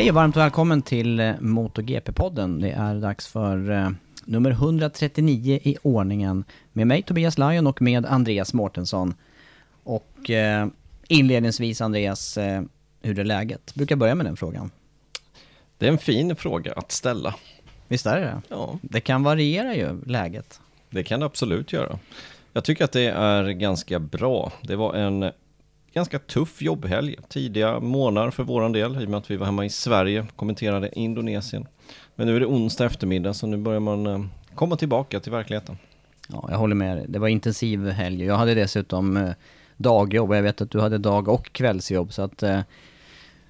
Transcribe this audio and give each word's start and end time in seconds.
Hej 0.00 0.08
och 0.08 0.14
varmt 0.14 0.36
välkommen 0.36 0.82
till 0.82 1.20
eh, 1.20 1.34
MotoGP-podden. 1.40 2.60
Det 2.60 2.70
är 2.70 2.94
dags 2.94 3.26
för 3.26 3.70
eh, 3.70 3.90
nummer 4.24 4.50
139 4.50 5.60
i 5.62 5.76
ordningen 5.82 6.44
med 6.72 6.86
mig 6.86 7.02
Tobias 7.02 7.38
Lajon 7.38 7.66
och 7.66 7.82
med 7.82 8.06
Andreas 8.06 8.54
Mårtensson. 8.54 9.14
Och 9.84 10.30
eh, 10.30 10.66
inledningsvis 11.08 11.80
Andreas, 11.80 12.38
eh, 12.38 12.62
hur 13.02 13.18
är 13.18 13.24
läget? 13.24 13.74
Brukar 13.74 13.96
börja 13.96 14.14
med 14.14 14.26
den 14.26 14.36
frågan. 14.36 14.70
Det 15.78 15.86
är 15.86 15.92
en 15.92 15.98
fin 15.98 16.36
fråga 16.36 16.72
att 16.72 16.92
ställa. 16.92 17.34
Visst 17.88 18.06
är 18.06 18.16
det 18.16 18.24
det? 18.24 18.42
Ja, 18.48 18.78
Det 18.82 19.00
kan 19.00 19.22
variera 19.22 19.74
ju, 19.74 20.04
läget. 20.06 20.60
det 20.90 21.02
kan 21.02 21.20
det 21.20 21.26
absolut 21.26 21.72
göra. 21.72 21.98
Jag 22.52 22.64
tycker 22.64 22.84
att 22.84 22.92
det 22.92 23.06
är 23.06 23.50
ganska 23.50 23.98
bra. 23.98 24.52
Det 24.62 24.76
var 24.76 24.94
en 24.94 25.32
ganska 25.92 26.18
tuff 26.18 26.62
jobbhelg. 26.62 27.16
Tidiga 27.28 27.80
månader 27.80 28.30
för 28.30 28.44
våran 28.44 28.72
del, 28.72 29.02
i 29.02 29.06
och 29.06 29.10
med 29.10 29.18
att 29.18 29.30
vi 29.30 29.36
var 29.36 29.46
hemma 29.46 29.64
i 29.64 29.70
Sverige, 29.70 30.26
kommenterade 30.36 30.98
Indonesien. 30.98 31.66
Men 32.14 32.26
nu 32.26 32.36
är 32.36 32.40
det 32.40 32.46
onsdag 32.46 32.84
eftermiddag, 32.84 33.34
så 33.34 33.46
nu 33.46 33.56
börjar 33.56 33.80
man 33.80 34.06
eh, 34.06 34.24
komma 34.54 34.76
tillbaka 34.76 35.20
till 35.20 35.32
verkligheten. 35.32 35.78
Ja, 36.28 36.48
jag 36.50 36.58
håller 36.58 36.74
med 36.74 36.96
dig. 36.96 37.06
Det 37.08 37.18
var 37.18 37.28
intensiv 37.28 37.88
helg. 37.88 38.24
Jag 38.24 38.36
hade 38.36 38.54
dessutom 38.54 39.16
eh, 39.16 39.30
dagjobb 39.76 40.30
och 40.30 40.36
jag 40.36 40.42
vet 40.42 40.60
att 40.60 40.70
du 40.70 40.80
hade 40.80 40.98
dag 40.98 41.28
och 41.28 41.52
kvällsjobb. 41.52 42.12
Så 42.12 42.22
att, 42.22 42.42
eh, 42.42 42.60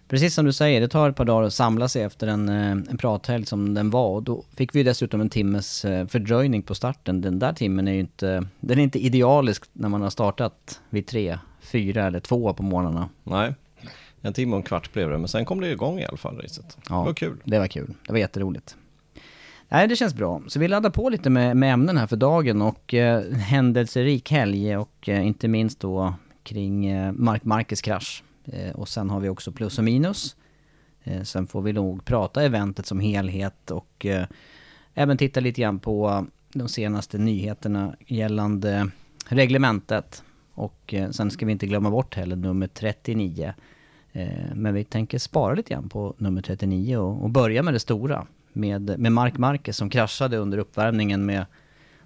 precis 0.08 0.34
som 0.34 0.44
du 0.44 0.52
säger, 0.52 0.80
det 0.80 0.88
tar 0.88 1.10
ett 1.10 1.16
par 1.16 1.24
dagar 1.24 1.46
att 1.46 1.54
samla 1.54 1.88
sig 1.88 2.02
efter 2.02 2.26
en, 2.26 2.48
eh, 2.48 2.70
en 2.70 2.98
prathelg 2.98 3.46
som 3.46 3.74
den 3.74 3.90
var. 3.90 4.08
Och 4.08 4.22
då 4.22 4.44
fick 4.56 4.74
vi 4.74 4.82
dessutom 4.82 5.20
en 5.20 5.30
timmes 5.30 5.86
fördröjning 6.08 6.62
på 6.62 6.74
starten. 6.74 7.20
Den 7.20 7.38
där 7.38 7.52
timmen 7.52 7.88
är 7.88 7.92
ju 7.92 8.00
inte, 8.00 8.46
den 8.60 8.78
är 8.78 8.82
inte 8.82 8.98
idealisk 8.98 9.64
när 9.72 9.88
man 9.88 10.02
har 10.02 10.10
startat 10.10 10.80
vid 10.90 11.06
tre, 11.06 11.38
fyra 11.60 12.06
eller 12.06 12.20
två 12.20 12.54
på 12.54 12.62
morgnarna. 12.62 13.08
Nej, 13.24 13.54
en 14.20 14.32
timme 14.32 14.52
och 14.52 14.56
en 14.56 14.62
kvart 14.62 14.92
blev 14.92 15.10
det, 15.10 15.18
men 15.18 15.28
sen 15.28 15.44
kom 15.44 15.60
det 15.60 15.70
igång 15.70 15.98
i 15.98 16.06
alla 16.06 16.16
fall 16.16 16.36
racet. 16.36 16.78
Ja. 16.88 16.98
Det 16.98 17.04
var 17.04 17.14
kul. 17.14 17.42
Det 17.44 17.58
var 17.58 17.66
kul. 17.66 17.94
Det 18.06 18.12
var 18.12 18.18
jätteroligt. 18.18 18.76
Nej, 19.68 19.88
det 19.88 19.96
känns 19.96 20.14
bra. 20.14 20.42
Så 20.46 20.58
vi 20.58 20.68
laddar 20.68 20.90
på 20.90 21.08
lite 21.08 21.30
med, 21.30 21.56
med 21.56 21.72
ämnen 21.72 21.96
här 21.96 22.06
för 22.06 22.16
dagen 22.16 22.62
och 22.62 22.94
eh, 22.94 23.32
händelserik 23.32 24.30
helg 24.30 24.76
och 24.76 25.08
eh, 25.08 25.26
inte 25.26 25.48
minst 25.48 25.80
då 25.80 26.14
kring 26.42 26.86
eh, 26.86 27.12
Mark 27.12 27.44
Marquez 27.44 27.82
krasch. 27.82 28.24
Eh, 28.44 28.70
och 28.70 28.88
sen 28.88 29.10
har 29.10 29.20
vi 29.20 29.28
också 29.28 29.52
plus 29.52 29.78
och 29.78 29.84
minus. 29.84 30.36
Eh, 31.04 31.22
sen 31.22 31.46
får 31.46 31.62
vi 31.62 31.72
nog 31.72 32.04
prata 32.04 32.42
eventet 32.42 32.86
som 32.86 33.00
helhet 33.00 33.70
och 33.70 34.06
eh, 34.06 34.24
även 34.94 35.16
titta 35.16 35.40
lite 35.40 35.60
grann 35.60 35.78
på 35.78 36.26
de 36.52 36.68
senaste 36.68 37.18
nyheterna 37.18 37.94
gällande 38.06 38.90
reglementet. 39.28 40.22
Och 40.60 40.94
eh, 40.94 41.10
sen 41.10 41.30
ska 41.30 41.46
vi 41.46 41.52
inte 41.52 41.66
glömma 41.66 41.90
bort 41.90 42.14
heller 42.14 42.36
nummer 42.36 42.66
39. 42.66 43.54
Eh, 44.12 44.28
Men 44.54 44.74
vi 44.74 44.84
tänker 44.84 45.18
spara 45.18 45.54
lite 45.54 45.74
grann 45.74 45.88
på 45.88 46.14
nummer 46.18 46.42
39 46.42 46.96
och, 46.96 47.22
och 47.22 47.30
börja 47.30 47.62
med 47.62 47.74
det 47.74 47.80
stora. 47.80 48.26
Med, 48.52 48.98
med 48.98 49.12
Mark 49.12 49.38
Marquez 49.38 49.76
som 49.76 49.90
kraschade 49.90 50.36
under 50.36 50.58
uppvärmningen 50.58 51.26
med 51.26 51.46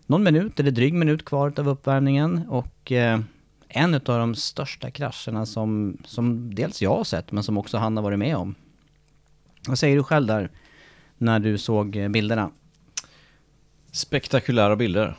någon 0.06 0.22
minut 0.22 0.60
eller 0.60 0.70
dryg 0.70 0.94
minut 0.94 1.24
kvar 1.24 1.52
av 1.56 1.68
uppvärmningen. 1.68 2.48
Och 2.48 2.92
eh, 2.92 3.20
en 3.68 3.94
av 3.94 4.00
de 4.00 4.34
största 4.34 4.90
krascherna 4.90 5.46
som, 5.46 5.98
som 6.04 6.54
dels 6.54 6.82
jag 6.82 6.96
har 6.96 7.04
sett 7.04 7.32
men 7.32 7.42
som 7.42 7.58
också 7.58 7.78
han 7.78 7.96
har 7.96 8.04
varit 8.04 8.18
med 8.18 8.36
om. 8.36 8.54
Vad 9.68 9.78
säger 9.78 9.96
du 9.96 10.02
själv 10.02 10.26
där 10.26 10.50
när 11.18 11.38
du 11.40 11.58
såg 11.58 11.96
eh, 11.96 12.08
bilderna? 12.08 12.50
Spektakulära 13.92 14.76
bilder. 14.76 15.16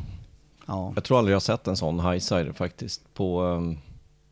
Ja, 0.66 0.92
Jag 0.96 1.04
tror 1.04 1.18
aldrig 1.18 1.32
jag 1.34 1.36
har 1.36 1.42
sett 1.42 1.68
en 1.68 1.78
sån 1.78 2.00
highsider 2.00 2.52
faktiskt 2.52 3.14
på... 3.14 3.58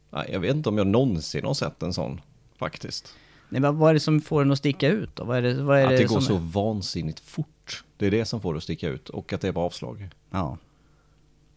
nej, 0.10 0.30
jag 0.32 0.40
vet 0.40 0.56
inte 0.56 0.70
om 0.70 0.78
jag 0.78 0.88
någonsin 0.88 1.46
har 1.46 1.54
sett 1.54 1.84
en 1.84 1.94
sån 1.94 2.22
faktiskt. 2.60 3.16
Nej, 3.50 3.62
vad, 3.62 3.76
vad 3.76 3.90
är 3.90 3.94
det 3.94 4.00
som 4.00 4.22
får 4.22 4.44
den 4.44 4.52
att 4.52 4.58
sticka 4.58 4.88
ut 4.88 5.16
då? 5.16 5.24
Vad 5.24 5.38
är 5.38 5.42
det, 5.42 5.64
vad 5.64 5.80
är 5.80 5.84
Att 5.84 5.90
det 5.90 6.04
går 6.04 6.20
som 6.20 6.22
så 6.22 6.38
vansinnigt 6.38 7.20
fort. 7.20 7.84
Det 7.98 8.08
är 8.08 8.12
det 8.12 8.26
som 8.26 8.42
får 8.42 8.54
det 8.54 8.58
att 8.58 8.64
sticka 8.64 8.90
ut. 8.90 9.10
Och 9.10 9.34
att 9.34 9.42
det 9.42 9.48
är 9.48 9.52
på 9.52 9.62
avslag. 9.62 10.10
Ja, 10.30 10.58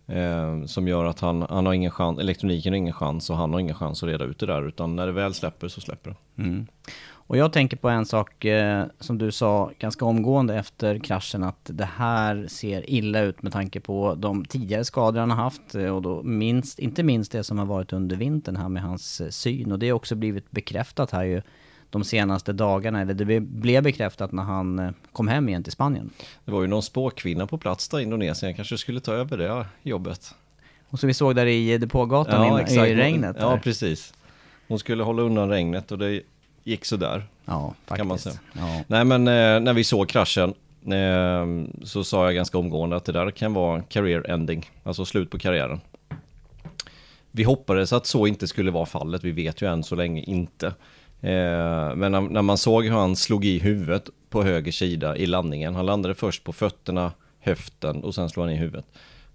Eh, 0.07 0.65
som 0.65 0.89
gör 0.89 1.05
att 1.05 1.21
han, 1.21 1.43
han 1.43 1.67
har 1.67 1.73
ingen 1.73 1.91
chans, 1.91 2.19
elektroniken 2.19 2.73
har 2.73 2.77
ingen 2.77 2.93
chans 2.93 3.31
och 3.31 3.37
han 3.37 3.53
har 3.53 3.61
ingen 3.61 3.75
chans 3.75 4.03
att 4.03 4.09
reda 4.09 4.25
ut 4.25 4.39
det 4.39 4.47
där. 4.47 4.69
Utan 4.69 4.97
när 4.97 5.07
det 5.07 5.13
väl 5.13 5.35
släpper 5.35 5.69
så 5.69 5.81
släpper 5.81 6.11
det. 6.11 6.43
Mm. 6.43 6.67
Och 7.29 7.37
jag 7.37 7.53
tänker 7.53 7.77
på 7.77 7.89
en 7.89 8.07
sak 8.07 8.45
eh, 8.45 8.85
som 9.01 9.19
du 9.19 9.33
sa 9.33 9.71
ganska 9.79 10.05
omgående 10.05 10.55
efter 10.55 10.99
kraschen 10.99 11.43
att 11.43 11.61
det 11.65 11.89
här 11.97 12.47
ser 12.49 12.91
illa 12.91 13.21
ut 13.21 13.43
med 13.43 13.53
tanke 13.53 13.81
på 13.81 14.15
de 14.15 14.45
tidigare 14.45 14.85
skador 14.85 15.21
han 15.21 15.31
har 15.31 15.37
haft 15.37 15.75
eh, 15.75 15.97
och 15.97 16.03
då 16.03 16.23
minst, 16.23 16.79
inte 16.79 17.03
minst 17.03 17.33
det 17.33 17.45
som 17.45 17.59
har 17.59 17.67
varit 17.67 17.93
under 17.93 18.17
vintern 18.17 18.57
här 18.57 18.69
med 18.69 18.83
hans 18.83 19.21
eh, 19.21 19.29
syn 19.29 19.73
och 19.73 19.79
det 19.79 19.89
har 19.89 19.97
också 19.97 20.15
blivit 20.15 20.51
bekräftat 20.51 21.11
här 21.11 21.25
ju 21.25 21.43
de 21.91 22.05
senaste 22.05 22.53
dagarna, 22.53 23.01
eller 23.01 23.15
det 23.15 23.41
blev 23.41 23.83
bekräftat 23.83 24.33
när 24.33 24.43
han 24.43 24.79
eh, 24.79 24.91
kom 25.13 25.29
hem 25.29 25.49
igen 25.49 25.63
till 25.63 25.73
Spanien. 25.73 26.11
Det 26.45 26.53
var 26.53 26.63
ju 26.63 26.69
någon 26.69 26.83
spåkvinna 26.83 27.47
på 27.47 27.59
plats 27.59 27.89
där 27.89 27.99
i 27.99 28.03
Indonesien. 28.03 28.55
kanske 28.55 28.79
skulle 28.79 29.01
ta 29.01 29.13
över 29.13 29.39
det 29.39 29.67
jobbet. 29.83 30.35
Och 30.89 31.01
så 31.01 31.07
vi 31.07 31.15
såg 31.15 31.37
där 31.37 31.47
i 31.47 31.79
depågatan 31.79 32.61
in, 32.61 32.69
i 32.69 32.95
regnet. 32.95 33.37
Ja, 33.41 33.51
där. 33.51 33.59
precis. 33.59 34.15
Hon 34.69 34.79
skulle 34.79 35.03
hålla 35.03 35.23
undan 35.23 35.49
regnet 35.49 35.93
och 35.93 35.99
det 35.99 36.23
gick 36.67 36.85
sådär. 36.85 37.27
ja 37.45 37.75
faktiskt. 37.87 37.97
kan 37.97 38.07
man 38.07 38.19
säga. 38.19 38.39
Ja. 38.53 38.85
Nej 38.87 39.05
men 39.05 39.29
eh, 39.29 39.61
när 39.61 39.73
vi 39.73 39.85
såg 39.85 40.09
kraschen 40.09 40.55
eh, 40.85 41.69
så 41.85 42.05
sa 42.05 42.25
jag 42.25 42.35
ganska 42.35 42.59
omgående 42.59 42.97
att 42.97 43.05
det 43.05 43.13
där 43.13 43.31
kan 43.31 43.55
vara 43.55 43.83
career 43.83 44.31
ending, 44.31 44.71
alltså 44.83 45.05
slut 45.05 45.31
på 45.31 45.39
karriären. 45.39 45.81
Vi 47.31 47.43
hoppades 47.43 47.93
att 47.93 48.07
så 48.07 48.27
inte 48.27 48.49
skulle 48.49 48.71
vara 48.71 48.87
fallet, 48.87 49.25
vi 49.25 49.33
vet 49.33 49.63
ju 49.63 49.73
än 49.73 49.85
så 49.85 49.95
länge 49.95 50.23
inte. 50.23 50.67
Eh, 51.21 51.95
men 51.95 52.13
när, 52.13 52.21
när 52.21 52.43
man 52.43 52.59
såg 52.59 52.85
hur 52.85 52.93
han 52.93 53.17
slog 53.17 53.45
i 53.45 53.59
huvudet 53.59 54.09
på 54.31 54.43
höger 54.43 54.73
sida 54.73 55.17
i 55.17 55.27
landningen, 55.27 55.75
han 55.75 55.87
landade 55.87 56.15
först 56.15 56.45
på 56.45 56.53
fötterna, 56.53 57.13
höften 57.41 58.05
och 58.05 58.15
sen 58.15 58.31
slog 58.31 58.47
han 58.47 58.55
i 58.55 58.59
huvudet. 58.59 58.87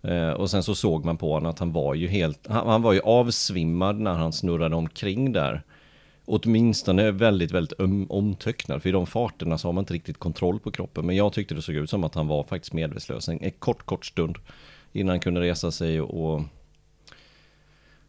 Eh, 0.02 0.30
och 0.30 0.50
sen 0.50 0.64
så 0.64 0.76
såg 0.76 1.06
man 1.06 1.18
på 1.18 1.34
honom 1.34 1.52
att 1.52 1.60
han 1.60 1.72
var 1.72 1.94
ju 1.96 2.08
helt, 2.08 2.48
han, 2.50 2.68
han 2.68 2.82
var 2.82 2.94
ju 2.94 3.02
avsvimmad 3.02 4.00
när 4.00 4.14
han 4.14 4.34
snurrade 4.34 4.76
omkring 4.76 5.32
där. 5.32 5.62
Åtminstone 6.34 7.12
väldigt, 7.12 7.52
väldigt 7.52 7.80
om, 7.80 8.12
omtöcknad. 8.12 8.82
För 8.82 8.90
i 8.90 8.92
de 8.92 9.08
farterna 9.08 9.58
så 9.58 9.68
har 9.68 9.74
man 9.74 9.82
inte 9.82 9.94
riktigt 9.94 10.18
kontroll 10.18 10.60
på 10.60 10.72
kroppen. 10.72 11.06
Men 11.06 11.16
jag 11.16 11.34
tyckte 11.34 11.56
det 11.56 11.62
såg 11.62 11.76
ut 11.76 11.90
som 11.90 12.04
att 12.04 12.16
han 12.16 12.28
var 12.28 12.44
faktiskt 12.44 12.74
medvetslös 12.74 13.30
en, 13.30 13.44
en 13.44 13.52
kort, 13.52 13.86
kort 13.86 14.06
stund. 14.06 14.38
Innan 14.92 15.10
han 15.10 15.20
kunde 15.20 15.42
resa 15.42 15.72
sig 15.72 16.02
och, 16.02 16.42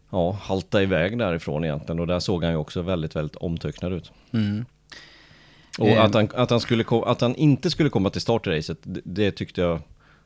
ja, 0.09 0.31
halta 0.31 0.81
iväg 0.81 1.17
därifrån 1.17 1.63
egentligen. 1.63 1.99
Och 1.99 2.07
där 2.07 2.19
såg 2.19 2.43
han 2.43 2.53
ju 2.53 2.57
också 2.57 2.81
väldigt, 2.81 3.15
väldigt 3.15 3.35
omtöcknad 3.35 3.93
ut. 3.93 4.11
Mm. 4.31 4.65
Och 5.79 5.87
Eh. 5.87 6.03
att, 6.03 6.13
han, 6.13 6.29
att, 6.35 6.49
han 6.49 6.59
skulle, 6.59 6.85
att 7.05 7.21
han 7.21 7.35
inte 7.35 7.69
skulle 7.69 7.89
komma 7.89 8.09
till 8.09 8.21
startracet, 8.21 8.77
det, 8.83 9.01
det 9.03 9.31
tyckte 9.31 9.61
jag 9.61 9.79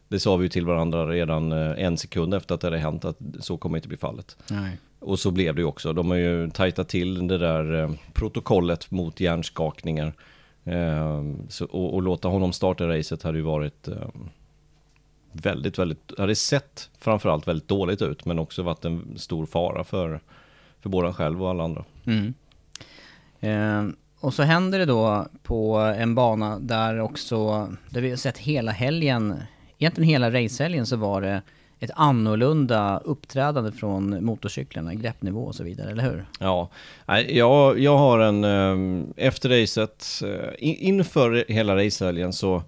Det 0.08 0.20
sa 0.20 0.36
vi 0.36 0.46
ju 0.46 0.50
till 0.50 0.66
varandra 0.66 1.08
redan 1.08 1.52
eh, 1.52 1.86
en 1.86 1.98
sekund 1.98 2.34
efter 2.34 2.56
att 2.56 2.62
det 2.62 2.68
hade 2.68 2.78
hänt 2.78 3.06
att 3.06 3.18
så 3.40 3.58
kommer 3.58 3.78
inte 3.78 3.88
bli 3.88 3.98
fallet. 3.98 4.38
Nej. 4.48 4.78
Och 5.08 5.20
så 5.20 5.32
blev 5.32 5.56
det 5.56 5.62
ju 5.62 5.68
också. 5.68 5.94
De 5.94 6.10
har 6.10 6.18
ju 6.18 6.50
tajtat 6.50 6.90
till 6.90 7.28
det 7.28 7.38
där 7.38 7.84
eh, 7.84 7.92
protokollet 8.14 8.92
mot 8.92 9.20
hjärnskakningar. 9.20 10.14
Eh, 10.64 11.24
så, 11.50 11.66
och, 11.66 11.94
och 11.94 12.02
låta 12.02 12.28
honom 12.28 12.54
starta 12.54 12.88
racet 12.88 13.24
hade 13.24 13.38
ju 13.38 13.44
varit 13.44 13.88
eh, 13.88 14.08
väldigt, 15.32 15.80
väldigt, 15.80 16.12
hade 16.18 16.36
sett 16.36 16.90
framförallt 17.00 17.48
väldigt 17.48 17.68
dåligt 17.68 18.02
ut, 18.02 18.26
men 18.26 18.40
också 18.40 18.64
varit 18.64 18.86
en 18.86 19.18
stor 19.18 19.46
fara 19.46 19.84
för, 19.84 20.20
för 20.82 20.90
både 20.90 21.08
han 21.08 21.14
själv 21.14 21.44
och 21.44 21.50
alla 21.50 21.64
andra. 21.64 21.86
Mm. 22.06 22.34
Eh, 23.40 23.96
och 24.20 24.34
så 24.34 24.44
händer 24.44 24.80
det 24.80 24.86
då 24.86 25.28
på 25.44 25.76
en 25.78 26.16
bana 26.16 26.60
där 26.60 27.00
också, 27.00 27.70
där 27.90 28.02
vi 28.02 28.10
har 28.10 28.18
sett 28.18 28.38
hela 28.38 28.72
helgen, 28.72 29.36
egentligen 29.78 30.10
hela 30.10 30.32
racehelgen 30.32 30.86
så 30.86 30.96
var 30.96 31.22
det 31.22 31.42
ett 31.80 31.92
annorlunda 31.96 32.98
uppträdande 32.98 33.72
från 33.72 34.26
motorcyklarna, 34.26 34.94
greppnivå 34.94 35.44
och 35.44 35.56
så 35.56 35.64
vidare, 35.64 35.92
eller 35.92 36.04
hur? 36.04 36.26
Ja, 36.40 36.70
jag, 37.28 37.80
jag 37.80 37.98
har 37.98 38.20
en, 38.20 38.44
ehm, 38.44 39.14
efter 39.16 39.62
racet, 39.62 40.06
eh, 40.24 40.54
inför 40.60 41.46
hela 41.48 41.76
racehelgen 41.76 42.34
så, 42.34 42.64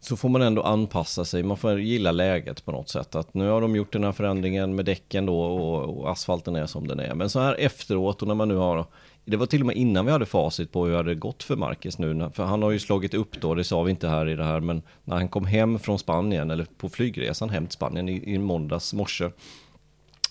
så 0.00 0.16
får 0.16 0.28
man 0.28 0.42
ändå 0.42 0.62
anpassa 0.62 1.24
sig, 1.24 1.42
man 1.42 1.56
får 1.56 1.80
gilla 1.80 2.12
läget 2.12 2.64
på 2.64 2.72
något 2.72 2.88
sätt. 2.88 3.14
Att 3.14 3.34
nu 3.34 3.48
har 3.48 3.60
de 3.60 3.76
gjort 3.76 3.92
den 3.92 4.04
här 4.04 4.12
förändringen 4.12 4.74
med 4.74 4.84
däcken 4.84 5.26
då 5.26 5.40
och, 5.40 5.98
och 5.98 6.10
asfalten 6.10 6.56
är 6.56 6.66
som 6.66 6.86
den 6.88 7.00
är. 7.00 7.14
Men 7.14 7.30
så 7.30 7.40
här 7.40 7.54
efteråt 7.54 8.22
och 8.22 8.28
när 8.28 8.34
man 8.34 8.48
nu 8.48 8.56
har, 8.56 8.86
det 9.24 9.36
var 9.36 9.46
till 9.46 9.60
och 9.60 9.66
med 9.66 9.76
innan 9.76 10.06
vi 10.06 10.12
hade 10.12 10.26
facit 10.26 10.72
på 10.72 10.84
hur 10.84 10.90
det 10.90 10.96
hade 10.96 11.14
gått 11.14 11.42
för 11.42 11.56
Marcus 11.56 11.98
nu. 11.98 12.30
För 12.34 12.44
han 12.44 12.62
har 12.62 12.70
ju 12.70 12.78
slagit 12.78 13.14
upp 13.14 13.40
då, 13.40 13.54
det 13.54 13.64
sa 13.64 13.82
vi 13.82 13.90
inte 13.90 14.08
här 14.08 14.28
i 14.28 14.36
det 14.36 14.44
här, 14.44 14.60
men 14.60 14.82
när 15.04 15.16
han 15.16 15.28
kom 15.28 15.46
hem 15.46 15.78
från 15.78 15.98
Spanien, 15.98 16.50
eller 16.50 16.66
på 16.78 16.88
flygresan 16.88 17.50
hem 17.50 17.66
till 17.66 17.74
Spanien 17.74 18.08
i, 18.08 18.34
i 18.34 18.38
måndags 18.38 18.92
morse, 18.94 19.30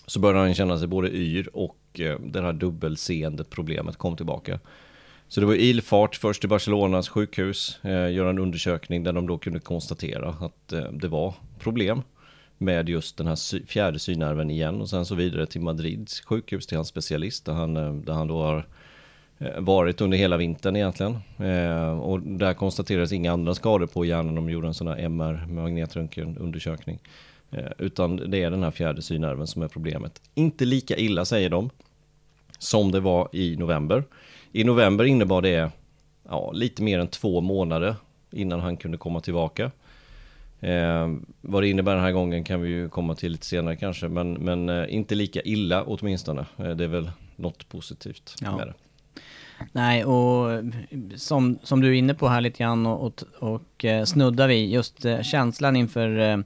så 0.06 0.20
började 0.20 0.40
han 0.40 0.54
känna 0.54 0.78
sig 0.78 0.88
både 0.88 1.10
yr 1.16 1.48
och 1.52 2.00
eh, 2.00 2.20
det 2.20 2.42
här 2.42 2.52
dubbelseende 2.52 3.44
problemet 3.44 3.96
kom 3.96 4.16
tillbaka. 4.16 4.60
Så 5.28 5.40
det 5.40 5.46
var 5.46 5.54
ilfart 5.54 6.16
först 6.16 6.40
till 6.40 6.48
Barcelonas 6.48 7.08
sjukhus, 7.08 7.78
eh, 7.84 8.12
göra 8.12 8.30
en 8.30 8.38
undersökning 8.38 9.04
där 9.04 9.12
de 9.12 9.26
då 9.26 9.38
kunde 9.38 9.60
konstatera 9.60 10.28
att 10.28 10.72
eh, 10.72 10.82
det 10.92 11.08
var 11.08 11.34
problem 11.58 12.02
med 12.58 12.88
just 12.88 13.16
den 13.16 13.26
här 13.26 13.34
sy- 13.34 13.66
fjärde 13.66 13.98
synnerven 13.98 14.50
igen 14.50 14.80
och 14.80 14.90
sen 14.90 15.04
så 15.04 15.14
vidare 15.14 15.46
till 15.46 15.60
Madrids 15.60 16.20
sjukhus 16.20 16.66
till 16.66 16.78
hans 16.78 16.88
specialist 16.88 17.44
där 17.44 17.52
han, 17.52 17.76
eh, 17.76 17.92
där 17.94 18.12
han 18.12 18.26
då 18.28 18.42
har 18.42 18.56
eh, 18.56 18.64
varit 19.58 20.00
under 20.00 20.18
hela 20.18 20.36
vintern 20.36 20.76
egentligen. 20.76 21.18
Eh, 21.38 21.98
och 21.98 22.20
där 22.20 22.54
konstaterades 22.54 23.12
inga 23.12 23.32
andra 23.32 23.54
skador 23.54 23.86
på 23.86 24.04
hjärnan. 24.04 24.34
De 24.34 24.50
gjorde 24.50 24.66
en 24.66 24.74
sån 24.74 24.86
här 24.88 24.96
MR, 24.98 25.46
magnetröntgenundersökning. 25.48 26.98
Eh, 27.50 27.64
utan 27.78 28.16
det 28.30 28.42
är 28.42 28.50
den 28.50 28.62
här 28.62 28.70
fjärde 28.70 29.02
synnerven 29.02 29.46
som 29.46 29.62
är 29.62 29.68
problemet. 29.68 30.22
Inte 30.34 30.64
lika 30.64 30.96
illa 30.96 31.24
säger 31.24 31.50
de 31.50 31.70
som 32.58 32.92
det 32.92 33.00
var 33.00 33.28
i 33.32 33.56
november. 33.56 34.04
I 34.52 34.64
november 34.64 35.04
innebar 35.04 35.42
det 35.42 35.70
ja, 36.28 36.52
lite 36.52 36.82
mer 36.82 36.98
än 36.98 37.08
två 37.08 37.40
månader 37.40 37.96
innan 38.32 38.60
han 38.60 38.76
kunde 38.76 38.98
komma 38.98 39.20
tillbaka. 39.20 39.70
Eh, 40.60 41.12
vad 41.40 41.62
det 41.62 41.68
innebär 41.68 41.94
den 41.94 42.04
här 42.04 42.12
gången 42.12 42.44
kan 42.44 42.62
vi 42.62 42.68
ju 42.68 42.88
komma 42.88 43.14
till 43.14 43.32
lite 43.32 43.46
senare 43.46 43.76
kanske, 43.76 44.08
men, 44.08 44.32
men 44.32 44.68
eh, 44.68 44.94
inte 44.94 45.14
lika 45.14 45.40
illa 45.42 45.84
åtminstone. 45.84 46.46
Eh, 46.58 46.70
det 46.70 46.84
är 46.84 46.88
väl 46.88 47.10
något 47.36 47.68
positivt 47.68 48.34
Ja. 48.40 48.56
med 48.56 48.66
det. 48.66 48.74
Nej, 49.72 50.04
och 50.04 50.64
som, 51.16 51.58
som 51.62 51.80
du 51.80 51.88
är 51.88 51.92
inne 51.92 52.14
på 52.14 52.28
här 52.28 52.40
lite 52.40 52.58
grann 52.58 52.86
och, 52.86 53.04
och, 53.04 53.22
och 53.38 53.84
eh, 53.84 54.04
snuddar 54.04 54.48
vi 54.48 54.70
just 54.70 55.04
eh, 55.04 55.22
känslan 55.22 55.76
inför 55.76 56.18
eh, 56.18 56.38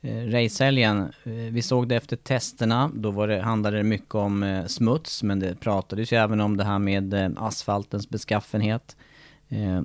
eh 0.00 0.26
racehelgen. 0.26 1.12
Vi 1.24 1.62
såg 1.62 1.88
det 1.88 1.96
efter 1.96 2.16
testerna, 2.16 2.90
då 2.94 3.10
var 3.10 3.28
det, 3.28 3.42
handlade 3.42 3.76
det 3.76 3.82
mycket 3.82 4.14
om 4.14 4.42
eh, 4.42 4.66
smuts, 4.66 5.22
men 5.22 5.40
det 5.40 5.60
pratades 5.60 6.12
ju 6.12 6.16
även 6.16 6.40
om 6.40 6.56
det 6.56 6.64
här 6.64 6.78
med 6.78 7.14
eh, 7.14 7.30
asfaltens 7.36 8.08
beskaffenhet. 8.08 8.96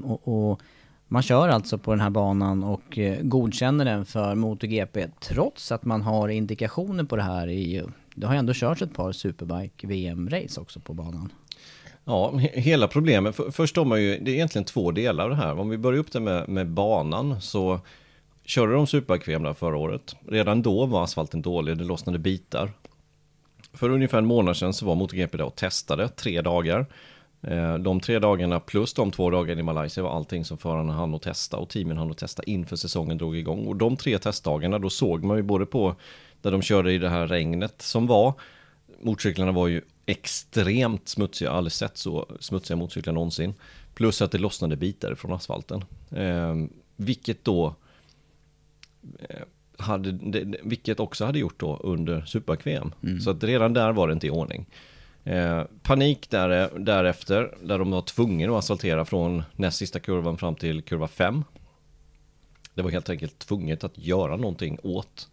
Och, 0.03 0.27
och 0.27 0.61
man 1.07 1.21
kör 1.23 1.49
alltså 1.49 1.77
på 1.77 1.91
den 1.91 1.99
här 1.99 2.09
banan 2.09 2.63
och 2.63 2.99
godkänner 3.21 3.85
den 3.85 4.05
för 4.05 4.35
MotoGP 4.35 5.07
trots 5.19 5.71
att 5.71 5.85
man 5.85 6.01
har 6.01 6.29
indikationer 6.29 7.03
på 7.03 7.15
det 7.15 7.21
här 7.23 7.49
i, 7.49 7.83
det 8.15 8.27
har 8.27 8.33
ju 8.33 8.39
ändå 8.39 8.53
körts 8.53 8.81
ett 8.81 8.93
par 8.93 9.11
Superbike 9.11 9.87
VM-race 9.87 10.61
också 10.61 10.79
på 10.79 10.93
banan. 10.93 11.31
Ja, 12.09 12.37
hela 12.37 12.87
problemet, 12.87 13.35
för, 13.35 13.51
först 13.51 13.75
har 13.75 13.85
man 13.85 14.01
ju, 14.01 14.19
det 14.19 14.31
är 14.31 14.35
egentligen 14.35 14.65
två 14.65 14.91
delar 14.91 15.23
av 15.23 15.29
det 15.29 15.35
här. 15.35 15.59
Om 15.59 15.69
vi 15.69 15.77
börjar 15.77 15.99
upp 15.99 16.11
det 16.11 16.19
med, 16.19 16.49
med 16.49 16.67
banan 16.67 17.41
så 17.41 17.79
körde 18.43 18.73
de 18.73 18.87
superkvem 18.87 19.43
där 19.43 19.53
förra 19.53 19.77
året. 19.77 20.15
Redan 20.27 20.61
då 20.61 20.85
var 20.85 21.03
asfalten 21.03 21.41
dålig, 21.41 21.77
det 21.77 21.83
lossnade 21.83 22.19
bitar. 22.19 22.71
För 23.73 23.89
ungefär 23.89 24.17
en 24.17 24.25
månad 24.25 24.57
sedan 24.57 24.73
så 24.73 24.85
var 24.85 24.95
MotoGP 24.95 25.37
där 25.37 25.43
och 25.43 25.55
testade 25.55 26.07
tre 26.07 26.41
dagar. 26.41 26.85
Eh, 27.41 27.77
de 27.77 27.99
tre 27.99 28.19
dagarna 28.19 28.59
plus 28.59 28.93
de 28.93 29.11
två 29.11 29.29
dagarna 29.29 29.59
i 29.59 29.63
Malaysia 29.63 30.03
var 30.03 30.11
allting 30.11 30.45
som 30.45 30.57
förarna 30.57 30.93
hann 30.93 31.15
att 31.15 31.21
testa 31.21 31.57
och 31.57 31.69
teamen 31.69 31.97
hann 31.97 32.11
att 32.11 32.17
testa 32.17 32.43
inför 32.43 32.75
säsongen 32.75 33.17
drog 33.17 33.37
igång. 33.37 33.67
Och 33.67 33.75
de 33.75 33.97
tre 33.97 34.17
testdagarna 34.17 34.79
då 34.79 34.89
såg 34.89 35.23
man 35.23 35.37
ju 35.37 35.43
både 35.43 35.65
på 35.65 35.95
där 36.41 36.51
de 36.51 36.61
körde 36.61 36.93
i 36.93 36.97
det 36.97 37.09
här 37.09 37.27
regnet 37.27 37.81
som 37.81 38.07
var. 38.07 38.33
Motorcyklarna 39.01 39.51
var 39.51 39.67
ju 39.67 39.81
extremt 40.07 41.07
smutsiga, 41.07 41.47
jag 41.47 41.51
har 41.51 41.57
aldrig 41.57 41.71
sett 41.71 41.97
så 41.97 42.37
smutsiga 42.39 42.77
motorcyklar 42.77 43.13
någonsin. 43.13 43.53
Plus 43.93 44.21
att 44.21 44.31
det 44.31 44.37
lossnade 44.37 44.75
bitar 44.75 45.15
från 45.15 45.33
asfalten. 45.33 45.85
Eh, 46.11 46.55
vilket 46.95 47.43
då 47.43 47.75
eh, 49.19 49.39
hade, 49.77 50.11
det, 50.11 50.59
vilket 50.63 50.99
också 50.99 51.25
hade 51.25 51.39
gjort 51.39 51.59
då 51.59 51.77
under 51.77 52.21
Super-VM. 52.21 52.91
Så 53.19 53.29
att 53.29 53.43
redan 53.43 53.73
där 53.73 53.91
var 53.91 54.07
det 54.07 54.13
inte 54.13 54.27
i 54.27 54.29
ordning. 54.29 54.65
Eh, 55.23 55.63
panik 55.83 56.29
där, 56.29 56.79
därefter, 56.79 57.57
där 57.61 57.79
de 57.79 57.91
var 57.91 58.01
tvungna 58.01 58.51
att 58.51 58.57
asfaltera 58.57 59.05
från 59.05 59.43
näst 59.55 59.77
sista 59.77 59.99
kurvan 59.99 60.37
fram 60.37 60.55
till 60.55 60.81
kurva 60.81 61.07
5. 61.07 61.43
Det 62.73 62.81
var 62.81 62.91
helt 62.91 63.09
enkelt 63.09 63.39
tvunget 63.39 63.83
att 63.83 63.97
göra 63.97 64.35
någonting 64.35 64.77
åt 64.83 65.29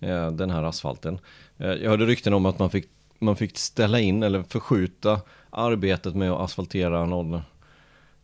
eh, 0.00 0.30
den 0.30 0.50
här 0.50 0.62
asfalten. 0.62 1.18
Eh, 1.58 1.72
jag 1.72 1.90
hörde 1.90 2.06
rykten 2.06 2.34
om 2.34 2.46
att 2.46 2.58
man 2.58 2.70
fick, 2.70 2.88
man 3.18 3.36
fick 3.36 3.58
ställa 3.58 4.00
in 4.00 4.22
eller 4.22 4.42
förskjuta 4.42 5.20
arbetet 5.50 6.14
med 6.14 6.32
att 6.32 6.40
asfaltera 6.40 7.06
någon, 7.06 7.40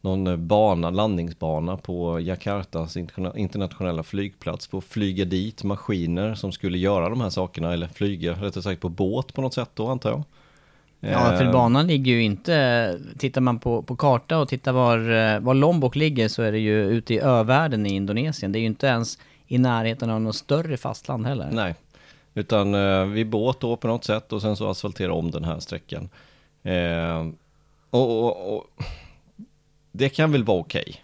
någon 0.01 0.47
bana, 0.47 0.91
landningsbana 0.91 1.77
på 1.77 2.21
Jakartas 2.21 2.97
interna- 2.97 3.37
internationella 3.37 4.03
flygplats. 4.03 4.67
På 4.67 4.79
att 4.79 4.85
flyga 4.85 5.25
dit 5.25 5.65
maskiner 5.65 6.35
som 6.35 6.53
skulle 6.53 6.79
göra 6.79 7.09
de 7.09 7.21
här 7.21 7.31
sakerna 7.31 7.73
eller 7.73 7.89
flyga 7.89 8.33
rättare 8.33 8.63
sagt 8.63 8.81
på 8.81 8.89
båt 8.89 9.35
på 9.35 9.43
något 9.43 9.55
sätt 9.55 9.71
då 9.75 9.89
antar 9.89 10.11
jag. 10.11 10.23
Ja, 11.01 11.37
för 11.39 11.45
Eh, 11.45 11.53
banan 11.53 11.87
ligger 11.87 12.13
ju 12.13 12.23
inte... 12.23 12.99
Tittar 13.19 13.41
man 13.41 13.59
på, 13.59 13.83
på 13.83 13.97
karta 13.97 14.39
och 14.39 14.49
tittar 14.49 14.73
var, 14.73 14.99
eh, 15.11 15.41
var 15.41 15.55
Lombok 15.55 15.97
ligger 15.97 16.29
så 16.29 16.43
är 16.43 16.53
det 16.53 16.59
ju 16.59 16.85
ute 16.85 17.15
i 17.15 17.19
övärlden 17.19 17.87
i 17.87 17.95
Indonesien. 17.95 18.53
Det 18.53 18.59
är 18.59 18.61
ju 18.61 18.67
inte 18.67 18.87
ens 18.87 19.19
i 19.47 19.59
närheten 19.59 20.11
av 20.11 20.21
något 20.21 20.37
större 20.37 20.77
fastland 20.77 21.27
heller. 21.27 21.49
Nej, 21.53 21.75
utan 22.35 22.75
eh, 22.75 23.05
vi 23.05 23.25
båt 23.25 23.61
då 23.61 23.77
på 23.77 23.89
något 23.89 24.05
sätt 24.05 24.33
och 24.33 24.43
sen 24.43 24.57
så 24.57 24.71
asfaltera 24.71 25.13
om 25.13 25.31
den 25.31 25.45
här 25.45 25.61
sträckan. 25.61 26.09
Eh, 26.63 27.29
och, 27.91 28.25
och, 28.25 28.57
och 28.57 28.67
det 29.93 30.09
kan 30.09 30.33
väl 30.33 30.45
vara 30.45 30.59
okej. 30.59 31.03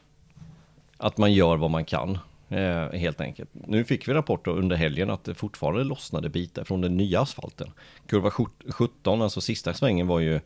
Att 0.97 1.19
man 1.19 1.33
gör 1.33 1.57
vad 1.57 1.71
man 1.71 1.85
kan, 1.85 2.19
eh, 2.49 2.91
helt 2.93 3.21
enkelt. 3.21 3.51
Nu 3.53 3.85
fick 3.85 4.09
vi 4.09 4.13
rapporter 4.13 4.51
under 4.51 4.77
helgen 4.77 5.11
att 5.11 5.25
det 5.25 5.35
fortfarande 5.35 5.85
lossnade 5.85 6.29
bitar 6.29 6.65
från 6.65 6.81
den 6.81 6.97
nya 6.97 7.21
asfalten. 7.21 7.73
Kurva 8.07 8.31
17, 8.71 9.23
alltså 9.23 9.41
sista 9.41 9.75
svängen 9.75 10.07
var 10.07 10.21
ju 10.21 10.41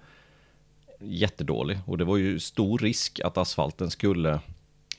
jättedålig 1.01 1.79
och 1.87 1.99
det 1.99 2.05
var 2.05 2.17
ju 2.17 2.41
stor 2.41 2.79
risk 2.79 3.21
att 3.21 3.39
asfalten 3.39 3.91
skulle 3.91 4.41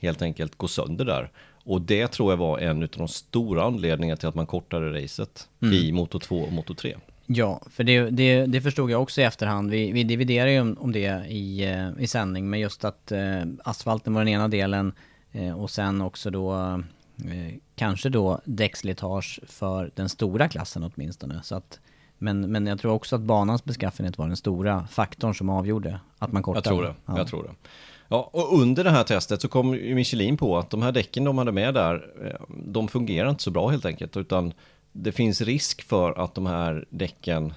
helt 0.04 0.22
enkelt 0.22 0.56
gå 0.58 0.68
sönder 0.68 1.04
där. 1.04 1.30
Och 1.64 1.80
det 1.82 2.08
tror 2.08 2.32
jag 2.32 2.36
var 2.36 2.58
en 2.58 2.82
av 2.82 2.88
de 2.96 3.08
stora 3.08 3.64
anledningarna 3.64 4.16
till 4.16 4.28
att 4.28 4.34
man 4.34 4.46
kortade 4.46 5.02
racet 5.02 5.48
i 5.72 5.92
Moto 5.92 6.18
2 6.18 6.38
och 6.38 6.52
Moto 6.52 6.74
3. 6.74 6.96
Ja, 7.26 7.62
för 7.70 7.84
det, 7.84 8.10
det, 8.10 8.46
det 8.46 8.60
förstod 8.60 8.90
jag 8.90 9.02
också 9.02 9.20
i 9.20 9.24
efterhand. 9.24 9.70
Vi, 9.70 9.92
vi 9.92 10.04
dividerade 10.04 10.52
ju 10.52 10.60
om, 10.60 10.76
om 10.80 10.92
det 10.92 11.26
i, 11.28 11.64
eh, 11.64 11.90
i 11.98 12.06
sändning, 12.06 12.50
men 12.50 12.60
just 12.60 12.84
att 12.84 13.12
eh, 13.12 13.42
asfalten 13.64 14.14
var 14.14 14.20
den 14.20 14.28
ena 14.28 14.48
delen 14.48 14.92
eh, 15.32 15.60
och 15.60 15.70
sen 15.70 16.00
också 16.00 16.30
då 16.30 16.54
eh, 16.54 17.54
kanske 17.76 18.08
då 18.08 18.40
däckslitage 18.44 19.40
för 19.46 19.90
den 19.94 20.08
stora 20.08 20.48
klassen 20.48 20.90
åtminstone. 20.94 21.40
Så 21.42 21.54
att, 21.54 21.80
men, 22.18 22.52
men 22.52 22.66
jag 22.66 22.80
tror 22.80 22.92
också 22.92 23.16
att 23.16 23.22
banans 23.22 23.64
beskaffenhet 23.64 24.18
var 24.18 24.26
den 24.26 24.36
stora 24.36 24.86
faktorn 24.86 25.34
som 25.34 25.50
avgjorde 25.50 26.00
att 26.18 26.32
man 26.32 26.40
Jag 26.40 26.44
kortade. 26.44 26.68
tror 26.68 26.82
det. 26.82 26.94
Ja. 27.06 27.18
Jag 27.18 27.26
tror 27.26 27.42
det. 27.42 27.68
Ja, 28.14 28.30
och 28.32 28.58
under 28.60 28.84
det 28.84 28.90
här 28.90 29.04
testet 29.04 29.42
så 29.42 29.48
kom 29.48 29.74
ju 29.74 29.94
Michelin 29.94 30.36
på 30.36 30.58
att 30.58 30.70
de 30.70 30.82
här 30.82 30.92
däcken 30.92 31.24
de 31.24 31.38
hade 31.38 31.52
med 31.52 31.74
där, 31.74 32.06
eh, 32.24 32.40
de 32.48 32.88
fungerar 32.88 33.30
inte 33.30 33.42
så 33.42 33.50
bra 33.50 33.68
helt 33.68 33.84
enkelt, 33.84 34.16
utan 34.16 34.52
det 34.92 35.12
finns 35.12 35.40
risk 35.40 35.82
för 35.82 36.24
att 36.24 36.34
de 36.34 36.46
här 36.46 36.84
däcken 36.90 37.54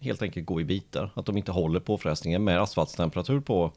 helt 0.00 0.22
enkelt 0.22 0.46
går 0.46 0.60
i 0.60 0.64
bitar, 0.64 1.10
att 1.14 1.26
de 1.26 1.36
inte 1.36 1.52
håller 1.52 1.80
påfrestningen 1.80 2.44
med 2.44 2.60
asfaltstemperatur 2.60 3.40
på. 3.40 3.72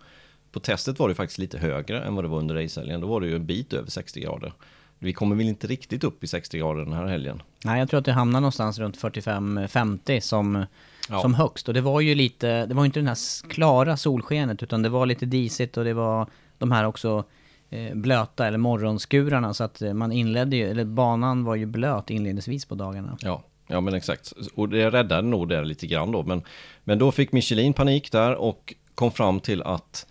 På 0.52 0.60
testet 0.60 1.00
var 1.00 1.10
det 1.10 1.16
faktiskt 1.16 1.40
lite 1.40 1.58
högre 1.58 2.04
än 2.04 2.16
vad 2.16 2.24
det 2.24 2.28
var 2.28 2.40
under 2.40 2.56
racehelgen, 2.56 3.02
då 3.02 3.08
var 3.08 3.22
det 3.22 3.28
ju 3.28 3.36
en 3.36 3.46
bit 3.46 3.74
över 3.74 3.90
60 3.90 4.20
grader. 4.20 4.54
vi 5.00 5.14
kommer 5.14 5.36
väl 5.36 5.48
inte 5.48 5.68
riktigt 5.68 6.04
upp 6.04 6.24
i 6.24 6.28
60 6.28 6.58
grader 6.58 6.84
den 6.84 6.94
här 6.94 7.06
helgen. 7.06 7.42
Nej, 7.66 7.80
jag 7.80 7.90
tror 7.90 8.00
att 8.00 8.06
det 8.06 8.14
hamnar 8.14 8.42
någonstans 8.42 8.80
runt 8.80 8.98
45-50 8.98 10.20
som, 10.20 10.66
Ja. 11.12 11.22
som 11.22 11.34
högst. 11.34 11.68
Och 11.68 11.74
det 11.74 11.82
var 11.82 12.02
ju 12.02 12.16
lite, 12.16 12.66
det 12.66 12.74
var 12.74 12.86
inte 12.86 13.00
den 13.00 13.08
här 13.08 13.48
klara 13.50 13.98
solskenet 13.98 14.64
utan 14.64 14.82
det 14.82 14.90
var 14.90 15.06
lite 15.06 15.26
disigt 15.26 15.78
och 15.78 15.84
det 15.84 15.94
var 15.94 16.28
de 16.58 16.72
här 16.72 16.86
också 16.86 17.24
eh, 17.70 17.96
blöta 17.96 18.48
eller 18.48 18.58
morgonskurarna 18.58 19.54
så 19.54 19.64
att 19.64 19.82
eh, 19.82 19.94
man 19.94 20.12
inledde 20.12 20.56
ju, 20.56 20.70
eller 20.70 20.86
banan 20.86 21.44
var 21.44 21.56
ju 21.56 21.66
blöt 21.66 22.10
inledningsvis 22.10 22.66
på 22.66 22.76
dagarna. 22.76 23.18
Ja, 23.22 23.44
ja 23.68 23.82
men 23.82 23.94
exakt. 23.94 24.34
Och 24.56 24.70
det 24.70 24.90
räddade 24.90 25.28
nog 25.28 25.50
det 25.50 25.64
lite 25.64 25.88
grann 25.88 26.12
då. 26.12 26.24
Men, 26.24 26.42
men 26.84 27.00
då 27.00 27.12
fick 27.12 27.32
Michelin 27.32 27.74
panik 27.74 28.12
där 28.12 28.36
och 28.36 28.74
kom 28.96 29.12
fram 29.12 29.40
till 29.40 29.62
att 29.62 30.06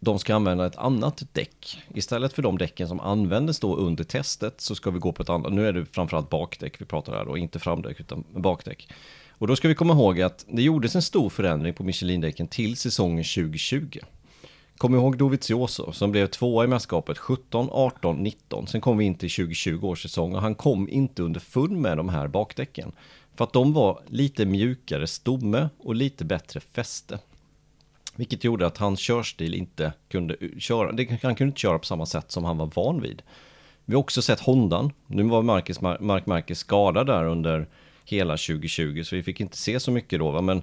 de 0.00 0.18
ska 0.18 0.34
använda 0.34 0.66
ett 0.66 0.76
annat 0.76 1.22
däck. 1.32 1.82
Istället 1.94 2.32
för 2.32 2.42
de 2.42 2.58
däcken 2.58 2.88
som 2.88 3.00
användes 3.00 3.60
då 3.60 3.76
under 3.76 4.04
testet 4.04 4.60
så 4.60 4.74
ska 4.74 4.90
vi 4.90 4.98
gå 4.98 5.12
på 5.12 5.22
ett 5.22 5.28
annat. 5.28 5.52
Nu 5.52 5.68
är 5.68 5.72
det 5.72 5.86
framförallt 5.86 6.30
bakdäck 6.30 6.80
vi 6.80 6.84
pratar 6.84 7.12
här 7.12 7.24
då, 7.24 7.36
inte 7.38 7.58
framdäck 7.58 8.00
utan 8.00 8.24
bakdäck. 8.30 8.88
Och 9.44 9.48
då 9.48 9.56
ska 9.56 9.68
vi 9.68 9.74
komma 9.74 9.92
ihåg 9.92 10.20
att 10.20 10.44
det 10.48 10.62
gjordes 10.62 10.96
en 10.96 11.02
stor 11.02 11.30
förändring 11.30 11.74
på 11.74 11.82
Michelin-däcken 11.82 12.48
till 12.48 12.76
säsongen 12.76 13.24
2020. 13.24 13.98
Kom 14.76 14.94
ihåg 14.94 15.18
Dovizioso 15.18 15.92
som 15.92 16.10
blev 16.12 16.26
tvåa 16.26 16.64
i 16.64 16.66
mästerskapet 16.66 17.18
17, 17.18 17.68
18, 17.72 18.16
19. 18.16 18.66
Sen 18.66 18.80
kom 18.80 18.98
vi 18.98 19.04
in 19.04 19.14
till 19.14 19.30
2020 19.30 19.86
års 19.86 20.02
säsong 20.02 20.34
och 20.34 20.42
han 20.42 20.54
kom 20.54 20.88
inte 20.88 21.22
under 21.22 21.40
full 21.40 21.70
med 21.70 21.96
de 21.96 22.08
här 22.08 22.28
bakdäcken. 22.28 22.92
För 23.34 23.44
att 23.44 23.52
de 23.52 23.72
var 23.72 24.00
lite 24.06 24.46
mjukare 24.46 25.06
stomme 25.06 25.68
och 25.78 25.94
lite 25.94 26.24
bättre 26.24 26.60
fäste. 26.60 27.18
Vilket 28.16 28.44
gjorde 28.44 28.66
att 28.66 28.78
hans 28.78 29.00
körstil 29.00 29.54
inte 29.54 29.92
kunde 30.08 30.36
köra, 30.58 30.86
han 31.22 31.34
kunde 31.34 31.44
inte 31.44 31.60
köra 31.60 31.78
på 31.78 31.86
samma 31.86 32.06
sätt 32.06 32.30
som 32.30 32.44
han 32.44 32.58
var 32.58 32.70
van 32.74 33.00
vid. 33.00 33.22
Vi 33.84 33.94
har 33.94 34.00
också 34.00 34.22
sett 34.22 34.40
Hondan. 34.40 34.92
Nu 35.06 35.22
var 35.22 35.42
Marcus, 35.42 35.80
Mark 35.80 36.26
Marquez 36.26 36.58
skadad 36.58 37.06
där 37.06 37.24
under 37.24 37.68
hela 38.04 38.32
2020 38.32 39.02
så 39.04 39.16
vi 39.16 39.22
fick 39.22 39.40
inte 39.40 39.56
se 39.56 39.80
så 39.80 39.90
mycket 39.90 40.18
då. 40.18 40.30
Va? 40.30 40.40
Men, 40.40 40.62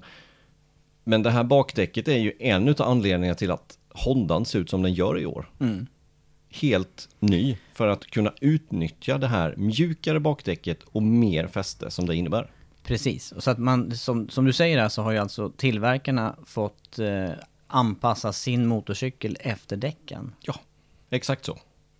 men 1.03 1.23
det 1.23 1.31
här 1.31 1.43
bakdäcket 1.43 2.07
är 2.07 2.17
ju 2.17 2.33
en 2.39 2.69
av 2.69 2.81
anledningarna 2.81 3.35
till 3.35 3.51
att 3.51 3.77
Hondan 3.89 4.45
ser 4.45 4.59
ut 4.59 4.69
som 4.69 4.81
den 4.81 4.93
gör 4.93 5.19
i 5.19 5.25
år. 5.25 5.49
Helt 6.49 7.09
ny 7.19 7.57
för 7.73 7.87
att 7.87 8.05
kunna 8.05 8.33
utnyttja 8.41 9.17
det 9.17 9.27
här 9.27 9.55
mjukare 9.57 10.19
bakdäcket 10.19 10.79
och 10.83 11.03
mer 11.03 11.47
fäste 11.47 11.91
som 11.91 12.05
det 12.05 12.15
innebär. 12.15 12.51
Precis, 12.83 13.31
och 13.31 13.43
så 13.43 13.51
att 13.51 13.57
man, 13.57 13.95
som, 13.97 14.29
som 14.29 14.45
du 14.45 14.53
säger 14.53 14.79
här 14.79 14.89
så 14.89 15.01
har 15.01 15.11
ju 15.11 15.17
alltså 15.17 15.49
tillverkarna 15.49 16.35
fått 16.45 16.99
eh, 16.99 17.29
anpassa 17.67 18.33
sin 18.33 18.67
motorcykel 18.67 19.37
efter 19.39 19.77
däcken. 19.77 20.33
Ja, 20.41 20.55
exakt 21.09 21.45
så. 21.45 21.57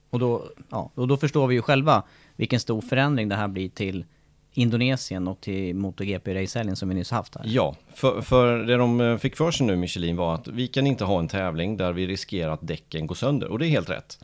Och 0.10 0.19
då, 0.19 0.50
ja, 0.69 0.91
och 0.95 1.07
då 1.07 1.17
förstår 1.17 1.48
vi 1.48 1.55
ju 1.55 1.62
själva 1.62 2.03
vilken 2.36 2.60
stor 2.60 2.81
förändring 2.81 3.29
det 3.29 3.36
här 3.36 3.48
blir 3.48 3.69
till 3.69 4.05
Indonesien 4.53 5.27
och 5.27 5.41
till 5.41 5.75
MotoGP-racehelgen 5.75 6.75
som 6.75 6.89
vi 6.89 6.96
nyss 6.96 7.12
haft 7.12 7.36
här. 7.36 7.43
Ja, 7.48 7.75
för, 7.93 8.22
för 8.22 8.58
det 8.58 8.77
de 8.77 9.01
eh, 9.01 9.17
fick 9.17 9.36
för 9.36 9.51
sig 9.51 9.67
nu, 9.67 9.75
Michelin, 9.75 10.15
var 10.15 10.36
att 10.36 10.48
vi 10.48 10.67
kan 10.67 10.88
inte 10.88 11.03
ha 11.03 11.20
en 11.20 11.27
tävling 11.27 11.77
där 11.77 11.93
vi 11.93 12.08
riskerar 12.08 12.51
att 12.51 12.67
däcken 12.67 13.08
går 13.08 13.15
sönder. 13.15 13.48
Och 13.48 13.60
det 13.60 13.67
är 13.67 13.70
helt 13.70 13.89
rätt. 13.89 14.24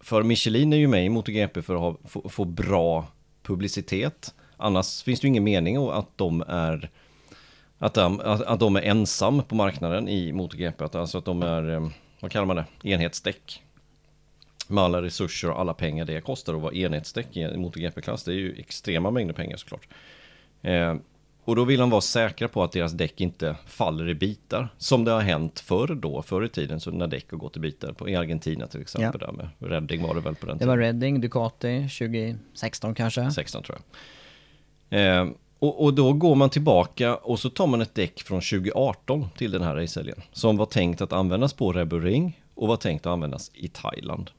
För 0.00 0.22
Michelin 0.22 0.72
är 0.72 0.76
ju 0.76 0.88
med 0.88 1.06
i 1.06 1.08
MotoGP 1.08 1.62
för 1.62 1.74
att 1.74 1.80
ha, 1.80 1.96
få, 2.04 2.28
få 2.28 2.44
bra 2.44 3.06
publicitet. 3.42 4.34
Annars 4.56 5.02
finns 5.02 5.20
det 5.20 5.24
ju 5.24 5.28
ingen 5.28 5.44
mening 5.44 5.76
att 5.76 6.18
de 6.18 6.44
är 6.48 6.90
att 7.78 7.94
de, 7.94 8.20
att, 8.20 8.60
de 8.60 8.76
är 8.76 8.82
ensam 8.82 9.42
på 9.42 9.54
marknaden 9.54 10.08
i 10.08 10.32
MotoGP. 10.32 10.84
Alltså 10.98 11.18
att 11.18 11.24
de 11.24 11.42
är, 11.42 11.70
eh, 11.70 11.88
vad 12.20 12.30
kallar 12.30 12.46
man 12.46 12.56
det, 12.56 12.90
enhetsdäck. 12.90 13.61
Med 14.68 14.84
alla 14.84 15.02
resurser 15.02 15.50
och 15.50 15.60
alla 15.60 15.74
pengar 15.74 16.04
det 16.04 16.20
kostar 16.20 16.54
att 16.54 16.60
vara 16.60 16.74
enhetsdäck 16.74 17.36
i 17.36 17.42
en 17.42 17.60
MotoGP-klass. 17.60 18.24
Det 18.24 18.32
är 18.32 18.36
ju 18.36 18.54
extrema 18.58 19.10
mängder 19.10 19.34
pengar 19.34 19.56
såklart. 19.56 19.88
Eh, 20.62 20.94
och 21.44 21.56
då 21.56 21.64
vill 21.64 21.80
de 21.80 21.90
vara 21.90 22.00
säkra 22.00 22.48
på 22.48 22.62
att 22.62 22.72
deras 22.72 22.92
däck 22.92 23.20
inte 23.20 23.56
faller 23.66 24.08
i 24.08 24.14
bitar. 24.14 24.68
Som 24.78 25.04
det 25.04 25.10
har 25.10 25.20
hänt 25.20 25.60
förr 25.60 25.94
då, 25.94 26.22
förr 26.22 26.44
i 26.44 26.48
tiden, 26.48 26.80
så 26.80 26.90
när 26.90 27.06
däck 27.06 27.30
har 27.30 27.38
gått 27.38 27.56
i 27.56 27.60
bitar. 27.60 27.92
På, 27.92 28.08
I 28.08 28.16
Argentina 28.16 28.66
till 28.66 28.80
exempel, 28.80 29.20
där 29.20 29.32
med 29.32 29.48
Redding 29.58 30.02
var 30.02 30.14
det 30.14 30.20
väl 30.20 30.34
på 30.34 30.46
den 30.46 30.54
Det 30.54 30.58
tiden. 30.58 30.68
var 30.68 30.78
Redding, 30.78 31.20
Ducati, 31.20 31.88
2016 31.98 32.94
kanske? 32.94 33.30
16 33.30 33.62
tror 33.62 33.78
jag. 34.88 35.20
Eh, 35.20 35.28
och, 35.58 35.84
och 35.84 35.94
då 35.94 36.12
går 36.12 36.34
man 36.34 36.50
tillbaka 36.50 37.14
och 37.16 37.38
så 37.38 37.50
tar 37.50 37.66
man 37.66 37.80
ett 37.82 37.94
däck 37.94 38.22
från 38.22 38.40
2018 38.40 39.28
till 39.36 39.50
den 39.50 39.62
här 39.62 39.76
racehelgen. 39.76 40.22
Som 40.32 40.56
var 40.56 40.66
tänkt 40.66 41.00
att 41.00 41.12
användas 41.12 41.52
på 41.52 41.72
Red 41.72 41.88
Bull 41.88 42.02
Ring 42.02 42.40
och 42.54 42.68
var 42.68 42.76
tänkt 42.76 43.06
att 43.06 43.12
användas 43.12 43.50
i 43.54 43.68
Thailand. 43.68 44.30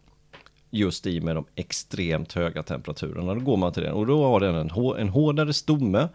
Just 0.76 1.08
i 1.08 1.22
med 1.22 1.36
de 1.36 1.46
extremt 1.56 2.34
höga 2.34 2.64
temperaturerna. 2.64 3.34
Då 3.34 3.40
går 3.40 3.58
man 3.58 3.74
till 3.74 3.84
den 3.84 3.94
och 3.94 4.08
då 4.08 4.24
har 4.26 4.40
den 4.40 4.56
en, 4.56 4.70
en 5.00 5.10
hårdare 5.10 5.54
stomme. 5.54 6.08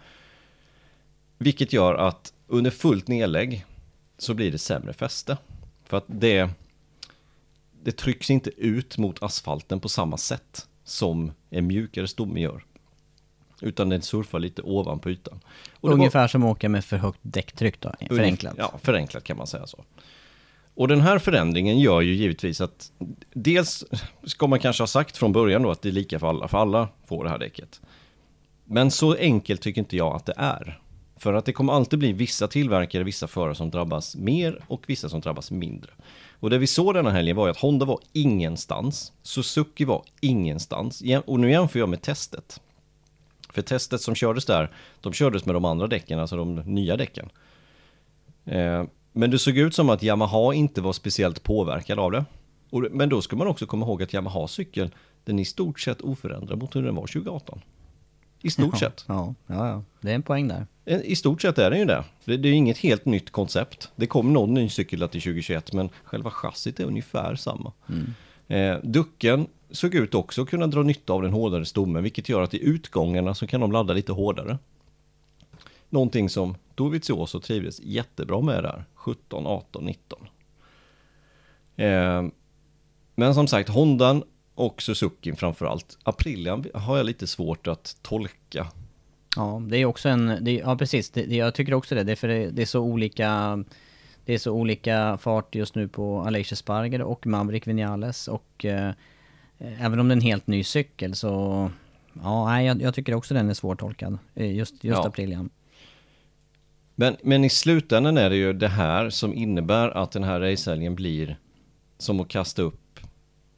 Vilket 1.39 1.73
gör 1.73 1.95
att 1.95 2.33
under 2.47 2.71
fullt 2.71 3.09
nedlägg 3.09 3.65
så 4.19 4.35
blir 4.35 4.53
det 4.53 4.59
sämre 4.59 4.93
fäste. 4.93 5.37
För 5.85 5.97
att 5.97 6.05
det, 6.07 6.51
det 7.83 7.93
trycks 7.93 8.31
inte 8.31 8.51
ut 8.57 8.99
mot 8.99 9.23
asfalten 9.23 9.81
på 9.81 9.89
samma 9.89 10.17
sätt 10.17 10.67
som 10.85 11.33
en 11.51 11.67
mjukare 11.67 12.09
stomme 12.09 12.41
gör. 12.41 12.65
Utan 13.61 13.89
den 13.89 14.03
surfar 14.03 14.39
lite 14.39 14.63
ovanpå 14.63 15.11
ytan. 15.11 15.35
Och 15.35 15.81
det 15.81 15.87
var- 15.89 15.95
Ungefär 15.95 16.29
som 16.29 16.43
att 16.45 16.51
åka 16.51 16.69
med 16.69 16.85
för 16.85 16.97
högt 16.97 17.19
däcktryck 17.23 17.81
då, 17.81 17.93
förenklat. 18.09 18.55
Ja, 18.59 18.79
förenklat 18.83 19.25
kan 19.25 19.37
man 19.37 19.47
säga 19.47 19.67
så. 19.67 19.85
Och 20.79 20.89
den 20.89 21.01
här 21.01 21.19
förändringen 21.19 21.79
gör 21.79 22.01
ju 22.01 22.15
givetvis 22.15 22.61
att 22.61 22.93
dels 23.33 23.85
ska 24.25 24.47
man 24.47 24.59
kanske 24.59 24.83
ha 24.83 24.87
sagt 24.87 25.17
från 25.17 25.33
början 25.33 25.63
då 25.63 25.71
att 25.71 25.83
det 25.83 25.89
är 25.89 25.93
lika 25.93 26.19
för 26.19 26.27
alla, 26.27 26.49
för 26.49 26.59
alla 26.59 26.89
får 27.07 27.25
det 27.25 27.31
här 27.31 27.39
däcket. 27.39 27.81
Men 28.65 28.91
så 28.91 29.15
enkelt 29.15 29.61
tycker 29.61 29.81
inte 29.81 29.97
jag 29.97 30.17
att 30.17 30.27
det 30.27 30.35
är. 30.37 30.81
För 31.17 31.35
att 31.35 31.45
det 31.45 31.53
kommer 31.53 31.73
alltid 31.73 31.99
bli 31.99 32.13
vissa 32.13 32.49
tillverkare, 32.49 33.05
vissa 33.05 33.27
förare 33.27 33.55
som 33.55 33.71
drabbas 33.71 34.17
mer 34.17 34.65
och 34.67 34.83
vissa 34.87 35.09
som 35.09 35.21
drabbas 35.21 35.51
mindre. 35.51 35.91
Och 36.41 36.51
det 36.51 36.59
vi 36.59 36.67
såg 36.67 36.95
denna 36.95 37.11
helgen 37.11 37.37
var 37.37 37.47
ju 37.47 37.51
att 37.51 37.61
Honda 37.61 37.87
var 37.87 38.01
ingenstans, 38.13 39.13
Suzuki 39.23 39.85
var 39.85 40.05
ingenstans. 40.21 41.03
Och 41.25 41.41
nu 41.41 41.51
jämför 41.51 41.79
jag 41.79 41.89
med 41.89 42.03
testet. 42.03 42.61
För 43.51 43.63
testet 43.63 44.01
som 44.01 44.15
kördes 44.15 44.45
där, 44.45 44.71
de 45.01 45.13
kördes 45.13 45.45
med 45.45 45.55
de 45.55 45.65
andra 45.65 45.87
däcken, 45.87 46.19
alltså 46.19 46.37
de 46.37 46.55
nya 46.55 46.97
däcken. 46.97 47.31
Eh, 48.45 48.85
men 49.19 49.31
det 49.31 49.39
såg 49.39 49.59
ut 49.59 49.75
som 49.75 49.91
att 49.91 50.03
Yamaha 50.03 50.55
inte 50.55 50.81
var 50.81 50.93
speciellt 50.93 51.43
påverkad 51.43 51.99
av 51.99 52.13
det. 52.13 52.25
Men 52.91 53.09
då 53.09 53.23
ska 53.23 53.37
man 53.37 53.47
också 53.47 53.67
komma 53.67 53.87
ihåg 53.87 54.03
att 54.03 54.13
Yamahas 54.13 54.53
cykel, 54.53 54.91
den 55.25 55.39
är 55.39 55.43
i 55.43 55.45
stort 55.45 55.81
sett 55.81 56.01
oförändrad 56.01 56.59
mot 56.59 56.77
hur 56.77 56.83
den 56.83 56.95
var 56.95 57.07
2018. 57.07 57.61
I 58.43 58.51
stort 58.51 58.69
ja, 58.73 58.79
sett. 58.79 59.05
Ja, 59.09 59.35
ja, 59.47 59.69
ja, 59.69 59.83
det 60.01 60.11
är 60.11 60.15
en 60.15 60.23
poäng 60.23 60.49
där. 60.49 60.67
Eh, 60.85 61.01
I 61.05 61.17
stort 61.17 61.43
sett 61.43 61.59
är 61.59 61.71
den 61.71 61.79
ju 61.79 61.85
det. 61.85 62.05
det. 62.25 62.37
Det 62.37 62.49
är 62.49 62.53
inget 62.53 62.79
helt 62.79 63.05
nytt 63.05 63.31
koncept. 63.31 63.91
Det 63.97 64.07
kom 64.07 64.33
någon 64.33 64.55
ny 64.55 64.69
cykel 64.69 64.99
till 65.01 65.23
2021, 65.23 65.73
men 65.73 65.89
själva 66.05 66.31
chassit 66.31 66.81
är 66.81 66.85
ungefär 66.85 67.37
samma. 67.37 67.73
Eh, 68.49 68.77
ducken 68.83 69.47
såg 69.71 69.95
ut 69.95 70.15
också 70.15 70.43
att 70.43 70.49
kunna 70.49 70.67
dra 70.67 70.83
nytta 70.83 71.13
av 71.13 71.23
den 71.23 71.33
hårdare 71.33 71.65
stommen, 71.65 72.03
vilket 72.03 72.29
gör 72.29 72.43
att 72.43 72.55
i 72.55 72.65
utgångarna 72.65 73.35
så 73.35 73.47
kan 73.47 73.61
de 73.61 73.73
ladda 73.73 73.95
lite 73.95 74.13
hårdare. 74.13 74.59
Någonting 75.91 76.29
som 76.29 76.55
Dovizioso 76.79 77.41
trivdes 77.41 77.81
jättebra 77.81 78.41
med 78.41 78.63
där, 78.63 78.85
17, 78.95 79.47
18, 79.47 79.85
19. 79.85 80.21
Eh, 81.77 82.23
men 83.15 83.35
som 83.35 83.47
sagt, 83.47 83.69
Hondan 83.69 84.23
och 84.55 84.83
Suzuki 84.83 85.33
framförallt. 85.33 85.99
Aprilian 86.03 86.65
har 86.75 86.97
jag 86.97 87.07
lite 87.07 87.27
svårt 87.27 87.67
att 87.67 87.97
tolka. 88.03 88.67
Ja, 89.37 89.63
det 89.69 89.77
är 89.79 89.85
också 89.85 90.09
en... 90.09 90.39
Det, 90.41 90.53
ja, 90.53 90.77
precis. 90.77 91.11
Det, 91.11 91.23
det, 91.23 91.37
jag 91.37 91.55
tycker 91.55 91.75
också 91.75 91.95
det. 91.95 92.05
Det 92.05 92.13
är 92.13 92.17
för 92.17 92.29
det, 92.29 92.51
det 92.51 92.63
är 92.63 92.67
så 92.67 92.81
olika... 92.81 93.65
Det 94.25 94.35
är 94.35 94.39
så 94.39 94.53
olika 94.53 95.19
fart 95.21 95.55
just 95.55 95.75
nu 95.75 95.89
på 95.89 96.23
Aleix 96.23 96.59
Sparger 96.59 97.03
och 97.03 97.27
Maverick 97.27 97.67
Vinales 97.67 98.29
och... 98.29 98.65
Eh, 98.65 98.93
även 99.59 100.01
om 100.01 100.09
det 100.09 100.13
är 100.13 100.17
en 100.17 100.21
helt 100.21 100.47
ny 100.47 100.65
cykel 100.65 101.15
så... 101.15 101.71
Ja, 102.23 102.47
nej, 102.47 102.67
jag, 102.67 102.83
jag 102.83 102.95
tycker 102.95 103.15
också 103.15 103.35
den 103.35 103.51
är 103.51 103.55
svårtolkad. 103.55 104.19
Eh, 104.35 104.55
Just, 104.57 104.85
just 104.85 104.99
Ja. 104.99 105.07
Aprilian. 105.07 105.51
Men, 107.01 107.17
men 107.23 107.45
i 107.45 107.51
slutändan 107.51 108.19
är 108.19 108.31
det 108.31 108.37
ju 108.37 108.53
det 108.53 108.69
här 108.69 109.11
som 109.11 109.35
innebär 109.35 109.91
att 109.91 110.13
den 110.13 110.25
här 110.25 110.41
racehelgen 110.41 110.95
blir 110.95 111.39
som 111.99 112.21
att 112.21 112.29
kasta 112.29 112.63
upp. 112.63 113.01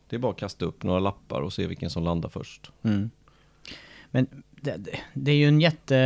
Det 0.08 0.16
är 0.16 0.20
bara 0.20 0.32
att 0.32 0.38
kasta 0.38 0.64
upp 0.64 0.82
några 0.82 1.00
lappar 1.00 1.40
och 1.40 1.52
se 1.52 1.66
vilken 1.66 1.90
som 1.90 2.04
landar 2.04 2.28
först. 2.28 2.72
Mm. 2.82 3.10
Men 4.10 4.26
det, 4.60 4.76
det, 5.14 5.30
är 5.30 5.36
ju 5.36 5.48
en 5.48 5.60
jätte... 5.60 5.96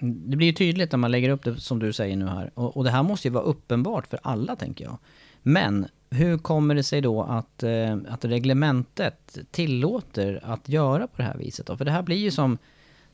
Det 0.00 0.36
blir 0.36 0.46
ju 0.46 0.52
tydligt 0.52 0.92
när 0.92 0.98
man 0.98 1.10
lägger 1.10 1.30
upp 1.30 1.44
det 1.44 1.56
som 1.56 1.78
du 1.78 1.92
säger 1.92 2.16
nu 2.16 2.26
här. 2.26 2.50
Och, 2.54 2.76
och 2.76 2.84
det 2.84 2.90
här 2.90 3.02
måste 3.02 3.28
ju 3.28 3.34
vara 3.34 3.44
uppenbart 3.44 4.06
för 4.06 4.20
alla 4.22 4.56
tänker 4.56 4.84
jag. 4.84 4.98
Men 5.42 5.86
hur 6.10 6.38
kommer 6.38 6.74
det 6.74 6.82
sig 6.82 7.00
då 7.00 7.22
att, 7.22 7.62
eh, 7.62 7.96
att 8.08 8.24
reglementet 8.24 9.38
tillåter 9.50 10.40
att 10.42 10.68
göra 10.68 11.06
på 11.06 11.16
det 11.16 11.24
här 11.24 11.36
viset 11.38 11.66
då? 11.66 11.76
För 11.76 11.84
det 11.84 11.90
här 11.90 12.02
blir 12.02 12.16
ju 12.16 12.30
som... 12.30 12.58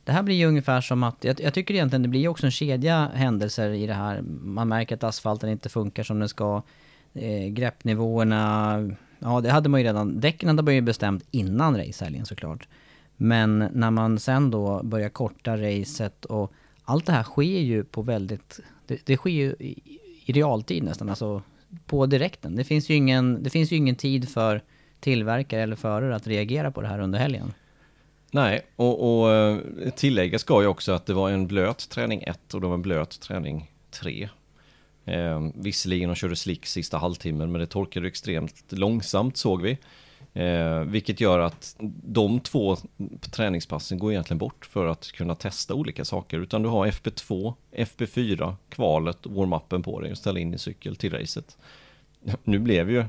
Det 0.03 0.11
här 0.11 0.23
blir 0.23 0.35
ju 0.35 0.45
ungefär 0.45 0.81
som 0.81 1.03
att, 1.03 1.23
jag, 1.23 1.41
jag 1.41 1.53
tycker 1.53 1.73
egentligen 1.73 2.01
det 2.01 2.07
blir 2.07 2.21
ju 2.21 2.27
också 2.27 2.45
en 2.45 2.51
kedja 2.51 3.11
händelser 3.13 3.69
i 3.69 3.87
det 3.87 3.93
här. 3.93 4.21
Man 4.41 4.67
märker 4.67 4.95
att 4.95 5.03
asfalten 5.03 5.49
inte 5.49 5.69
funkar 5.69 6.03
som 6.03 6.19
den 6.19 6.29
ska. 6.29 6.61
Eh, 7.13 7.47
greppnivåerna 7.47 8.95
Ja, 9.23 9.41
det 9.41 9.51
hade 9.51 9.69
man 9.69 9.79
ju 9.79 9.87
redan, 9.87 10.19
däcken 10.19 10.49
hade 10.49 10.63
man 10.63 10.75
ju 10.75 10.81
bestämt 10.81 11.25
innan 11.31 11.77
racehelgen 11.77 12.25
såklart. 12.25 12.67
Men 13.17 13.69
när 13.73 13.91
man 13.91 14.19
sen 14.19 14.51
då 14.51 14.83
börjar 14.83 15.09
korta 15.09 15.57
racet 15.57 16.25
och 16.25 16.53
allt 16.83 17.05
det 17.05 17.11
här 17.11 17.23
sker 17.23 17.59
ju 17.59 17.83
på 17.83 18.01
väldigt, 18.01 18.59
det, 18.87 19.05
det 19.05 19.17
sker 19.17 19.29
ju 19.29 19.55
i, 19.59 19.99
i 20.25 20.31
realtid 20.31 20.83
nästan, 20.83 21.09
alltså 21.09 21.41
på 21.85 22.05
direkten. 22.05 22.55
Det 22.55 22.63
finns 22.63 22.89
ju 22.89 22.95
ingen, 22.95 23.43
det 23.43 23.49
finns 23.49 23.71
ju 23.71 23.75
ingen 23.75 23.95
tid 23.95 24.29
för 24.29 24.61
tillverkare 24.99 25.61
eller 25.61 25.75
förare 25.75 26.15
att 26.15 26.27
reagera 26.27 26.71
på 26.71 26.81
det 26.81 26.87
här 26.87 26.99
under 26.99 27.19
helgen. 27.19 27.53
Nej, 28.33 28.61
och, 28.75 29.21
och 29.21 29.31
eh, 29.31 29.59
tillägga 29.95 30.39
ska 30.39 30.61
ju 30.61 30.67
också 30.67 30.91
att 30.91 31.05
det 31.05 31.13
var 31.13 31.29
en 31.29 31.47
blöt 31.47 31.89
träning 31.89 32.23
1 32.23 32.53
och 32.53 32.61
det 32.61 32.67
var 32.67 32.73
en 32.73 32.81
blöt 32.81 33.19
träning 33.19 33.71
3. 33.91 34.29
Eh, 35.05 35.49
visserligen 35.55 36.09
de 36.09 36.15
körde 36.15 36.35
slick 36.35 36.65
sista 36.65 36.97
halvtimmen 36.97 37.51
men 37.51 37.61
det 37.61 37.67
torkade 37.67 38.07
extremt 38.07 38.63
långsamt 38.69 39.37
såg 39.37 39.61
vi. 39.61 39.77
Eh, 40.33 40.79
vilket 40.79 41.21
gör 41.21 41.39
att 41.39 41.75
de 42.03 42.39
två 42.39 42.77
träningspassen 43.31 43.99
går 43.99 44.11
egentligen 44.11 44.37
bort 44.37 44.65
för 44.65 44.87
att 44.87 45.11
kunna 45.11 45.35
testa 45.35 45.73
olika 45.73 46.05
saker. 46.05 46.39
Utan 46.39 46.63
du 46.63 46.69
har 46.69 46.87
FP2, 46.87 47.53
FP4, 47.71 48.55
kvalet, 48.69 49.17
warm-upen 49.23 49.83
på 49.83 49.99
dig 49.99 50.11
och 50.11 50.17
ställa 50.17 50.39
in 50.39 50.53
i 50.53 50.57
cykel 50.57 50.95
till 50.95 51.13
racet. 51.13 51.57
Nu 52.43 52.59
blev 52.59 52.91
ju 52.91 53.05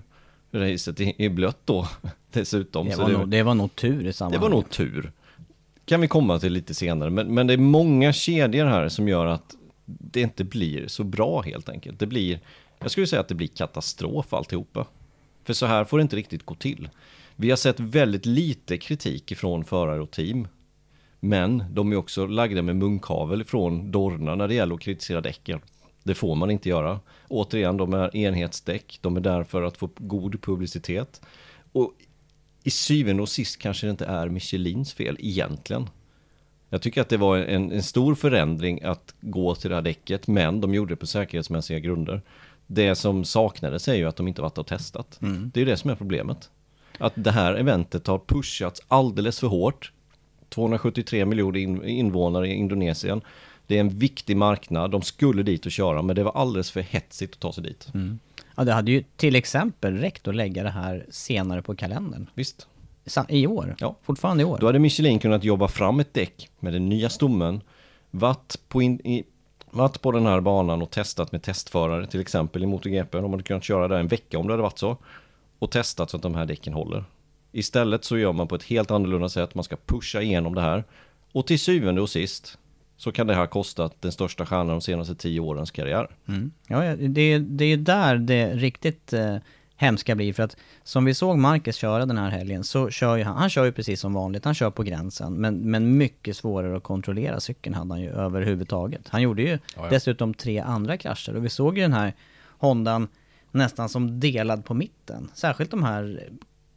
racet 0.54 1.00
i, 1.00 1.14
i 1.18 1.28
blött 1.28 1.60
då 1.64 1.88
dessutom. 2.32 2.88
Det 2.88 2.96
var, 2.96 3.08
nog, 3.08 3.28
det 3.28 3.42
var 3.42 3.54
nog 3.54 3.76
tur 3.76 4.06
i 4.06 4.12
sammanhanget. 4.12 4.40
Det 4.40 4.48
var 4.48 4.56
nog 4.56 4.70
tur. 4.70 5.12
Kan 5.84 6.00
vi 6.00 6.08
komma 6.08 6.38
till 6.38 6.52
lite 6.52 6.74
senare. 6.74 7.10
Men, 7.10 7.34
men 7.34 7.46
det 7.46 7.52
är 7.52 7.58
många 7.58 8.12
kedjor 8.12 8.66
här 8.66 8.88
som 8.88 9.08
gör 9.08 9.26
att 9.26 9.54
det 9.84 10.20
inte 10.20 10.44
blir 10.44 10.88
så 10.88 11.04
bra 11.04 11.42
helt 11.42 11.68
enkelt. 11.68 11.98
Det 11.98 12.06
blir, 12.06 12.40
jag 12.78 12.90
skulle 12.90 13.06
säga 13.06 13.20
att 13.20 13.28
det 13.28 13.34
blir 13.34 13.48
katastrof 13.48 14.34
alltihopa. 14.34 14.86
För 15.44 15.52
så 15.52 15.66
här 15.66 15.84
får 15.84 15.98
det 15.98 16.02
inte 16.02 16.16
riktigt 16.16 16.46
gå 16.46 16.54
till. 16.54 16.88
Vi 17.36 17.50
har 17.50 17.56
sett 17.56 17.80
väldigt 17.80 18.26
lite 18.26 18.78
kritik 18.78 19.32
ifrån 19.32 19.64
förare 19.64 20.00
och 20.00 20.10
team. 20.10 20.48
Men 21.20 21.64
de 21.70 21.92
är 21.92 21.96
också 21.96 22.26
lagda 22.26 22.62
med 22.62 22.76
munkavel 22.76 23.44
från 23.44 23.90
Dorna 23.90 24.34
när 24.34 24.48
det 24.48 24.54
gäller 24.54 24.74
att 24.74 24.80
kritisera 24.80 25.20
däcken. 25.20 25.60
Det 26.04 26.14
får 26.14 26.34
man 26.34 26.50
inte 26.50 26.68
göra. 26.68 27.00
Återigen, 27.28 27.76
de 27.76 27.94
är 27.94 28.16
enhetsdäck. 28.16 28.98
De 29.00 29.16
är 29.16 29.20
där 29.20 29.44
för 29.44 29.62
att 29.62 29.76
få 29.76 29.90
god 29.96 30.42
publicitet. 30.42 31.20
Och 31.72 31.92
i 32.64 32.70
syvende 32.70 33.22
och 33.22 33.28
sist 33.28 33.58
kanske 33.58 33.86
det 33.86 33.90
inte 33.90 34.06
är 34.06 34.28
Michelins 34.28 34.92
fel 34.92 35.16
egentligen. 35.20 35.88
Jag 36.68 36.82
tycker 36.82 37.00
att 37.00 37.08
det 37.08 37.16
var 37.16 37.36
en, 37.36 37.72
en, 37.72 37.82
stor 37.82 38.14
förändring 38.14 38.82
att 38.82 39.14
gå 39.20 39.54
till 39.54 39.70
det 39.70 39.76
här 39.76 39.82
däcket, 39.82 40.26
men 40.26 40.60
de 40.60 40.74
gjorde 40.74 40.92
det 40.92 40.96
på 40.96 41.06
säkerhetsmässiga 41.06 41.78
grunder. 41.78 42.22
Det 42.66 42.94
som 42.94 43.24
saknades 43.24 43.88
är 43.88 43.94
ju 43.94 44.08
att 44.08 44.16
de 44.16 44.28
inte 44.28 44.42
varit 44.42 44.58
och 44.58 44.66
testat. 44.66 45.18
Mm. 45.22 45.50
Det 45.54 45.60
är 45.60 45.66
det 45.66 45.76
som 45.76 45.90
är 45.90 45.94
problemet. 45.94 46.50
Att 46.98 47.12
det 47.16 47.30
här 47.30 47.54
eventet 47.54 48.06
har 48.06 48.18
pushats 48.18 48.82
alldeles 48.88 49.40
för 49.40 49.46
hårt. 49.46 49.92
273 50.48 51.24
miljoner 51.24 51.86
invånare 51.86 52.48
i 52.48 52.54
Indonesien. 52.54 53.20
Det 53.66 53.76
är 53.76 53.80
en 53.80 53.88
viktig 53.88 54.36
marknad, 54.36 54.90
de 54.90 55.02
skulle 55.02 55.42
dit 55.42 55.66
och 55.66 55.72
köra, 55.72 56.02
men 56.02 56.16
det 56.16 56.22
var 56.22 56.32
alldeles 56.32 56.70
för 56.70 56.80
hetsigt 56.80 57.34
att 57.34 57.40
ta 57.40 57.52
sig 57.52 57.62
dit. 57.62 57.88
Mm. 57.94 58.18
Ja, 58.56 58.64
det 58.64 58.72
hade 58.72 58.90
ju 58.90 59.04
till 59.16 59.36
exempel 59.36 59.96
räckt 59.96 60.28
att 60.28 60.34
lägga 60.34 60.62
det 60.62 60.70
här 60.70 61.06
senare 61.10 61.62
på 61.62 61.74
kalendern. 61.74 62.26
Visst. 62.34 62.66
I 63.28 63.46
år? 63.46 63.74
Ja. 63.78 63.96
Fortfarande 64.02 64.42
i 64.42 64.46
år? 64.46 64.58
Då 64.58 64.66
hade 64.66 64.78
Michelin 64.78 65.18
kunnat 65.18 65.44
jobba 65.44 65.68
fram 65.68 66.00
ett 66.00 66.14
däck 66.14 66.50
med 66.60 66.72
den 66.72 66.88
nya 66.88 67.10
stommen, 67.10 67.60
varit 68.10 68.56
på, 68.68 68.82
in, 68.82 69.00
i, 69.06 69.24
varit 69.70 70.00
på 70.00 70.12
den 70.12 70.26
här 70.26 70.40
banan 70.40 70.82
och 70.82 70.90
testat 70.90 71.32
med 71.32 71.42
testförare 71.42 72.06
till 72.06 72.20
exempel 72.20 72.62
i 72.62 72.66
MotoGP. 72.66 73.18
De 73.18 73.30
hade 73.30 73.42
kunnat 73.42 73.64
köra 73.64 73.88
där 73.88 73.98
en 73.98 74.08
vecka 74.08 74.38
om 74.38 74.46
det 74.46 74.52
hade 74.52 74.62
varit 74.62 74.78
så. 74.78 74.96
Och 75.58 75.70
testat 75.70 76.10
så 76.10 76.16
att 76.16 76.22
de 76.22 76.34
här 76.34 76.46
däcken 76.46 76.72
håller. 76.72 77.04
Istället 77.52 78.04
så 78.04 78.18
gör 78.18 78.32
man 78.32 78.48
på 78.48 78.54
ett 78.54 78.62
helt 78.62 78.90
annorlunda 78.90 79.28
sätt. 79.28 79.54
Man 79.54 79.64
ska 79.64 79.76
pusha 79.86 80.22
igenom 80.22 80.54
det 80.54 80.60
här. 80.60 80.84
Och 81.32 81.46
till 81.46 81.58
syvende 81.58 82.00
och 82.00 82.10
sist 82.10 82.58
så 82.96 83.12
kan 83.12 83.26
det 83.26 83.34
här 83.34 83.46
kosta 83.46 83.90
den 84.00 84.12
största 84.12 84.46
stjärnan 84.46 84.66
de 84.68 84.80
senaste 84.80 85.14
tio 85.14 85.40
årens 85.40 85.70
karriär. 85.70 86.08
Mm. 86.28 86.52
Ja, 86.66 86.96
det, 86.96 87.38
det 87.38 87.64
är 87.64 87.76
där 87.76 88.16
det 88.16 88.54
riktigt 88.54 89.12
eh, 89.12 89.36
hemska 89.76 90.14
blir. 90.14 90.32
För 90.32 90.42
att 90.42 90.56
som 90.82 91.04
vi 91.04 91.14
såg 91.14 91.38
Marcus 91.38 91.76
köra 91.76 92.06
den 92.06 92.18
här 92.18 92.30
helgen 92.30 92.64
så 92.64 92.90
kör 92.90 93.16
ju 93.16 93.24
han, 93.24 93.36
han 93.36 93.50
kör 93.50 93.64
ju 93.64 93.72
precis 93.72 94.00
som 94.00 94.12
vanligt, 94.12 94.44
han 94.44 94.54
kör 94.54 94.70
på 94.70 94.82
gränsen. 94.82 95.34
Men, 95.34 95.70
men 95.70 95.96
mycket 95.96 96.36
svårare 96.36 96.76
att 96.76 96.82
kontrollera 96.82 97.40
cykeln 97.40 97.74
hade 97.74 97.94
han 97.94 98.00
ju 98.00 98.10
överhuvudtaget. 98.10 99.08
Han 99.08 99.22
gjorde 99.22 99.42
ju 99.42 99.48
ja, 99.48 99.58
ja. 99.76 99.88
dessutom 99.90 100.34
tre 100.34 100.58
andra 100.58 100.96
krascher 100.96 101.36
och 101.36 101.44
vi 101.44 101.48
såg 101.48 101.78
ju 101.78 101.82
den 101.82 101.92
här 101.92 102.12
Hondan 102.58 103.08
nästan 103.50 103.88
som 103.88 104.20
delad 104.20 104.64
på 104.64 104.74
mitten. 104.74 105.30
Särskilt 105.34 105.70
de 105.70 105.82
här 105.82 106.28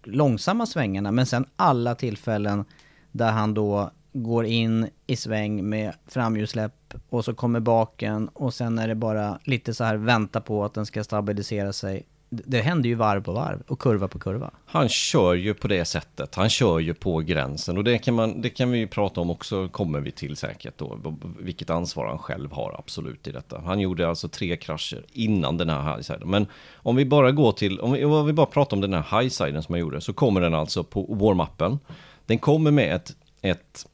långsamma 0.04 0.66
svängarna 0.66 1.12
men 1.12 1.26
sen 1.26 1.46
alla 1.56 1.96
tillfällen 1.96 2.66
där 3.12 3.32
han 3.32 3.54
då 3.54 3.92
går 4.24 4.46
in 4.46 4.90
i 5.08 5.16
sväng 5.16 5.70
med 5.70 5.94
framhjulsläpp 6.08 6.94
och 7.10 7.26
så 7.26 7.34
kommer 7.34 7.60
baken 7.60 8.28
och 8.28 8.54
sen 8.54 8.80
är 8.80 8.88
det 8.88 8.96
bara 8.96 9.40
lite 9.44 9.74
så 9.74 9.84
här 9.84 9.96
vänta 9.96 10.42
på 10.42 10.66
att 10.66 10.74
den 10.74 10.86
ska 10.86 11.04
stabilisera 11.04 11.74
sig. 11.74 12.04
Det 12.30 12.62
händer 12.62 12.90
ju 12.90 12.96
varv 12.96 13.24
på 13.24 13.32
varv 13.32 13.62
och 13.68 13.80
kurva 13.80 14.08
på 14.08 14.20
kurva. 14.20 14.52
Han 14.66 14.90
kör 14.90 15.34
ju 15.34 15.54
på 15.54 15.68
det 15.68 15.86
sättet. 15.86 16.36
Han 16.36 16.50
kör 16.50 16.80
ju 16.80 16.94
på 16.94 17.20
gränsen 17.20 17.78
och 17.78 17.84
det 17.84 17.98
kan, 17.98 18.14
man, 18.14 18.42
det 18.42 18.50
kan 18.50 18.72
vi 18.72 18.78
ju 18.78 18.88
prata 18.88 19.22
om 19.22 19.30
också, 19.30 19.68
kommer 19.68 20.00
vi 20.00 20.12
till 20.12 20.36
säkert 20.36 20.78
då. 20.78 21.16
Vilket 21.40 21.70
ansvar 21.70 22.08
han 22.08 22.18
själv 22.18 22.52
har 22.52 22.76
absolut 22.80 23.28
i 23.28 23.32
detta. 23.32 23.62
Han 23.66 23.80
gjorde 23.80 24.10
alltså 24.10 24.28
tre 24.28 24.58
krascher 24.58 25.06
innan 25.14 25.58
den 25.58 25.70
här 25.70 25.94
highsiden. 25.94 26.30
Men 26.30 26.46
om 26.76 26.96
vi 26.96 27.06
bara 27.06 27.32
går 27.32 27.52
till, 27.52 27.80
om 27.80 27.92
vi, 27.92 28.06
om 28.06 28.26
vi 28.26 28.34
bara 28.34 28.46
pratar 28.46 28.78
om 28.78 28.82
den 28.82 28.94
här 28.94 29.22
highsiden 29.22 29.64
som 29.64 29.74
han 29.74 29.80
gjorde, 29.80 30.02
så 30.02 30.14
kommer 30.14 30.42
den 30.42 30.54
alltså 30.54 30.84
på 30.84 31.06
warm-upen. 31.06 31.80
Den 32.26 32.38
kommer 32.38 32.72
med 32.72 32.96
ett, 32.96 33.16
ett 33.42 33.86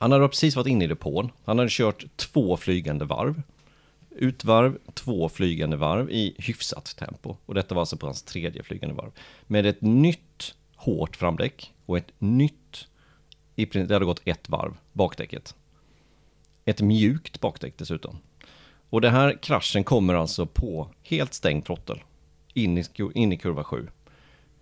han 0.00 0.12
hade 0.12 0.28
precis 0.28 0.56
varit 0.56 0.66
inne 0.66 0.84
i 0.84 0.86
depån. 0.86 1.30
Han 1.44 1.58
hade 1.58 1.70
kört 1.70 2.04
två 2.16 2.56
flygande 2.56 3.04
varv. 3.04 3.42
Utvarv, 4.10 4.78
två 4.94 5.28
flygande 5.28 5.76
varv 5.76 6.10
i 6.10 6.34
hyfsat 6.38 6.96
tempo. 6.98 7.36
Och 7.46 7.54
detta 7.54 7.74
var 7.74 7.82
alltså 7.82 7.96
på 7.96 8.06
hans 8.06 8.22
tredje 8.22 8.62
flygande 8.62 8.94
varv. 8.94 9.10
Med 9.46 9.66
ett 9.66 9.82
nytt 9.82 10.54
hårt 10.76 11.16
framdäck 11.16 11.72
och 11.86 11.98
ett 11.98 12.12
nytt, 12.18 12.88
det 13.54 13.90
hade 13.90 14.04
gått 14.04 14.22
ett 14.24 14.48
varv, 14.48 14.76
bakdäcket. 14.92 15.54
Ett 16.64 16.80
mjukt 16.80 17.40
bakdäck 17.40 17.74
dessutom. 17.76 18.18
Och 18.90 19.00
den 19.00 19.12
här 19.12 19.38
kraschen 19.42 19.84
kommer 19.84 20.14
alltså 20.14 20.46
på 20.46 20.88
helt 21.02 21.34
stängd 21.34 21.64
trottel. 21.64 22.02
In 22.54 22.78
i, 22.78 22.84
in 23.14 23.32
i 23.32 23.36
kurva 23.36 23.64
7. 23.64 23.88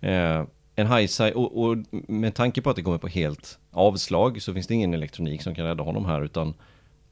Eh, 0.01 0.43
en 0.79 0.87
high 0.87 1.37
och, 1.37 1.63
och 1.63 1.77
med 1.91 2.35
tanke 2.35 2.61
på 2.61 2.69
att 2.69 2.75
det 2.75 2.81
kommer 2.81 2.97
på 2.97 3.07
helt 3.07 3.59
avslag 3.71 4.41
så 4.41 4.53
finns 4.53 4.67
det 4.67 4.73
ingen 4.73 4.93
elektronik 4.93 5.41
som 5.41 5.55
kan 5.55 5.65
rädda 5.65 5.83
honom 5.83 6.05
här 6.05 6.21
utan 6.21 6.53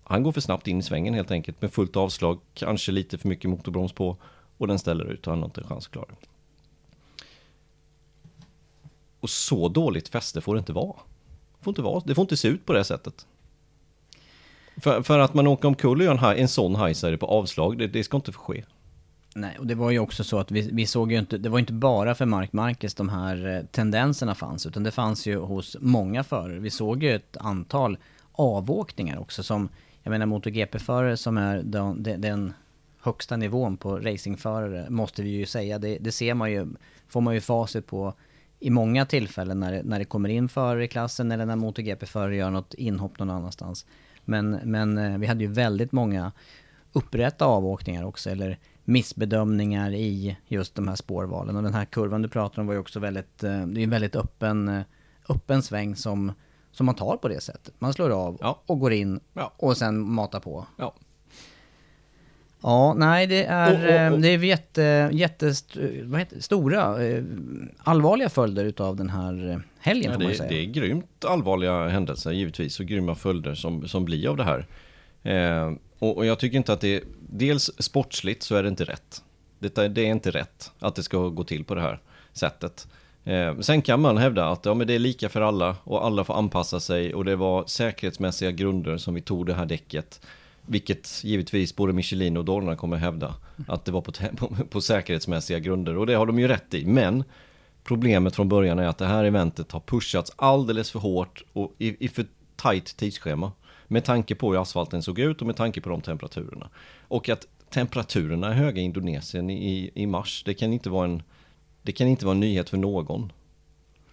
han 0.03 0.23
går 0.23 0.31
för 0.31 0.41
snabbt 0.41 0.67
in 0.67 0.79
i 0.79 0.83
svängen 0.83 1.13
helt 1.13 1.31
enkelt 1.31 1.61
med 1.61 1.73
fullt 1.73 1.95
avslag, 1.95 2.39
kanske 2.53 2.91
lite 2.91 3.17
för 3.17 3.27
mycket 3.27 3.49
motorbroms 3.49 3.91
på 3.91 4.17
och 4.57 4.67
den 4.67 4.79
ställer 4.79 5.05
ut 5.05 5.27
och 5.27 5.33
han 5.33 5.39
har 5.39 5.45
inte 5.45 5.61
en 5.61 5.67
chans 5.67 5.85
att 5.85 5.91
klara 5.91 6.07
det. 6.07 6.27
Och 9.19 9.29
så 9.29 9.69
dåligt 9.69 10.07
fäste 10.07 10.41
får 10.41 10.55
det 10.55 10.59
inte 10.59 10.73
vara. 10.73 10.95
Det 11.57 11.63
får 11.63 11.71
inte, 11.71 11.81
vara. 11.81 12.03
Det 12.05 12.15
får 12.15 12.21
inte 12.21 12.37
se 12.37 12.47
ut 12.47 12.65
på 12.65 12.73
det 12.73 12.83
sättet. 12.83 13.25
För, 14.77 15.01
för 15.01 15.19
att 15.19 15.33
man 15.33 15.47
åker 15.47 15.67
omkull 15.67 15.99
och 15.99 16.05
gör 16.05 16.31
en, 16.31 16.39
en 16.39 16.47
sån 16.47 16.75
highsider 16.75 17.17
på 17.17 17.25
avslag, 17.25 17.77
det, 17.77 17.87
det 17.87 18.03
ska 18.03 18.17
inte 18.17 18.31
få 18.31 18.39
ske. 18.39 18.63
Nej, 19.39 19.57
och 19.59 19.67
det 19.67 19.75
var 19.75 19.91
ju 19.91 19.99
också 19.99 20.23
så 20.23 20.39
att 20.39 20.51
vi, 20.51 20.69
vi 20.71 20.85
såg 20.85 21.11
ju 21.11 21.19
inte, 21.19 21.37
det 21.37 21.49
var 21.49 21.59
inte 21.59 21.73
bara 21.73 22.15
för 22.15 22.25
Mark 22.25 22.53
Marquez 22.53 22.93
de 22.95 23.09
här 23.09 23.47
eh, 23.47 23.65
tendenserna 23.65 24.35
fanns, 24.35 24.65
utan 24.65 24.83
det 24.83 24.91
fanns 24.91 25.25
ju 25.25 25.37
hos 25.39 25.77
många 25.79 26.23
förare. 26.23 26.59
Vi 26.59 26.69
såg 26.69 27.03
ju 27.03 27.15
ett 27.15 27.37
antal 27.37 27.97
avåkningar 28.31 29.17
också 29.17 29.43
som, 29.43 29.69
jag 30.03 30.11
menar 30.11 30.25
MotoGP-förare 30.25 31.17
som 31.17 31.37
är 31.37 31.61
den, 31.63 32.03
den 32.03 32.53
högsta 33.01 33.37
nivån 33.37 33.77
på 33.77 33.99
racingförare, 33.99 34.89
måste 34.89 35.23
vi 35.23 35.29
ju 35.29 35.45
säga. 35.45 35.79
Det, 35.79 35.97
det 35.97 36.11
ser 36.11 36.33
man 36.33 36.51
ju, 36.51 36.67
får 37.07 37.21
man 37.21 37.33
ju 37.33 37.41
facit 37.41 37.87
på 37.87 38.13
i 38.59 38.69
många 38.69 39.05
tillfällen 39.05 39.59
när 39.59 39.71
det, 39.71 39.83
när 39.83 39.99
det 39.99 40.05
kommer 40.05 40.29
in 40.29 40.49
förare 40.49 40.83
i 40.83 40.87
klassen 40.87 41.31
eller 41.31 41.45
när 41.45 41.55
MotoGP-förare 41.55 42.35
gör 42.35 42.49
något 42.49 42.73
inhopp 42.73 43.19
någon 43.19 43.29
annanstans. 43.29 43.85
Men, 44.25 44.59
men 44.63 44.97
eh, 44.97 45.17
vi 45.17 45.27
hade 45.27 45.43
ju 45.43 45.51
väldigt 45.51 45.91
många 45.91 46.31
upprätta 46.93 47.45
avåkningar 47.45 48.03
också, 48.03 48.29
eller 48.29 48.57
missbedömningar 48.87 49.93
i 49.93 50.37
just 50.47 50.75
de 50.75 50.87
här 50.87 50.95
spårvalen. 50.95 51.55
Och 51.55 51.63
den 51.63 51.73
här 51.73 51.85
kurvan 51.85 52.21
du 52.21 52.27
pratar 52.29 52.61
om 52.61 52.67
var 52.67 52.73
ju 52.73 52.79
också 52.79 52.99
väldigt, 52.99 53.43
eh, 53.43 53.67
det 53.67 53.81
är 53.81 53.83
en 53.83 53.89
väldigt 53.89 54.15
öppen, 54.15 54.67
eh, 54.67 54.81
öppen 55.29 55.61
sväng 55.61 55.95
som, 55.95 56.31
som 56.71 56.85
man 56.85 56.95
tar 56.95 57.17
på 57.17 57.27
det 57.27 57.41
sättet. 57.41 57.73
Man 57.79 57.93
slår 57.93 58.09
av 58.09 58.37
ja. 58.41 58.61
och 58.65 58.79
går 58.79 58.93
in 58.93 59.19
ja. 59.33 59.53
och 59.57 59.77
sen 59.77 60.11
matar 60.11 60.39
på. 60.39 60.65
Ja. 60.77 60.95
Ja, 62.61 62.93
nej 62.93 63.27
det 63.27 63.43
är, 63.43 63.75
oh, 63.75 64.13
oh, 64.13 64.17
oh. 64.17 64.21
det 64.21 64.27
är 64.27 64.43
jätte, 64.43 65.09
jättest, 65.13 65.77
vad 66.03 66.19
heter, 66.19 66.39
stora, 66.39 66.97
allvarliga 67.77 68.29
följder 68.29 68.65
utav 68.65 68.95
den 68.95 69.09
här 69.09 69.61
helgen 69.79 70.11
ja, 70.11 70.13
får 70.13 70.23
man 70.23 70.31
det, 70.31 70.37
säga. 70.37 70.49
Det 70.49 70.61
är 70.61 70.65
grymt 70.65 71.25
allvarliga 71.25 71.87
händelser 71.87 72.31
givetvis 72.31 72.79
och 72.79 72.85
grymma 72.85 73.15
följder 73.15 73.55
som, 73.55 73.87
som 73.87 74.05
blir 74.05 74.27
av 74.27 74.37
det 74.37 74.43
här. 74.43 74.67
Eh, 75.23 75.73
och, 75.99 76.17
och, 76.17 76.25
jag 76.25 76.39
tycker 76.39 76.57
inte 76.57 76.73
att 76.73 76.81
det, 76.81 77.03
dels 77.29 77.71
sportsligt 77.79 78.43
så 78.43 78.55
är 78.55 78.63
det 78.63 78.69
inte 78.69 78.83
rätt. 78.83 79.23
Det, 79.59 79.75
det 79.87 80.01
är 80.01 80.11
inte 80.11 80.31
rätt 80.31 80.71
att 80.79 80.95
det 80.95 81.03
ska 81.03 81.27
gå 81.27 81.43
till 81.43 81.63
på 81.63 81.75
det 81.75 81.81
här. 81.81 81.99
sättet. 82.33 82.87
Eh, 83.23 83.59
sen 83.59 83.81
kan 83.81 84.01
man 84.01 84.17
hävda 84.17 84.45
att 84.45 84.65
ja, 84.65 84.73
men 84.73 84.87
det 84.87 84.93
är 84.93 84.99
lika 84.99 85.29
för 85.29 85.41
alla 85.41 85.75
och 85.83 86.05
alla 86.05 86.23
får 86.23 86.33
anpassa 86.33 86.79
sig 86.79 87.13
och 87.13 87.25
det 87.25 87.35
var 87.35 87.65
säkerhetsmässiga 87.65 88.51
grunder 88.51 88.97
som 88.97 89.13
vi 89.13 89.21
tog 89.21 89.45
det 89.45 89.53
här 89.53 89.65
däcket. 89.65 90.21
Vilket 90.61 91.23
givetvis 91.23 91.75
både 91.75 91.93
Michelin 91.93 92.37
och 92.37 92.45
Dorna 92.45 92.75
kommer 92.75 92.97
hävda 92.97 93.35
att 93.67 93.85
det 93.85 93.91
var 93.91 94.01
på, 94.01 94.11
på, 94.37 94.55
på 94.69 94.81
säkerhetsmässiga 94.81 95.59
grunder 95.59 95.97
och 95.97 96.05
det 96.05 96.13
har 96.13 96.25
de 96.25 96.39
ju 96.39 96.47
rätt 96.47 96.73
i. 96.73 96.85
Men 96.85 97.23
problemet 97.83 98.35
från 98.35 98.49
början 98.49 98.79
är 98.79 98.87
att 98.87 98.97
det 98.97 99.05
här 99.05 99.23
eventet 99.23 99.71
har 99.71 99.79
pushats 99.79 100.31
alldeles 100.35 100.91
för 100.91 100.99
hårt 100.99 101.43
och 101.53 101.75
i, 101.77 102.05
i 102.05 102.07
för 102.07 102.25
tajt 102.55 102.97
tidsschema. 102.97 103.51
Med 103.87 104.05
tanke 104.05 104.35
på 104.35 104.51
hur 104.51 104.61
asfalten 104.61 105.01
såg 105.01 105.19
ut 105.19 105.41
och 105.41 105.47
med 105.47 105.55
tanke 105.55 105.81
på 105.81 105.89
de 105.89 106.01
temperaturerna. 106.01 106.69
Och 107.07 107.29
att 107.29 107.47
temperaturerna 107.69 108.47
är 108.47 108.53
höga 108.53 108.81
i 108.81 108.85
Indonesien 108.85 109.49
i, 109.49 109.91
i 109.95 110.05
mars, 110.05 110.43
det 110.45 110.53
kan 110.53 110.73
inte 110.73 110.89
vara 110.89 111.05
en 111.05 111.23
det 111.87 111.91
kan 111.91 112.07
inte 112.07 112.25
vara 112.25 112.33
en 112.33 112.39
nyhet 112.39 112.69
för 112.69 112.77
någon. 112.77 113.31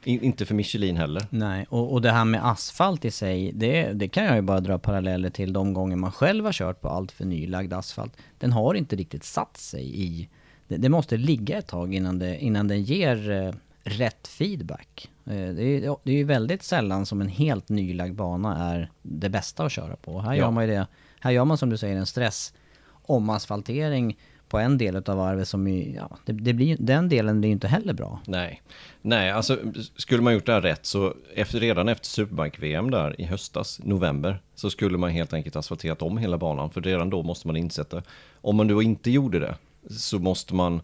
In, 0.05 0.23
inte 0.23 0.47
för 0.47 0.55
Michelin 0.55 0.97
heller. 0.97 1.27
Nej, 1.31 1.67
och, 1.69 1.93
och 1.93 2.03
det 2.03 2.11
här 2.11 2.25
med 2.25 2.47
asfalt 2.47 3.05
i 3.05 3.11
sig, 3.11 3.53
det, 3.53 3.93
det 3.93 4.09
kan 4.09 4.25
jag 4.25 4.37
ju 4.37 4.43
bara 4.43 4.61
dra 4.61 4.79
paralleller 4.79 5.31
till 5.31 5.53
de 5.53 5.75
gånger 5.75 5.97
man 5.97 6.13
själv 6.13 6.45
har 6.45 6.53
kört 6.53 6.81
på 6.81 6.89
allt 6.89 7.13
för 7.13 7.25
nylagd 7.25 7.73
asfalt. 7.73 8.17
Den 8.39 8.53
har 8.53 8.75
inte 8.75 8.97
riktigt 8.97 9.25
satt 9.25 9.57
sig 9.57 10.03
i... 10.03 10.29
Det, 10.69 10.77
det 10.77 10.89
måste 10.89 11.17
ligga 11.17 11.59
ett 11.59 11.67
tag 11.67 11.95
innan, 11.95 12.19
det, 12.19 12.39
innan 12.39 12.69
den 12.69 12.83
ger 12.83 13.31
eh, 13.31 13.55
rätt 13.85 14.29
feedback. 14.29 15.11
Eh, 15.25 15.33
det, 15.33 15.63
är, 15.63 15.97
det 16.03 16.13
är 16.13 16.17
ju 16.17 16.25
väldigt 16.25 16.63
sällan 16.63 17.07
som 17.07 17.21
en 17.21 17.29
helt 17.29 17.69
nylagd 17.69 18.15
bana 18.15 18.73
är 18.75 18.91
det 19.03 19.29
bästa 19.29 19.65
att 19.65 19.73
köra 19.73 19.97
på. 19.97 20.21
Här 20.21 20.33
ja. 20.33 20.39
gör 20.39 20.51
man 20.51 20.65
ju 20.65 20.71
det, 20.71 20.87
här 21.21 21.31
gör 21.31 21.45
man 21.45 21.59
som 21.59 21.71
du 21.71 21.77
säger 21.77 21.97
en 21.97 22.07
stress 22.07 22.55
omasfaltering 23.03 24.17
på 24.49 24.59
en 24.59 24.79
del 24.79 24.97
av 24.97 25.17
varvet 25.17 25.49
som 25.49 25.69
ju, 25.69 25.95
ja, 25.95 26.17
det, 26.25 26.33
det, 26.33 26.53
blir, 26.53 26.77
den 26.81 27.09
delen 27.09 27.41
blir 27.41 27.49
ju 27.49 27.53
inte 27.53 27.69
heller 27.69 27.93
bra. 27.93 28.21
Nej, 28.27 28.63
nej, 29.03 29.31
alltså 29.31 29.59
skulle 29.97 30.23
man 30.23 30.33
gjort 30.35 30.47
det 30.47 30.53
här 30.53 30.61
rätt 30.61 30.87
så 30.87 31.15
efter, 31.35 31.61
redan 31.61 31.89
efter 31.89 32.07
Superbike-VM 32.07 32.91
där 32.91 33.21
i 33.21 33.25
höstas, 33.25 33.81
november, 33.85 34.43
så 34.55 34.71
skulle 34.71 34.99
man 34.99 35.11
helt 35.11 35.33
enkelt 35.33 35.57
asfalterat 35.57 36.03
om 36.03 36.19
hela 36.19 36.39
banan. 36.39 36.71
För 36.71 36.81
redan 36.81 37.11
då 37.11 37.23
måste 37.23 37.47
man 37.47 37.57
insätta, 37.57 38.03
om 38.41 38.57
man 38.57 38.69
då 38.69 38.83
inte 38.83 39.11
gjorde 39.11 39.39
det, 39.39 39.55
så 39.91 40.19
måste 40.19 40.55
man 40.55 40.81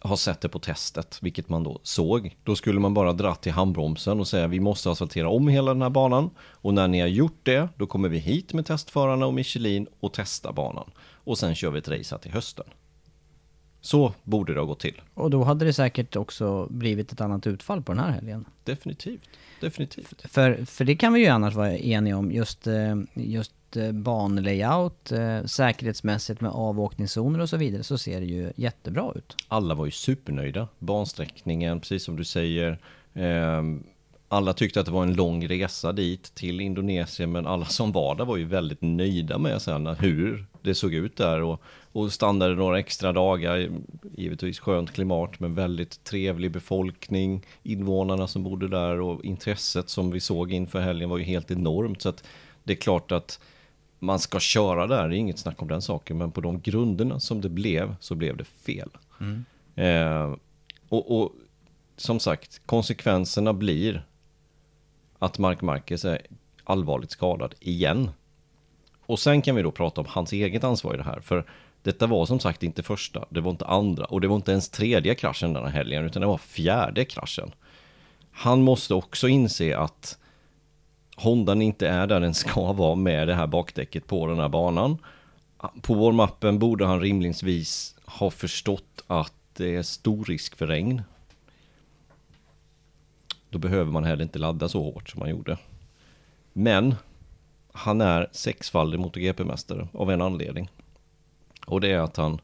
ha 0.00 0.16
sett 0.16 0.40
det 0.40 0.48
på 0.48 0.58
testet, 0.58 1.18
vilket 1.22 1.48
man 1.48 1.64
då 1.64 1.80
såg. 1.82 2.36
Då 2.44 2.56
skulle 2.56 2.80
man 2.80 2.94
bara 2.94 3.12
dra 3.12 3.34
till 3.34 3.52
handbromsen 3.52 4.20
och 4.20 4.28
säga 4.28 4.46
vi 4.46 4.60
måste 4.60 4.90
asfaltera 4.90 5.28
om 5.28 5.48
hela 5.48 5.74
den 5.74 5.82
här 5.82 5.90
banan. 5.90 6.30
Och 6.38 6.74
när 6.74 6.88
ni 6.88 7.00
har 7.00 7.08
gjort 7.08 7.40
det, 7.42 7.68
då 7.76 7.86
kommer 7.86 8.08
vi 8.08 8.18
hit 8.18 8.52
med 8.52 8.66
testförarna 8.66 9.26
och 9.26 9.34
Michelin 9.34 9.86
och 10.00 10.12
testa 10.12 10.52
banan 10.52 10.90
och 11.28 11.38
sen 11.38 11.54
kör 11.54 11.70
vi 11.70 11.78
ett 11.78 11.88
race 11.88 12.14
här 12.14 12.18
till 12.18 12.32
hösten. 12.32 12.64
Så 13.80 14.14
borde 14.22 14.54
det 14.54 14.60
ha 14.60 14.66
gått 14.66 14.80
till. 14.80 15.00
Och 15.14 15.30
då 15.30 15.44
hade 15.44 15.64
det 15.64 15.72
säkert 15.72 16.16
också 16.16 16.66
blivit 16.70 17.12
ett 17.12 17.20
annat 17.20 17.46
utfall 17.46 17.82
på 17.82 17.92
den 17.92 18.04
här 18.04 18.10
helgen. 18.10 18.44
Definitivt, 18.64 19.28
definitivt. 19.60 20.22
För, 20.24 20.64
för 20.64 20.84
det 20.84 20.96
kan 20.96 21.12
vi 21.12 21.20
ju 21.20 21.26
annars 21.26 21.54
vara 21.54 21.76
eniga 21.76 22.16
om, 22.16 22.32
just, 22.32 22.66
eh, 22.66 22.96
just 23.14 23.52
Eh, 23.76 23.92
banlayout, 23.92 25.12
eh, 25.12 25.44
säkerhetsmässigt 25.44 26.40
med 26.40 26.50
avåkningszoner 26.50 27.40
och 27.40 27.48
så 27.48 27.56
vidare, 27.56 27.82
så 27.82 27.98
ser 27.98 28.20
det 28.20 28.26
ju 28.26 28.52
jättebra 28.56 29.12
ut. 29.14 29.36
Alla 29.48 29.74
var 29.74 29.84
ju 29.84 29.90
supernöjda. 29.90 30.68
Bansträckningen, 30.78 31.80
precis 31.80 32.04
som 32.04 32.16
du 32.16 32.24
säger. 32.24 32.78
Ehm, 33.14 33.82
alla 34.28 34.52
tyckte 34.52 34.80
att 34.80 34.86
det 34.86 34.92
var 34.92 35.02
en 35.02 35.14
lång 35.14 35.48
resa 35.48 35.92
dit 35.92 36.34
till 36.34 36.60
Indonesien, 36.60 37.32
men 37.32 37.46
alla 37.46 37.64
som 37.64 37.92
var 37.92 38.14
där 38.14 38.24
var 38.24 38.36
ju 38.36 38.44
väldigt 38.44 38.82
nöjda 38.82 39.38
med 39.38 39.62
sen 39.62 39.86
hur 39.86 40.46
det 40.62 40.74
såg 40.74 40.94
ut 40.94 41.16
där 41.16 41.42
och, 41.42 41.62
och 41.92 42.12
stannade 42.12 42.54
några 42.54 42.78
extra 42.78 43.12
dagar. 43.12 43.70
Givetvis 44.16 44.58
skönt 44.58 44.92
klimat, 44.92 45.40
men 45.40 45.54
väldigt 45.54 46.04
trevlig 46.04 46.50
befolkning. 46.50 47.46
Invånarna 47.62 48.26
som 48.26 48.42
bodde 48.42 48.68
där 48.68 49.00
och 49.00 49.24
intresset 49.24 49.88
som 49.88 50.10
vi 50.10 50.20
såg 50.20 50.52
inför 50.52 50.80
helgen 50.80 51.10
var 51.10 51.18
ju 51.18 51.24
helt 51.24 51.50
enormt. 51.50 52.02
Så 52.02 52.08
att 52.08 52.24
det 52.64 52.72
är 52.72 52.76
klart 52.76 53.12
att 53.12 53.40
man 53.98 54.18
ska 54.18 54.40
köra 54.40 54.86
där, 54.86 55.08
det 55.08 55.16
är 55.16 55.18
inget 55.18 55.38
snack 55.38 55.62
om 55.62 55.68
den 55.68 55.82
saken, 55.82 56.18
men 56.18 56.30
på 56.30 56.40
de 56.40 56.60
grunderna 56.60 57.20
som 57.20 57.40
det 57.40 57.48
blev 57.48 57.96
så 58.00 58.14
blev 58.14 58.36
det 58.36 58.44
fel. 58.44 58.90
Mm. 59.20 59.44
Eh, 59.74 60.36
och, 60.88 61.20
och 61.20 61.32
som 61.96 62.20
sagt, 62.20 62.60
konsekvenserna 62.66 63.52
blir 63.52 64.04
att 65.18 65.38
Mark 65.38 65.62
Marquez 65.62 66.04
är 66.04 66.22
allvarligt 66.64 67.10
skadad 67.10 67.54
igen. 67.60 68.10
Och 69.06 69.18
sen 69.18 69.42
kan 69.42 69.56
vi 69.56 69.62
då 69.62 69.70
prata 69.70 70.00
om 70.00 70.06
hans 70.10 70.32
eget 70.32 70.64
ansvar 70.64 70.94
i 70.94 70.96
det 70.96 71.02
här. 71.02 71.20
För 71.20 71.44
detta 71.82 72.06
var 72.06 72.26
som 72.26 72.40
sagt 72.40 72.62
inte 72.62 72.82
första, 72.82 73.24
det 73.30 73.40
var 73.40 73.50
inte 73.50 73.66
andra 73.66 74.04
och 74.04 74.20
det 74.20 74.28
var 74.28 74.36
inte 74.36 74.52
ens 74.52 74.68
tredje 74.68 75.14
kraschen 75.14 75.52
den 75.52 75.64
här 75.64 75.70
helgen, 75.70 76.04
utan 76.04 76.20
det 76.20 76.26
var 76.26 76.38
fjärde 76.38 77.04
kraschen. 77.04 77.52
Han 78.30 78.62
måste 78.62 78.94
också 78.94 79.28
inse 79.28 79.78
att 79.78 80.18
Hondan 81.18 81.62
inte 81.62 81.88
är 81.88 82.06
där 82.06 82.20
den 82.20 82.34
ska 82.34 82.72
vara 82.72 82.94
med 82.94 83.28
det 83.28 83.34
här 83.34 83.46
bakdäcket 83.46 84.06
på 84.06 84.26
den 84.26 84.38
här 84.38 84.48
banan. 84.48 84.98
På 85.82 85.94
vår 85.94 86.12
mappen 86.12 86.58
borde 86.58 86.86
han 86.86 87.00
rimligtvis 87.00 87.96
ha 88.04 88.30
förstått 88.30 89.04
att 89.06 89.32
det 89.52 89.76
är 89.76 89.82
stor 89.82 90.24
risk 90.24 90.56
för 90.56 90.66
regn 90.66 91.02
då 93.50 93.58
behöver 93.58 93.92
man 93.92 94.04
heller 94.04 94.22
inte 94.22 94.38
ladda 94.38 94.68
så 94.68 94.82
hårt 94.82 95.10
som 95.10 95.20
man 95.20 95.30
gjorde. 95.30 95.58
Men 96.52 96.94
han 97.72 98.00
är 98.00 98.28
sexfaldig 98.32 98.98
MotoGP-mästare 99.00 99.88
av 99.92 100.10
en 100.10 100.22
anledning. 100.22 100.70
Och 101.66 101.80
det 101.80 101.92
är 101.92 101.98
att 101.98 102.16
han, 102.16 102.40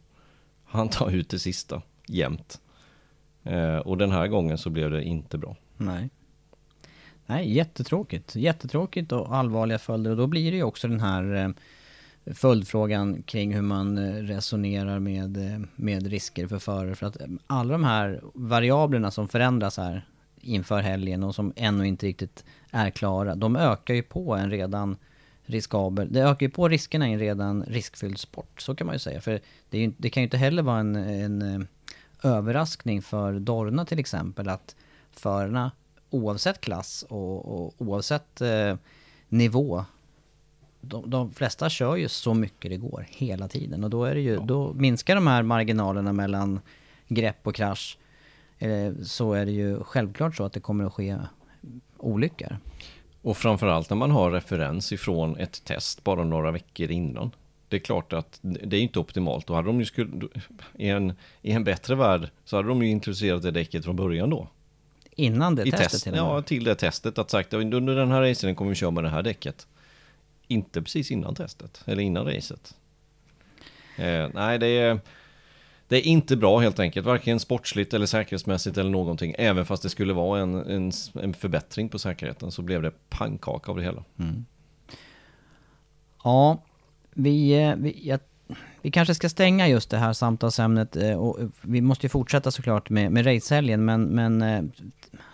han 0.65 0.89
tar 0.89 1.11
ut 1.11 1.29
det 1.29 1.39
sista 1.39 1.83
jämt. 2.07 2.61
Eh, 3.43 3.77
och 3.77 3.99
den 3.99 4.11
här 4.11 4.27
gången 4.27 4.59
så 4.59 4.71
blev 4.71 4.91
det 4.91 5.05
inte 5.05 5.39
bra. 5.39 5.57
Nej. 5.77 6.11
Nej, 7.27 7.53
jättetråkigt. 7.53 8.37
Jättetråkigt 8.37 9.13
och 9.13 9.37
allvarliga 9.37 9.79
följder. 9.79 10.11
Och 10.11 10.17
då 10.17 10.27
blir 10.27 10.51
det 10.51 10.57
ju 10.57 10.63
också 10.63 10.89
den 10.89 11.01
här 11.01 11.35
eh, 11.35 12.35
följdfrågan 12.35 13.23
kring 13.23 13.55
hur 13.55 13.63
man 13.63 13.99
eh, 13.99 14.15
resonerar 14.15 14.99
med, 14.99 15.37
eh, 15.37 15.61
med 15.77 16.07
risker 16.07 16.47
för 16.47 16.59
förare. 16.59 16.95
För 16.95 17.07
att 17.07 17.17
alla 17.47 17.73
de 17.73 17.85
här 17.85 18.21
variablerna 18.35 19.11
som 19.11 19.29
förändras 19.29 19.77
här 19.77 20.07
inför 20.41 20.81
helgen 20.81 21.25
och 21.25 21.35
som 21.35 21.53
ännu 21.57 21.87
inte 21.87 22.07
riktigt 22.07 22.45
är 22.71 22.91
klara. 22.91 23.35
De 23.35 23.57
ökar 23.57 23.95
ju 23.95 24.03
på 24.03 24.35
en 24.35 24.51
redan 24.51 24.97
riskabel... 25.45 26.13
Det 26.13 26.21
ökar 26.21 26.47
ju 26.47 26.51
på 26.51 26.69
riskerna 26.69 27.09
i 27.09 27.13
en 27.13 27.19
redan 27.19 27.63
riskfylld 27.63 28.19
sport, 28.19 28.61
så 28.61 28.75
kan 28.75 28.87
man 28.87 28.95
ju 28.95 28.99
säga. 28.99 29.21
För 29.21 29.41
det, 29.71 29.79
ju, 29.79 29.93
det 29.97 30.11
kan 30.11 30.21
ju 30.21 30.25
inte 30.25 30.37
heller 30.37 30.63
vara 30.63 30.81
en, 30.81 30.97
en 30.97 31.67
överraskning 32.23 33.03
för 33.03 33.33
Dorna 33.33 33.85
till 33.85 33.99
exempel 33.99 34.49
att 34.49 34.77
förarna 35.13 35.71
oavsett 36.11 36.61
klass 36.61 37.05
och, 37.09 37.65
och 37.65 37.75
oavsett 37.79 38.41
eh, 38.41 38.77
nivå 39.29 39.85
de, 40.81 41.11
de, 41.11 41.31
flesta 41.31 41.71
kör 41.71 41.97
ju 41.97 42.09
så 42.09 42.35
mycket 42.35 42.71
det 42.71 42.77
går 42.77 43.07
hela 43.11 43.49
tiden 43.49 43.85
och 43.85 43.91
då, 43.91 44.05
är 44.05 44.15
det 44.15 44.21
ju, 44.21 44.35
ja. 44.35 44.41
då 44.41 44.73
minskar 44.73 45.15
de 45.15 45.27
här 45.27 45.43
marginalerna 45.43 46.13
mellan 46.13 46.61
grepp 47.09 47.47
och 47.47 47.55
krasch 47.55 47.99
Eh, 48.59 48.93
så 49.03 49.33
är 49.33 49.47
det 49.47 49.53
ju 49.53 49.83
självklart 49.85 50.37
så 50.37 50.45
att 50.45 50.53
det 50.53 50.61
kommer 50.61 50.85
att 50.85 50.93
ske 50.93 51.17
olyckor. 51.97 52.57
Och 53.23 53.37
framförallt 53.37 53.91
när 53.91 53.97
man 53.97 54.11
har 54.11 54.31
referens 54.31 54.93
ifrån 54.93 55.37
ett 55.37 55.65
test 55.65 56.05
bara 56.05 56.25
några 56.25 56.51
veckor 56.51 56.91
innan. 56.91 57.31
Det 57.69 57.77
är 57.77 57.81
klart 57.81 58.13
att 58.13 58.39
det 58.43 58.77
är 58.77 58.81
inte 58.81 58.99
optimalt. 58.99 59.47
Då 59.47 59.55
hade 59.55 59.69
de 59.69 59.79
ju 59.79 59.85
skulle, 59.85 60.29
i, 60.75 60.89
en, 60.89 61.13
I 61.43 61.53
en 61.53 61.65
bättre 61.65 61.95
värld 61.95 62.31
så 62.45 62.57
hade 62.57 62.69
de 62.69 62.83
ju 62.83 62.91
introducerat 62.91 63.43
det 63.43 63.51
däcket 63.51 63.85
från 63.85 63.97
början 63.97 64.31
då. 64.31 64.49
Innan 65.17 65.55
det 65.55 65.63
I 65.63 65.71
testet 65.71 65.91
test, 65.91 66.05
till 66.05 66.15
Ja, 66.15 66.43
till 66.43 66.65
det 66.65 66.75
testet. 66.75 67.19
Att 67.19 67.31
sagt 67.31 67.53
under 67.55 67.95
den 67.95 68.11
här 68.11 68.23
racen 68.23 68.55
kommer 68.55 68.69
vi 68.69 68.75
köra 68.75 68.91
med 68.91 69.05
det 69.05 69.11
här 69.11 69.23
däcket. 69.23 69.67
Inte 70.49 70.83
precis 70.83 71.11
innan 71.11 71.35
testet, 71.35 71.83
eller 71.87 72.03
innan 72.03 72.27
racet. 72.27 72.75
Eh, 73.97 74.29
nej, 74.35 74.59
det 74.59 74.67
är 74.67 75.01
det 75.89 75.97
är 75.97 76.03
inte 76.03 76.37
bra 76.37 76.59
helt 76.59 76.79
enkelt, 76.79 77.07
varken 77.07 77.41
sportsligt 77.41 77.95
eller 77.95 78.07
säkerhetsmässigt 78.07 78.79
eller 78.79 78.91
någonting. 78.91 79.35
Även 79.39 79.67
fast 79.67 79.83
det 79.83 79.89
skulle 79.89 80.13
vara 80.13 80.41
en, 80.41 80.55
en, 80.55 80.93
en 81.23 81.35
förbättring 81.35 81.89
på 81.89 81.99
säkerheten 81.99 82.51
så 82.51 82.63
blev 82.63 82.83
det 82.83 82.93
pannkaka 83.09 83.71
av 83.71 83.77
det 83.77 83.83
hela. 83.83 84.05
Mm. 84.19 84.45
Ja, 86.25 86.63
vi, 87.11 87.63
eh, 87.63 87.77
vi, 87.77 88.09
jag, 88.09 88.21
vi 88.85 88.91
kanske 88.91 89.15
ska 89.15 89.29
stänga 89.29 89.69
just 89.69 89.91
det 89.91 89.97
här 89.97 90.13
samtalsämnet. 90.13 90.97
Eh, 90.97 91.15
och 91.15 91.39
vi 91.61 91.81
måste 91.81 92.07
ju 92.07 92.09
fortsätta 92.09 92.51
såklart 92.51 92.91
med, 92.91 93.13
med 93.13 93.27
racehelgen, 93.27 93.85
men, 93.85 94.05
men 94.05 94.43
eh, 94.43 94.63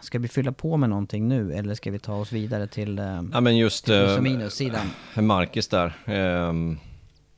ska 0.01 0.19
vi 0.19 0.29
fylla 0.29 0.53
på 0.53 0.77
med 0.77 0.89
någonting 0.89 1.29
nu 1.29 1.55
eller 1.55 1.75
ska 1.75 1.91
vi 1.91 1.99
ta 1.99 2.15
oss 2.15 2.33
vidare 2.33 2.67
till, 2.67 2.99
ja, 3.33 3.41
men 3.41 3.57
just, 3.57 3.85
till 3.85 4.19
minussidan? 4.21 4.87
Marcus 5.15 5.69
där. 5.69 5.99
Um 6.07 6.79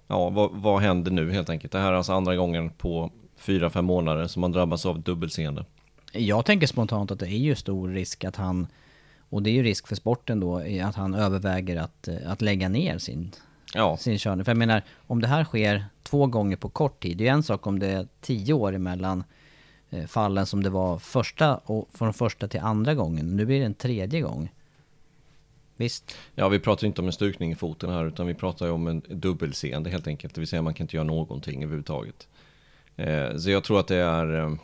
ja, 0.07 0.31
vad, 0.31 0.51
vad 0.53 0.83
händer 0.83 1.11
nu 1.11 1.33
helt 1.33 1.51
enkelt? 1.51 1.72
Det 1.72 1.79
här 1.79 1.92
är 1.92 1.96
alltså 1.96 2.12
andra 2.12 2.37
gången 2.37 2.70
på 2.70 3.11
fyra, 3.37 3.70
fem 3.70 3.85
månader 3.85 4.27
som 4.27 4.40
man 4.40 4.53
drabbas 4.53 4.87
av 4.87 5.01
dubbelseende. 5.01 5.64
Jag 6.12 6.44
tänker 6.44 6.66
spontant 6.66 7.11
att 7.11 7.18
det 7.18 7.27
är 7.27 7.38
ju 7.38 7.55
stor 7.55 7.88
risk 7.88 8.25
att 8.25 8.37
han, 8.37 8.66
och 9.31 9.42
det 9.42 9.51
är 9.51 9.55
ju 9.55 9.62
risk 9.62 9.88
för 9.88 9.96
sporten 9.96 10.40
då, 10.40 10.62
att 10.85 10.94
han 10.94 11.14
överväger 11.14 11.77
att, 11.77 12.09
att 12.27 12.42
lägga 12.42 12.68
ner 12.68 12.98
sin, 12.98 13.33
ja. 13.75 13.97
sin 13.97 14.19
körning. 14.19 14.45
För 14.45 14.53
jag 14.53 14.59
menar, 14.59 14.83
om 15.07 15.21
det 15.21 15.29
här 15.29 15.45
sker 15.45 15.85
två 16.03 16.27
gånger 16.27 16.57
på 16.57 16.69
kort 16.69 17.03
tid, 17.03 17.17
det 17.17 17.29
är 17.29 17.33
en 17.33 17.43
sak 17.43 17.67
om 17.67 17.79
det 17.79 17.87
är 17.87 18.07
tio 18.21 18.53
år 18.53 18.75
emellan 18.75 19.25
eh, 19.91 20.07
fallen 20.07 20.47
som 20.47 20.63
det 20.63 20.71
var 20.71 20.99
första 20.99 21.57
och 21.57 21.89
från 21.93 22.15
första 22.15 22.49
till 22.49 22.61
andra 22.61 22.95
gången. 22.95 23.37
Nu 23.37 23.47
blir 23.47 23.59
det 23.59 23.67
en 23.67 23.75
tredje 23.75 24.21
gång. 24.21 24.51
Visst? 25.77 26.17
Ja, 26.35 26.49
vi 26.49 26.59
pratar 26.59 26.87
inte 26.87 27.01
om 27.01 27.07
en 27.07 27.13
stukning 27.13 27.53
i 27.53 27.55
foten 27.55 27.91
här, 27.91 28.05
utan 28.05 28.27
vi 28.27 28.35
pratar 28.35 28.67
ju 28.67 28.73
om 28.73 28.87
en 28.87 29.03
dubbelseende 29.09 29.91
helt 29.91 30.07
enkelt. 30.07 30.35
Det 30.35 30.41
vill 30.41 30.49
säga 30.49 30.63
man 30.63 30.75
kan 30.75 30.85
inte 30.85 30.97
göra 30.97 31.05
någonting 31.07 31.63
överhuvudtaget. 31.63 32.29
Eh, 32.97 33.37
så 33.37 33.51
jag 33.51 33.65
tror 33.65 33.81
att 33.81 33.89
det 33.89 33.97
är... 33.97 34.39
Eh, 34.39 34.55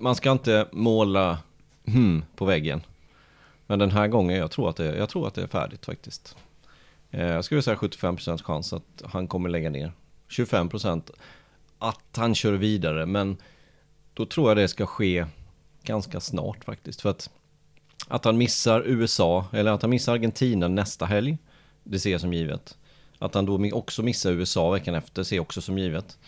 man 0.00 0.14
ska 0.14 0.32
inte 0.32 0.66
måla 0.72 1.38
hmm 1.86 2.22
på 2.36 2.44
väggen. 2.44 2.82
Men 3.66 3.78
den 3.78 3.90
här 3.90 4.08
gången, 4.08 4.36
jag 4.36 4.50
tror 4.50 4.70
att 4.70 4.76
det, 4.76 4.96
jag 4.96 5.08
tror 5.08 5.26
att 5.26 5.34
det 5.34 5.42
är 5.42 5.46
färdigt 5.46 5.86
faktiskt. 5.86 6.36
Eh, 7.10 7.26
jag 7.26 7.44
skulle 7.44 7.62
säga 7.62 7.76
75% 7.76 8.42
chans 8.42 8.72
att 8.72 9.02
han 9.04 9.28
kommer 9.28 9.48
lägga 9.48 9.70
ner. 9.70 9.92
25% 10.28 11.10
att 11.78 12.16
han 12.16 12.34
kör 12.34 12.52
vidare, 12.52 13.06
men 13.06 13.36
då 14.14 14.26
tror 14.26 14.50
jag 14.50 14.56
det 14.56 14.68
ska 14.68 14.86
ske 14.86 15.26
ganska 15.82 16.20
snart 16.20 16.64
faktiskt. 16.64 17.00
För 17.00 17.10
att, 17.10 17.30
att 18.08 18.24
han 18.24 18.38
missar 18.38 18.82
USA, 18.86 19.46
eller 19.52 19.72
att 19.72 19.82
han 19.82 19.90
missar 19.90 20.12
Argentina 20.12 20.68
nästa 20.68 21.06
helg, 21.06 21.38
det 21.84 21.98
ser 21.98 22.12
jag 22.12 22.20
som 22.20 22.32
givet. 22.32 22.76
Att 23.18 23.34
han 23.34 23.46
då 23.46 23.70
också 23.72 24.02
missar 24.02 24.32
USA 24.32 24.70
veckan 24.70 24.94
efter 24.94 25.22
ser 25.22 25.36
jag 25.36 25.42
också 25.42 25.60
som 25.60 25.78
givet. 25.78 26.18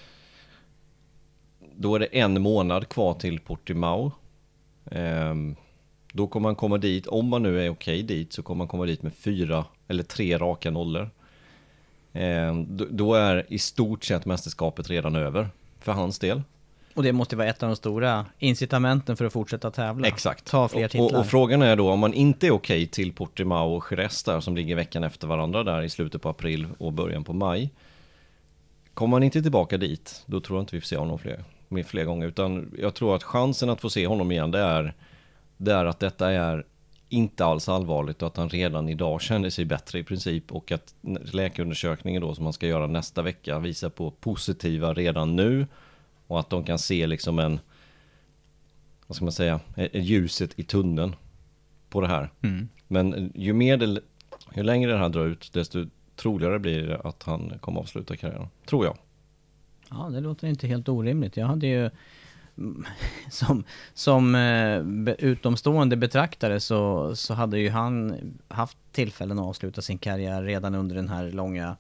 Då 1.77 1.95
är 1.95 1.99
det 1.99 2.19
en 2.19 2.43
månad 2.43 2.89
kvar 2.89 3.15
till 3.15 3.41
Portimao. 3.41 4.13
Um, 4.85 5.57
då 6.13 6.27
kommer 6.27 6.49
man 6.49 6.57
komma 6.57 6.79
dit, 6.79 7.07
om 7.07 7.29
man 7.29 7.43
nu 7.43 7.67
är 7.67 7.71
okej 7.71 8.03
dit, 8.03 8.33
så 8.33 8.43
kommer 8.43 8.59
man 8.59 8.69
komma 8.69 8.87
dit 8.87 9.03
med 9.03 9.13
fyra 9.15 9.65
eller 9.89 10.03
tre 10.03 10.39
raka 10.39 10.71
nollor. 10.71 11.11
Eh, 12.13 12.57
då 12.91 13.15
är 13.15 13.47
i 13.49 13.59
stort 13.59 14.05
sett 14.05 14.27
mästerskapet 14.27 14.91
redan 14.91 15.17
över 15.17 15.49
för 15.81 15.93
hans 15.93 16.19
del. 16.19 16.43
Och 16.95 17.03
det 17.03 17.13
måste 17.13 17.37
vara 17.37 17.49
ett 17.49 17.63
av 17.63 17.69
de 17.69 17.77
stora 17.77 18.27
incitamenten 18.39 19.17
för 19.17 19.25
att 19.25 19.33
fortsätta 19.33 19.71
tävla. 19.71 20.09
Exakt. 20.09 20.45
Ta 20.45 20.69
fler 20.69 20.89
titlar. 20.89 21.05
Och, 21.07 21.15
och, 21.15 21.27
frågan 21.27 21.63
är 21.63 21.77
då 21.77 21.91
om 21.91 21.99
man 21.99 22.15
inte 22.15 22.47
är 22.47 22.51
okej 22.51 22.87
till 22.87 23.13
Portimao 23.13 23.77
och 23.77 23.85
Jerez 23.91 24.23
där 24.23 24.41
som 24.41 24.57
ligger 24.57 24.77
veckan 24.77 25.05
efter 25.05 25.27
varandra 25.27 25.65
där 25.65 25.83
i 25.83 25.89
slutet 25.89 26.23
på 26.23 26.29
april 26.29 26.67
och 26.79 26.93
början 26.93 27.25
på 27.25 27.33
maj. 27.33 27.71
Kommer 28.95 29.11
man 29.11 29.23
inte 29.23 29.43
tillbaka 29.43 29.79
dit, 29.79 30.23
då 30.27 30.41
tror 30.41 30.59
jag 30.59 30.63
inte 30.63 30.77
vi 30.77 30.81
får 30.81 30.87
se 30.87 30.97
honom 30.97 31.19
fler, 31.19 31.45
fler 31.85 32.05
gånger. 32.05 32.27
Utan 32.27 32.75
jag 32.79 32.95
tror 32.95 33.17
att 33.17 33.23
chansen 33.23 33.71
att 33.71 33.81
få 33.81 33.91
se 33.91 34.07
honom 34.07 34.33
igen 34.33 34.51
det 34.51 34.59
är 34.59 34.95
det 35.65 35.73
är 35.73 35.85
att 35.85 36.01
detta 36.01 36.31
är 36.31 36.67
inte 37.09 37.45
alls 37.45 37.69
allvarligt 37.69 38.23
och 38.23 38.29
att 38.29 38.37
han 38.37 38.49
redan 38.49 38.89
idag 38.89 39.23
känner 39.23 39.51
sig 39.51 39.65
bättre 39.65 39.99
i 39.99 40.05
princip 40.05 40.53
och 40.53 40.73
att 40.73 40.95
läkarundersökningen 41.33 42.23
då 42.23 42.35
som 42.35 42.45
man 42.45 42.53
ska 42.53 42.67
göra 42.67 42.87
nästa 42.87 43.23
vecka 43.23 43.59
visar 43.59 43.89
på 43.89 44.11
positiva 44.11 44.95
redan 44.95 45.37
nu 45.37 45.67
och 46.27 46.41
att 46.41 46.51
de 46.51 46.65
kan 46.65 46.79
se 46.79 47.07
liksom 47.07 47.39
en 47.39 47.61
vad 49.07 49.17
ska 49.17 49.25
man 49.25 49.33
säga, 49.33 49.61
ljuset 49.93 50.59
i 50.59 50.63
tunneln 50.63 51.17
på 51.89 52.01
det 52.01 52.09
här. 52.09 52.31
Mm. 52.43 52.69
Men 52.89 53.33
ju 53.35 53.53
mer 53.53 53.77
det, 53.77 54.01
ju 54.55 54.63
längre 54.63 54.93
det 54.93 54.99
här 54.99 55.09
drar 55.09 55.27
ut 55.27 55.53
desto 55.53 55.87
troligare 56.17 56.59
blir 56.59 56.87
det 56.87 56.99
att 56.99 57.23
han 57.23 57.53
kommer 57.61 57.81
att 57.81 57.85
avsluta 57.85 58.17
karriären. 58.17 58.49
Tror 58.67 58.85
jag. 58.85 58.97
Ja, 59.91 60.11
det 60.13 60.21
låter 60.21 60.49
inte 60.49 60.67
helt 60.67 60.89
orimligt. 60.89 61.37
Jag 61.37 61.47
hade 61.47 61.67
ju 61.67 61.91
som, 63.31 63.65
som 63.95 64.35
eh, 64.35 64.81
utomstående 65.19 65.97
betraktare 65.97 66.61
så, 66.61 67.13
så 67.17 67.35
hade 67.35 67.59
ju 67.59 67.71
han 67.71 68.19
haft 68.49 68.79
tillfällen 68.93 69.39
att 69.39 69.45
avsluta 69.45 69.83
sin 69.83 69.99
karriär 69.99 70.43
redan 70.43 70.75
under 70.75 70.97
den 70.97 71.09
här 71.09 71.33
långa 71.33 71.77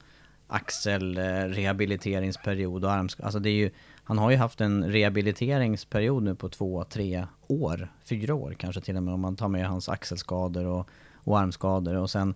axelrehabiliteringsperiod 0.46 2.84
eh, 2.84 2.88
och 2.88 2.94
armskada. 2.94 3.26
Alltså 3.26 3.38
det 3.38 3.50
är 3.50 3.54
ju, 3.54 3.70
han 4.04 4.18
har 4.18 4.30
ju 4.30 4.36
haft 4.36 4.60
en 4.60 4.92
rehabiliteringsperiod 4.92 6.22
nu 6.22 6.34
på 6.34 6.48
två, 6.48 6.84
tre 6.84 7.26
år, 7.46 7.88
fyra 8.04 8.34
år 8.34 8.54
kanske 8.58 8.80
till 8.80 8.96
och 8.96 9.02
med 9.02 9.14
om 9.14 9.20
man 9.20 9.36
tar 9.36 9.48
med 9.48 9.66
hans 9.66 9.88
axelskador 9.88 10.66
och, 10.66 10.88
och 11.14 11.38
armskador 11.38 11.96
och 11.96 12.10
sen 12.10 12.34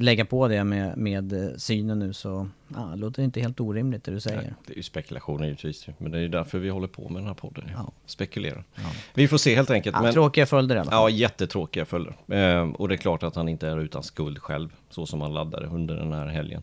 lägga 0.00 0.24
på 0.24 0.48
det 0.48 0.64
med, 0.64 0.96
med 0.96 1.32
eh, 1.32 1.56
synen 1.56 1.98
nu 1.98 2.12
så 2.12 2.48
ja, 2.68 2.80
det 2.80 2.96
låter 2.96 3.22
inte 3.22 3.40
helt 3.40 3.60
orimligt 3.60 4.04
det 4.04 4.10
du 4.10 4.20
säger. 4.20 4.42
Nej, 4.42 4.52
det 4.66 4.72
är 4.72 4.76
ju 4.76 4.82
spekulationer 4.82 5.44
givetvis, 5.44 5.86
men 5.98 6.12
det 6.12 6.18
är 6.18 6.22
ju 6.22 6.28
därför 6.28 6.58
vi 6.58 6.68
håller 6.68 6.88
på 6.88 7.08
med 7.08 7.22
den 7.22 7.26
här 7.26 7.34
podden. 7.34 7.70
Ja. 7.72 7.92
Spekulerar. 8.06 8.64
Ja. 8.74 8.82
Vi 9.14 9.28
får 9.28 9.38
se 9.38 9.54
helt 9.54 9.70
enkelt. 9.70 9.96
Ja, 9.96 10.02
men, 10.02 10.12
tråkiga 10.12 10.46
följder 10.46 10.76
i 10.76 10.78
alla 10.78 10.90
fall. 10.90 11.12
Ja, 11.12 11.16
jättetråkiga 11.16 11.84
följder. 11.84 12.14
Eh, 12.28 12.70
och 12.70 12.88
det 12.88 12.94
är 12.94 12.96
klart 12.96 13.22
att 13.22 13.36
han 13.36 13.48
inte 13.48 13.68
är 13.68 13.80
utan 13.80 14.02
skuld 14.02 14.38
själv, 14.38 14.68
så 14.90 15.06
som 15.06 15.20
han 15.20 15.34
laddade 15.34 15.66
under 15.66 15.96
den 15.96 16.12
här 16.12 16.26
helgen. 16.26 16.62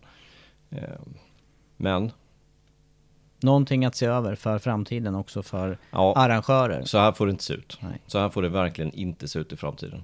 Eh, 0.69 0.79
men 1.77 2.11
Någonting 3.39 3.85
att 3.85 3.95
se 3.95 4.05
över 4.05 4.35
för 4.35 4.59
framtiden 4.59 5.15
också 5.15 5.43
för 5.43 5.77
ja, 5.91 6.13
arrangörer. 6.15 6.83
Så 6.83 6.97
här 6.97 7.11
får 7.11 7.25
det 7.25 7.31
inte 7.31 7.43
se 7.43 7.53
ut. 7.53 7.77
Nej. 7.81 8.01
Så 8.07 8.19
här 8.19 8.29
får 8.29 8.41
det 8.41 8.49
verkligen 8.49 8.93
inte 8.93 9.27
se 9.27 9.39
ut 9.39 9.53
i 9.53 9.55
framtiden. 9.55 10.03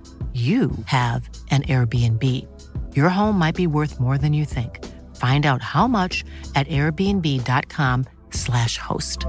you 0.33 0.71
have 0.85 1.29
an 1.51 1.61
Airbnb. 1.63 2.23
Your 2.95 3.09
home 3.09 3.37
might 3.37 3.55
be 3.55 3.67
worth 3.67 3.99
more 3.99 4.17
than 4.17 4.33
you 4.33 4.45
think. 4.45 4.79
Find 5.15 5.45
out 5.45 5.61
how 5.61 5.87
much 5.87 6.23
at 6.55 6.67
airbnb.com 6.67 8.05
slash 8.31 8.77
host. 8.77 9.27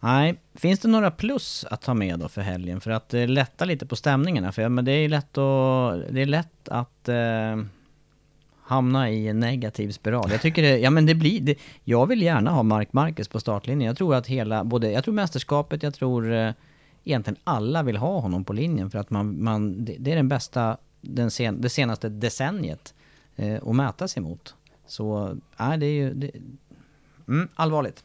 Nej, 0.00 0.34
finns 0.54 0.80
det 0.80 0.88
några 0.88 1.10
plus 1.10 1.64
att 1.70 1.82
ta 1.82 1.94
med 1.94 2.18
då 2.18 2.28
för 2.28 2.42
helgen? 2.42 2.80
För 2.80 2.90
att 2.90 3.14
eh, 3.14 3.28
lätta 3.28 3.64
lite 3.64 3.86
på 3.86 3.96
stämningarna. 3.96 4.52
För 4.52 4.62
ja, 4.62 4.68
men 4.68 4.84
det 4.84 4.92
är 4.92 5.08
lätt 5.08 5.38
att, 5.38 6.02
det 6.10 6.22
är 6.22 6.26
lätt 6.26 6.68
att 6.68 7.08
eh, 7.08 7.56
hamna 8.72 9.10
i 9.10 9.28
en 9.28 9.40
negativ 9.40 9.90
spiral. 9.90 10.30
Jag 10.30 10.42
tycker 10.42 10.62
det, 10.62 10.78
ja 10.78 10.90
men 10.90 11.06
det 11.06 11.14
blir, 11.14 11.40
det, 11.40 11.54
jag 11.84 12.06
vill 12.06 12.22
gärna 12.22 12.50
ha 12.50 12.62
Mark 12.62 12.92
Marquez 12.92 13.28
på 13.28 13.40
startlinjen. 13.40 13.86
Jag 13.86 13.96
tror 13.96 14.14
att 14.14 14.26
hela, 14.26 14.64
både, 14.64 14.90
jag 14.90 15.04
tror 15.04 15.14
mästerskapet, 15.14 15.82
jag 15.82 15.94
tror 15.94 16.32
eh, 16.32 16.52
egentligen 17.04 17.36
alla 17.44 17.82
vill 17.82 17.96
ha 17.96 18.20
honom 18.20 18.44
på 18.44 18.52
linjen 18.52 18.90
för 18.90 18.98
att 18.98 19.10
man, 19.10 19.42
man 19.42 19.84
det, 19.84 19.96
det 19.98 20.12
är 20.12 20.16
den 20.16 20.28
bästa, 20.28 20.76
den 21.00 21.30
sen, 21.30 21.60
det 21.60 21.68
senaste 21.68 22.08
decenniet 22.08 22.94
eh, 23.36 23.56
att 23.66 23.76
mäta 23.76 24.08
sig 24.08 24.22
mot. 24.22 24.54
Så, 24.86 25.36
nej 25.56 25.78
det 25.78 25.86
är 25.86 25.94
ju, 25.94 26.14
det, 26.14 26.30
mm, 27.28 27.48
allvarligt. 27.54 28.04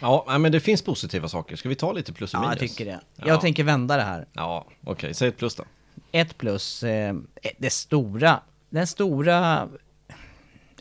Ja, 0.00 0.36
men 0.38 0.52
det 0.52 0.60
finns 0.60 0.82
positiva 0.82 1.28
saker. 1.28 1.56
Ska 1.56 1.68
vi 1.68 1.74
ta 1.74 1.92
lite 1.92 2.12
plus 2.12 2.34
och 2.34 2.40
minus? 2.40 2.56
Ja, 2.56 2.62
jag 2.62 2.70
tycker 2.70 2.84
det. 2.84 3.00
Jag 3.16 3.28
ja. 3.28 3.40
tänker 3.40 3.64
vända 3.64 3.96
det 3.96 4.02
här. 4.02 4.26
Ja, 4.32 4.64
okej. 4.66 4.92
Okay. 4.92 5.14
Säg 5.14 5.28
ett 5.28 5.36
plus 5.36 5.54
då. 5.54 5.64
Ett 6.12 6.38
plus, 6.38 6.82
eh, 6.82 7.16
det 7.58 7.70
stora, 7.70 8.40
den 8.70 8.86
stora 8.86 9.68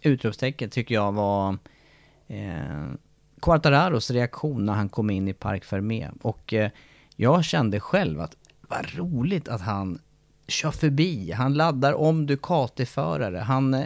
utropstecken 0.03 0.69
tycker 0.69 0.95
jag 0.95 1.11
var 1.11 1.57
eh, 2.27 2.87
Quartararos 3.41 4.11
reaktion 4.11 4.65
när 4.65 4.73
han 4.73 4.89
kom 4.89 5.09
in 5.09 5.27
i 5.27 5.33
Parc 5.33 5.63
Fermé. 5.63 6.09
Och 6.21 6.53
eh, 6.53 6.71
jag 7.15 7.43
kände 7.45 7.79
själv 7.79 8.21
att 8.21 8.35
vad 8.61 8.95
roligt 8.97 9.47
att 9.47 9.61
han 9.61 9.99
kör 10.47 10.71
förbi. 10.71 11.31
Han 11.31 11.53
laddar 11.53 11.93
om 11.93 12.25
Ducati-förare. 12.27 13.37
Han 13.37 13.73
eh, 13.73 13.85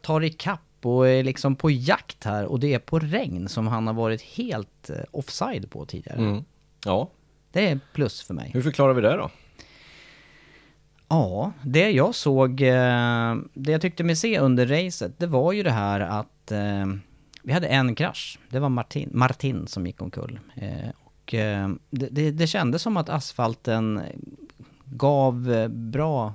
tar 0.00 0.20
ikapp 0.24 0.60
och 0.82 1.08
är 1.08 1.22
liksom 1.22 1.56
på 1.56 1.70
jakt 1.70 2.24
här. 2.24 2.44
Och 2.44 2.60
det 2.60 2.74
är 2.74 2.78
på 2.78 2.98
regn 2.98 3.48
som 3.48 3.66
han 3.66 3.86
har 3.86 3.94
varit 3.94 4.22
helt 4.22 4.90
eh, 4.90 4.96
offside 5.10 5.70
på 5.70 5.84
tidigare. 5.86 6.18
Mm. 6.18 6.44
Ja, 6.84 7.10
Det 7.52 7.68
är 7.68 7.80
plus 7.92 8.22
för 8.22 8.34
mig. 8.34 8.50
hur 8.54 8.62
förklarar 8.62 8.94
vi 8.94 9.00
det 9.02 9.16
då? 9.16 9.30
Ja, 11.12 11.52
det 11.62 11.90
jag 11.90 12.14
såg, 12.14 12.60
eh, 12.60 13.36
det 13.54 13.72
jag 13.72 13.80
tyckte 13.80 14.04
mig 14.04 14.16
se 14.16 14.38
under 14.38 14.66
racet, 14.66 15.18
det 15.18 15.26
var 15.26 15.52
ju 15.52 15.62
det 15.62 15.70
här 15.70 16.00
att 16.00 16.52
eh, 16.52 16.86
vi 17.42 17.52
hade 17.52 17.66
en 17.66 17.94
krasch. 17.94 18.38
Det 18.48 18.58
var 18.60 18.68
Martin, 18.68 19.10
Martin 19.12 19.66
som 19.66 19.86
gick 19.86 20.02
omkull. 20.02 20.40
Eh, 20.54 20.88
och 21.04 21.34
det, 21.90 22.08
det, 22.10 22.30
det 22.30 22.46
kändes 22.46 22.82
som 22.82 22.96
att 22.96 23.08
asfalten 23.08 24.00
gav 24.84 25.68
bra 25.68 26.34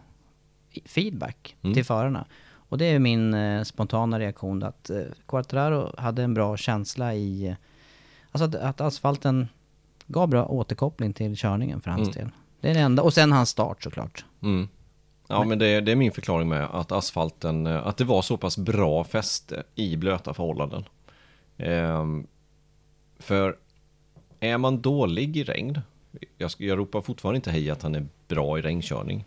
feedback 0.86 1.56
Mm. 1.62 1.74
till 1.74 1.86
förarna. 1.86 2.26
Och 2.70 2.78
det 2.78 2.86
är 2.86 3.00
min 3.00 3.36
spontana 3.66 4.20
reaktion 4.20 4.64
att 4.64 4.92
Quartararo 5.28 5.94
hade 5.98 6.24
en 6.24 6.34
bra 6.34 6.58
känsla 6.58 7.16
i... 7.16 7.56
Alltså 8.32 8.46
att, 8.46 8.56
att 8.56 8.82
asfalten 8.82 9.48
gav 10.08 10.28
bra 10.30 10.46
återkoppling 10.46 11.14
till 11.14 11.36
körningen 11.38 11.82
för 11.82 11.92
hans 11.92 12.08
Mm. 12.08 12.12
del. 12.14 12.30
Det 12.62 12.70
är 12.70 12.74
det 12.74 12.80
enda. 12.80 13.04
Och 13.04 13.14
sen 13.14 13.32
hans 13.32 13.50
start 13.50 13.84
såklart. 13.84 14.26
Mm. 14.42 14.68
Ja, 15.28 15.44
men 15.44 15.60
det, 15.60 15.82
det 15.82 15.92
är 15.92 15.96
min 15.96 16.12
förklaring 16.12 16.50
med 16.50 16.64
att 16.64 16.92
asfalten, 16.92 17.68
eh, 17.68 17.88
att 17.88 17.98
det 17.98 18.04
var 18.04 18.22
så 18.22 18.38
pass 18.38 18.58
bra 18.58 19.04
fäste 19.04 19.64
i 19.76 19.98
blöta 19.98 20.34
förhållanden. 20.34 20.84
Ehm, 21.58 22.28
för 23.20 23.58
är 24.40 24.58
man 24.58 24.82
dålig 24.82 25.38
i 25.38 25.44
regn, 25.44 25.82
jag, 26.38 26.52
jag 26.58 26.78
ropar 26.78 27.02
fortfarande 27.02 27.36
inte 27.36 27.52
hej 27.52 27.70
att 27.70 27.84
han 27.84 27.96
är 27.96 28.06
bra 28.28 28.60
i 28.60 28.62
regnkörning. 28.62 29.26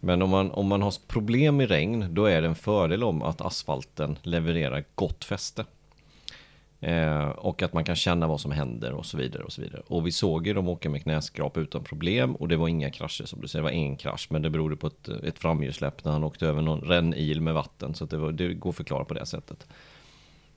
Men 0.00 0.22
om 0.22 0.30
man, 0.30 0.50
om 0.50 0.66
man 0.66 0.82
har 0.82 0.94
problem 1.06 1.60
i 1.60 1.66
regn, 1.66 2.14
då 2.14 2.24
är 2.24 2.42
det 2.42 2.48
en 2.48 2.54
fördel 2.54 3.04
om 3.04 3.22
att 3.22 3.40
asfalten 3.40 4.18
levererar 4.22 4.84
gott 4.94 5.24
fäste. 5.24 5.64
Eh, 6.80 7.28
och 7.28 7.62
att 7.62 7.72
man 7.72 7.84
kan 7.84 7.96
känna 7.96 8.26
vad 8.26 8.40
som 8.40 8.50
händer 8.50 8.92
och 8.92 9.06
så 9.06 9.16
vidare 9.16 9.42
och 9.42 9.52
så 9.52 9.62
vidare. 9.62 9.82
Och 9.86 10.06
vi 10.06 10.12
såg 10.12 10.46
ju 10.46 10.54
dem 10.54 10.68
åka 10.68 10.90
med 10.90 11.02
knäskrap 11.02 11.56
utan 11.56 11.84
problem 11.84 12.34
och 12.36 12.48
det 12.48 12.56
var 12.56 12.68
inga 12.68 12.90
krascher 12.90 13.26
som 13.26 13.40
du 13.40 13.48
säger, 13.48 13.62
det 13.62 13.70
var 13.70 13.78
en 13.78 13.96
krasch 13.96 14.26
men 14.30 14.42
det 14.42 14.50
berodde 14.50 14.76
på 14.76 14.86
ett, 14.86 15.08
ett 15.08 15.38
framhjulssläpp 15.38 16.04
när 16.04 16.12
han 16.12 16.24
åkte 16.24 16.46
över 16.46 16.62
någon 16.62 16.80
rännil 16.80 17.40
med 17.40 17.54
vatten 17.54 17.94
så 17.94 18.04
det, 18.04 18.16
var, 18.16 18.32
det 18.32 18.54
går 18.54 18.70
att 18.70 18.76
förklara 18.76 19.04
på 19.04 19.14
det 19.14 19.26
sättet. 19.26 19.66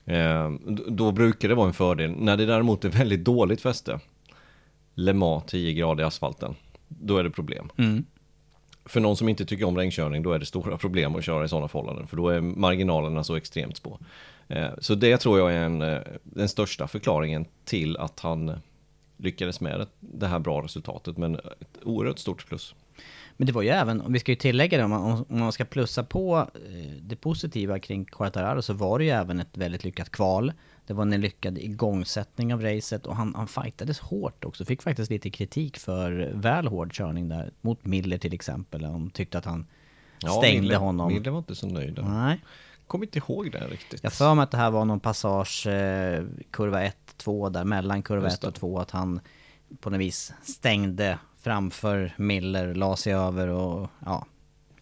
Eh, 0.04 0.50
då 0.88 1.12
brukar 1.12 1.48
det 1.48 1.54
vara 1.54 1.66
en 1.66 1.74
fördel. 1.74 2.10
När 2.10 2.36
det 2.36 2.46
däremot 2.46 2.84
är 2.84 2.88
väldigt 2.88 3.24
dåligt 3.24 3.60
fäste, 3.60 4.00
Le 4.94 5.12
Mans 5.12 5.44
10 5.46 5.72
grader 5.72 6.04
i 6.04 6.06
asfalten, 6.06 6.54
då 6.88 7.18
är 7.18 7.24
det 7.24 7.30
problem. 7.30 7.70
För 8.84 9.00
någon 9.00 9.16
som 9.16 9.28
inte 9.28 9.44
tycker 9.44 9.64
om 9.64 9.76
regnkörning, 9.76 10.22
då 10.22 10.32
är 10.32 10.38
det 10.38 10.46
stora 10.46 10.76
problem 10.78 11.16
att 11.16 11.24
köra 11.24 11.44
i 11.44 11.48
sådana 11.48 11.68
förhållanden. 11.68 12.06
För 12.06 12.16
då 12.16 12.28
är 12.28 12.40
marginalerna 12.40 13.24
så 13.24 13.36
extremt 13.36 13.76
små. 13.76 13.98
Eh, 14.48 14.68
Så 14.80 14.94
det 14.94 15.16
tror 15.18 15.38
jag 15.38 15.52
är 15.54 15.58
en, 15.64 15.82
eh, 15.82 15.98
den 16.24 16.48
största 16.48 16.88
förklaringen 16.88 17.44
till 17.64 17.96
att 17.96 18.20
han 18.20 18.52
lyckades 19.16 19.60
med 19.60 19.86
det- 20.00 20.26
här 20.26 20.38
bra 20.38 20.62
resultatet. 20.62 21.16
Men 21.18 21.34
ett 21.34 21.78
oerhört 21.84 22.18
stort 22.18 22.46
plus. 22.46 22.74
Men 23.36 23.46
det 23.46 23.52
var 23.52 23.62
ju 23.62 23.68
även, 23.68 24.00
och 24.00 24.14
vi 24.14 24.18
ska 24.18 24.32
ju 24.32 24.36
tillägga 24.36 24.78
det, 24.78 24.84
om 24.84 24.90
man, 24.90 25.24
om 25.28 25.38
man 25.38 25.52
ska 25.52 25.64
plussa 25.64 26.04
på 26.04 26.48
eh, 26.54 26.90
det 27.02 27.16
positiva 27.16 27.78
kring 27.78 28.04
Quartararo 28.04 28.62
så 28.62 28.72
var 28.72 28.98
det 28.98 29.04
ju 29.04 29.10
även 29.10 29.40
ett 29.40 29.56
väldigt 29.56 29.84
lyckat 29.84 30.10
kval. 30.10 30.52
Det 30.86 30.92
var 30.94 31.02
en 31.02 31.20
lyckad 31.20 31.58
igångsättning 31.58 32.54
av 32.54 32.62
racet 32.62 33.06
och 33.06 33.16
han, 33.16 33.34
han 33.34 33.48
fightades 33.48 34.00
hårt 34.00 34.44
också. 34.44 34.64
Fick 34.64 34.82
faktiskt 34.82 35.10
lite 35.10 35.30
kritik 35.30 35.76
för 35.78 36.30
väl 36.34 36.66
hård 36.66 36.92
körning 36.92 37.28
där. 37.28 37.50
Mot 37.60 37.84
Miller 37.84 38.18
till 38.18 38.34
exempel. 38.34 38.82
De 38.82 39.10
tyckte 39.10 39.38
att 39.38 39.44
han 39.44 39.66
stängde 40.38 40.60
Miller, 40.62 40.76
honom. 40.76 41.12
Miller 41.12 41.30
var 41.30 41.38
inte 41.38 41.54
så 41.54 41.66
nöjd. 41.66 41.94
där. 41.94 42.02
Nej. 42.02 42.40
Kommer 42.92 43.06
inte 43.06 43.18
ihåg 43.18 43.52
det 43.52 43.68
riktigt. 43.68 44.00
Jag 44.02 44.12
för 44.12 44.34
mig 44.34 44.42
att 44.42 44.50
det 44.50 44.56
här 44.56 44.70
var 44.70 44.84
någon 44.84 45.00
passage, 45.00 45.66
eh, 45.66 46.24
kurva 46.50 46.82
1-2 46.82 47.50
där, 47.50 47.64
mellan 47.64 48.02
kurva 48.02 48.24
Just 48.24 48.36
1 48.36 48.40
det. 48.40 48.48
och 48.48 48.54
2, 48.54 48.78
att 48.78 48.90
han 48.90 49.20
på 49.80 49.90
något 49.90 50.00
vis 50.00 50.32
stängde 50.42 51.18
framför 51.40 52.14
Miller, 52.16 52.74
la 52.74 52.96
sig 52.96 53.14
över 53.14 53.48
och 53.48 53.90
ja, 54.04 54.26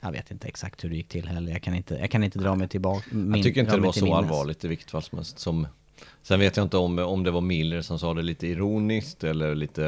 jag 0.00 0.12
vet 0.12 0.30
inte 0.30 0.48
exakt 0.48 0.84
hur 0.84 0.90
det 0.90 0.96
gick 0.96 1.08
till 1.08 1.28
heller. 1.28 1.52
Jag 1.52 1.62
kan 1.62 1.74
inte, 1.74 1.94
jag 1.94 2.10
kan 2.10 2.24
inte 2.24 2.38
dra 2.38 2.54
mig 2.54 2.68
tillbaka. 2.68 3.04
Min, 3.10 3.34
jag 3.34 3.42
tycker 3.42 3.60
inte 3.60 3.76
det 3.76 3.82
var 3.82 3.92
så 3.92 4.04
minnes. 4.04 4.18
allvarligt 4.18 4.64
i 4.64 4.68
vilket 4.68 4.90
fall 4.90 5.02
som 5.02 5.18
helst. 5.18 5.38
Som, 5.38 5.66
sen 6.22 6.40
vet 6.40 6.56
jag 6.56 6.66
inte 6.66 6.76
om, 6.76 6.98
om 6.98 7.24
det 7.24 7.30
var 7.30 7.40
Miller 7.40 7.82
som 7.82 7.98
sa 7.98 8.14
det 8.14 8.22
lite 8.22 8.46
ironiskt 8.46 9.24
eller 9.24 9.54
lite... 9.54 9.82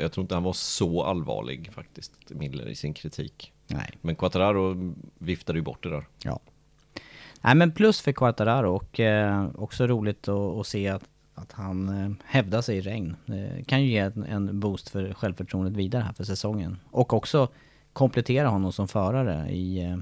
Jag 0.00 0.12
tror 0.12 0.22
inte 0.22 0.34
han 0.34 0.44
var 0.44 0.52
så 0.52 1.02
allvarlig 1.02 1.72
faktiskt, 1.72 2.12
Miller, 2.28 2.68
i 2.68 2.74
sin 2.74 2.94
kritik. 2.94 3.52
Nej, 3.66 3.90
Men 4.00 4.16
Quattararo 4.16 4.94
viftade 5.18 5.58
ju 5.58 5.62
bort 5.62 5.82
det 5.82 5.90
där. 5.90 6.06
ja. 6.24 6.40
Nej 7.40 7.54
men 7.54 7.72
plus 7.72 8.00
för 8.00 8.12
Quartararo 8.12 8.76
och 8.76 9.00
eh, 9.00 9.46
också 9.54 9.86
roligt 9.86 10.28
att, 10.28 10.58
att 10.58 10.66
se 10.66 10.88
att, 10.88 11.04
att 11.34 11.52
han 11.52 11.88
eh, 11.88 12.10
hävdar 12.24 12.62
sig 12.62 12.76
i 12.76 12.80
regn. 12.80 13.16
Eh, 13.26 13.64
kan 13.64 13.82
ju 13.82 13.90
ge 13.90 13.98
en, 13.98 14.24
en 14.24 14.60
boost 14.60 14.88
för 14.88 15.14
självförtroendet 15.14 15.76
vidare 15.76 16.02
här 16.02 16.12
för 16.12 16.24
säsongen. 16.24 16.78
Och 16.90 17.12
också 17.12 17.48
komplettera 17.92 18.48
honom 18.48 18.72
som 18.72 18.88
förare 18.88 19.50
i, 19.50 19.84
eh, 19.84 19.96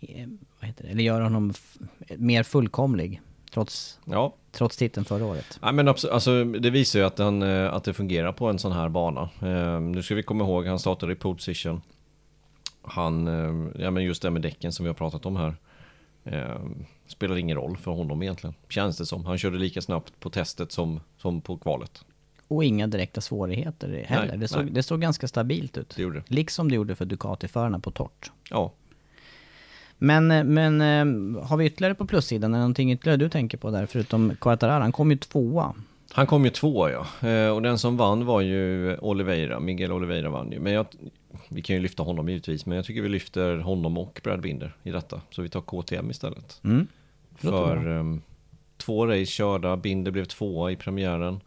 i 0.00 0.26
vad 0.60 0.68
heter 0.68 0.84
det? 0.84 0.90
eller 0.90 1.02
göra 1.02 1.22
honom 1.22 1.52
mer 2.16 2.42
fullkomlig. 2.42 3.20
Trots, 3.52 3.98
Ja, 4.04 4.34
trots 4.52 4.76
titeln 4.76 5.04
förra 5.04 5.24
året. 5.24 5.58
Nej, 5.62 5.72
men 5.72 5.88
alltså, 5.88 6.44
det 6.44 6.70
visar 6.70 6.98
ju 6.98 7.04
att, 7.04 7.18
han, 7.18 7.42
eh, 7.42 7.74
att 7.74 7.84
det 7.84 7.94
fungerar 7.94 8.32
på 8.32 8.46
en 8.46 8.58
sån 8.58 8.72
här 8.72 8.88
bana. 8.88 9.28
Eh, 9.42 9.80
nu 9.80 10.02
ska 10.02 10.14
vi 10.14 10.22
komma 10.22 10.44
ihåg, 10.44 10.66
han 10.66 10.78
startade 10.78 11.12
i 11.12 11.16
pole 11.16 11.34
position. 11.34 11.82
Han, 12.82 13.28
eh, 13.28 13.82
ja 13.82 13.90
men 13.90 14.04
just 14.04 14.22
det 14.22 14.30
med 14.30 14.42
däcken 14.42 14.72
som 14.72 14.84
vi 14.84 14.88
har 14.88 14.94
pratat 14.94 15.26
om 15.26 15.36
här. 15.36 15.56
Eh, 16.32 16.60
spelar 17.06 17.36
ingen 17.36 17.56
roll 17.56 17.76
för 17.76 17.90
honom 17.90 18.22
egentligen, 18.22 18.54
känns 18.68 18.98
det 18.98 19.06
som. 19.06 19.24
Han 19.24 19.38
körde 19.38 19.58
lika 19.58 19.80
snabbt 19.80 20.20
på 20.20 20.30
testet 20.30 20.72
som, 20.72 21.00
som 21.18 21.40
på 21.40 21.56
kvalet. 21.56 22.04
Och 22.48 22.64
inga 22.64 22.86
direkta 22.86 23.20
svårigheter 23.20 24.04
heller. 24.06 24.28
Nej, 24.28 24.38
det, 24.38 24.48
såg, 24.48 24.64
nej. 24.64 24.72
det 24.72 24.82
såg 24.82 25.00
ganska 25.00 25.28
stabilt 25.28 25.76
ut. 25.76 25.92
Det 25.96 26.02
gjorde. 26.02 26.22
Liksom 26.26 26.68
det 26.68 26.74
gjorde 26.74 26.94
för 26.94 27.04
Ducati-förarna 27.04 27.80
på 27.80 27.90
torrt. 27.90 28.30
Ja, 28.50 28.72
Men, 29.98 30.30
eh, 30.30 30.44
men 30.44 30.80
eh, 30.80 31.42
har 31.44 31.56
vi 31.56 31.66
ytterligare 31.66 31.94
på 31.94 32.06
plussidan? 32.06 32.54
Är 32.54 32.58
det 32.58 32.60
någonting 32.60 32.92
ytterligare 32.92 33.16
du 33.16 33.28
tänker 33.28 33.58
på 33.58 33.70
där? 33.70 33.86
Förutom 33.86 34.36
Quartararo, 34.40 34.82
han 34.82 34.92
kom 34.92 35.10
ju 35.10 35.16
tvåa. 35.16 35.74
Han 36.12 36.26
kom 36.26 36.44
ju 36.44 36.50
tvåa 36.50 36.90
ja. 36.90 37.28
Eh, 37.28 37.50
och 37.50 37.62
den 37.62 37.78
som 37.78 37.96
vann 37.96 38.26
var 38.26 38.40
ju 38.40 38.96
Oliveira, 38.98 39.60
Miguel 39.60 39.92
Oliveira 39.92 40.30
vann 40.30 40.52
ju. 40.52 40.60
Men 40.60 40.72
jag, 40.72 40.86
vi 41.48 41.62
kan 41.62 41.76
ju 41.76 41.82
lyfta 41.82 42.02
honom 42.02 42.28
givetvis, 42.28 42.66
men 42.66 42.76
jag 42.76 42.84
tycker 42.84 43.02
vi 43.02 43.08
lyfter 43.08 43.58
honom 43.58 43.98
och 43.98 44.20
Brad 44.24 44.40
Binder 44.40 44.76
i 44.82 44.90
detta. 44.90 45.20
Så 45.30 45.42
vi 45.42 45.48
tar 45.48 45.60
KTM 45.60 46.10
istället. 46.10 46.60
Mm. 46.64 46.86
För 47.36 47.86
um, 47.86 48.22
två 48.76 49.06
race 49.06 49.24
körda, 49.24 49.76
Binder 49.76 50.10
blev 50.10 50.24
tvåa 50.24 50.70
i 50.70 50.76
premiären. 50.76 51.40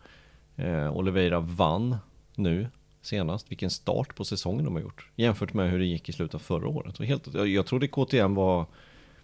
Eh, 0.55 0.97
Oliveira 0.97 1.39
vann 1.39 1.97
nu 2.35 2.67
senast. 3.01 3.51
Vilken 3.51 3.69
start 3.69 4.15
på 4.15 4.25
säsongen 4.25 4.65
de 4.65 4.75
har 4.75 4.81
gjort. 4.81 5.09
Jämfört 5.15 5.53
med 5.53 5.71
hur 5.71 5.79
det 5.79 5.85
gick 5.85 6.09
i 6.09 6.13
slutet 6.13 6.35
av 6.35 6.39
förra 6.39 6.67
året. 6.67 6.99
Och 6.99 7.05
helt, 7.05 7.33
jag, 7.33 7.47
jag 7.47 7.65
trodde 7.65 7.87
KTM 7.87 8.35
var 8.35 8.65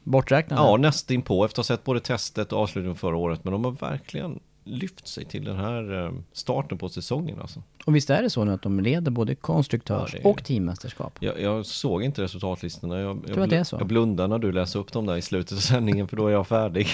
Borträknad? 0.03 0.60
ja, 0.60 0.77
nästan 0.77 1.21
på 1.21 1.45
efter 1.45 1.62
att 1.62 1.67
ha 1.67 1.75
sett 1.75 1.84
både 1.84 1.99
testet 1.99 2.53
och 2.53 2.60
avslutningen 2.60 2.95
förra 2.95 3.15
året. 3.17 3.43
Men 3.43 3.53
de 3.53 3.65
har 3.65 3.71
verkligen 3.71 4.39
lyft 4.67 5.08
sig 5.08 5.25
till 5.25 5.43
den 5.43 5.56
här 5.58 6.06
eh, 6.06 6.12
starten 6.34 6.77
på 6.77 6.89
säsongen 6.89 7.39
alltså. 7.41 7.63
Och 7.86 7.95
visst 7.95 8.10
är 8.10 8.21
det 8.21 8.30
så 8.30 8.43
nu 8.43 8.51
att 8.53 8.62
de 8.62 8.80
leder 8.80 9.12
både 9.12 9.36
konstruktörs 9.36 10.10
Ja, 10.13 10.19
det 10.23 10.27
är- 10.27 10.32
och 10.32 10.43
teammästerskap? 10.43 11.17
Jag, 11.19 11.41
jag 11.41 11.65
såg 11.65 12.03
inte 12.03 12.21
resultatlistorna. 12.21 12.99
Jag, 12.99 13.23
jag, 13.27 13.39
att 13.39 13.49
det 13.49 13.58
är 13.58 13.63
så. 13.63 13.75
jag 13.75 13.88
blundar 13.88 14.27
när 14.27 14.39
du 14.39 14.51
läser 14.51 14.80
upp 14.80 14.91
dem 14.93 15.06
där 15.06 15.17
i 15.17 15.21
slutet 15.21 15.51
av 15.58 15.62
sändningen 15.62 16.08
för 16.08 16.17
då 16.17 16.27
är 16.27 16.32
jag 16.32 16.47
färdig. 16.47 16.88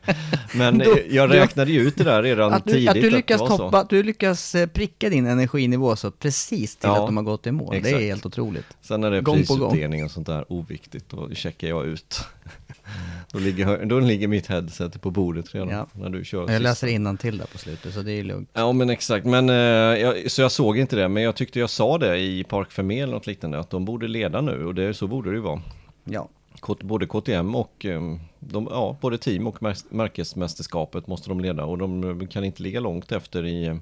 Men 0.54 0.78
Då- 0.78 0.84
eh, 0.96 1.14
jag 1.16 1.34
räknade 1.34 1.72
ju 1.72 1.80
ut 1.80 1.96
det 1.96 2.04
där 2.04 2.22
redan 2.22 2.52
Att 2.52 2.64
du, 2.64 2.72
tidigt. 2.72 2.88
att 2.88 2.94
du 2.94 3.10
lyckas 3.10 3.40
det 3.40 3.46
så. 3.48 3.56
toppa, 3.56 3.78
att 3.78 3.90
du 3.90 4.02
lyckas 4.02 4.56
pricka 4.72 5.08
din 5.08 5.26
energinivå 5.26 5.96
så 5.96 6.10
precis 6.10 6.76
till 6.76 6.88
Ja, 6.88 7.00
att 7.00 7.06
de 7.08 7.16
har 7.16 7.24
gått 7.24 7.46
i 7.46 7.52
mål. 7.52 7.70
Det 7.70 7.76
exakt. 7.78 7.96
är 7.96 8.00
helt 8.00 8.26
otroligt. 8.26 8.66
Sen 8.80 9.00
det 9.00 9.08
är 9.16 9.22
på 9.22 9.30
gång. 9.30 9.36
prisutdelning 9.36 10.04
och 10.04 10.10
sånt 10.10 10.26
där 10.26 10.52
oviktigt, 10.52 11.08
då 11.10 11.30
checkar 11.34 11.68
jag 11.68 11.86
ut. 11.86 12.20
då, 13.38 13.44
ligger, 13.44 13.84
då 13.84 14.00
ligger 14.00 14.28
mitt 14.28 14.46
headset 14.46 15.00
på 15.02 15.10
bordet 15.10 15.54
redan 15.54 15.68
Ja. 15.68 15.86
när 15.92 16.08
du 16.10 16.24
kör 16.24 16.50
Jag 16.52 16.62
läser 16.62 16.86
innantill 16.86 17.38
där 17.38 17.46
på 17.46 17.58
slutet 17.58 17.94
så 17.94 18.02
det 18.02 18.12
är 18.12 18.22
lugnt. 18.24 18.50
Ja 18.52 18.72
men 18.72 18.90
exakt, 18.90 19.26
men, 19.26 19.48
eh, 19.50 19.54
jag, 19.56 20.30
så 20.30 20.42
jag 20.42 20.52
såg 20.52 20.78
inte 20.78 20.96
det, 20.96 21.08
men 21.08 21.22
jag 21.22 21.36
tyckte 21.36 21.58
jag 21.58 21.70
sa 21.70 21.98
det 21.98 22.18
i 22.18 22.44
Park 22.44 22.72
Fermé 22.72 23.00
eller 23.00 23.12
något 23.12 23.26
liknande, 23.26 23.58
att 23.58 23.70
de 23.70 23.84
borde 23.84 24.08
leda 24.08 24.40
nu 24.40 24.64
och 24.66 24.74
det, 24.74 24.94
så 24.94 25.06
borde 25.06 25.30
det 25.30 25.34
ju 25.36 25.42
vara. 25.42 25.62
Ja. 26.04 26.28
Både 26.82 27.06
KTM 27.06 27.54
och 27.54 27.86
eh, 27.86 28.00
de, 28.40 28.68
ja, 28.70 28.96
både 29.00 29.18
team 29.18 29.46
och 29.46 29.58
mär- 29.62 29.86
märkesmästerskapet 29.90 31.06
måste 31.06 31.28
de 31.28 31.40
leda 31.40 31.64
och 31.64 31.78
de 31.78 32.20
eh, 32.20 32.28
kan 32.28 32.44
inte 32.44 32.62
ligga 32.62 32.80
långt 32.80 33.12
efter 33.12 33.46
i, 33.46 33.78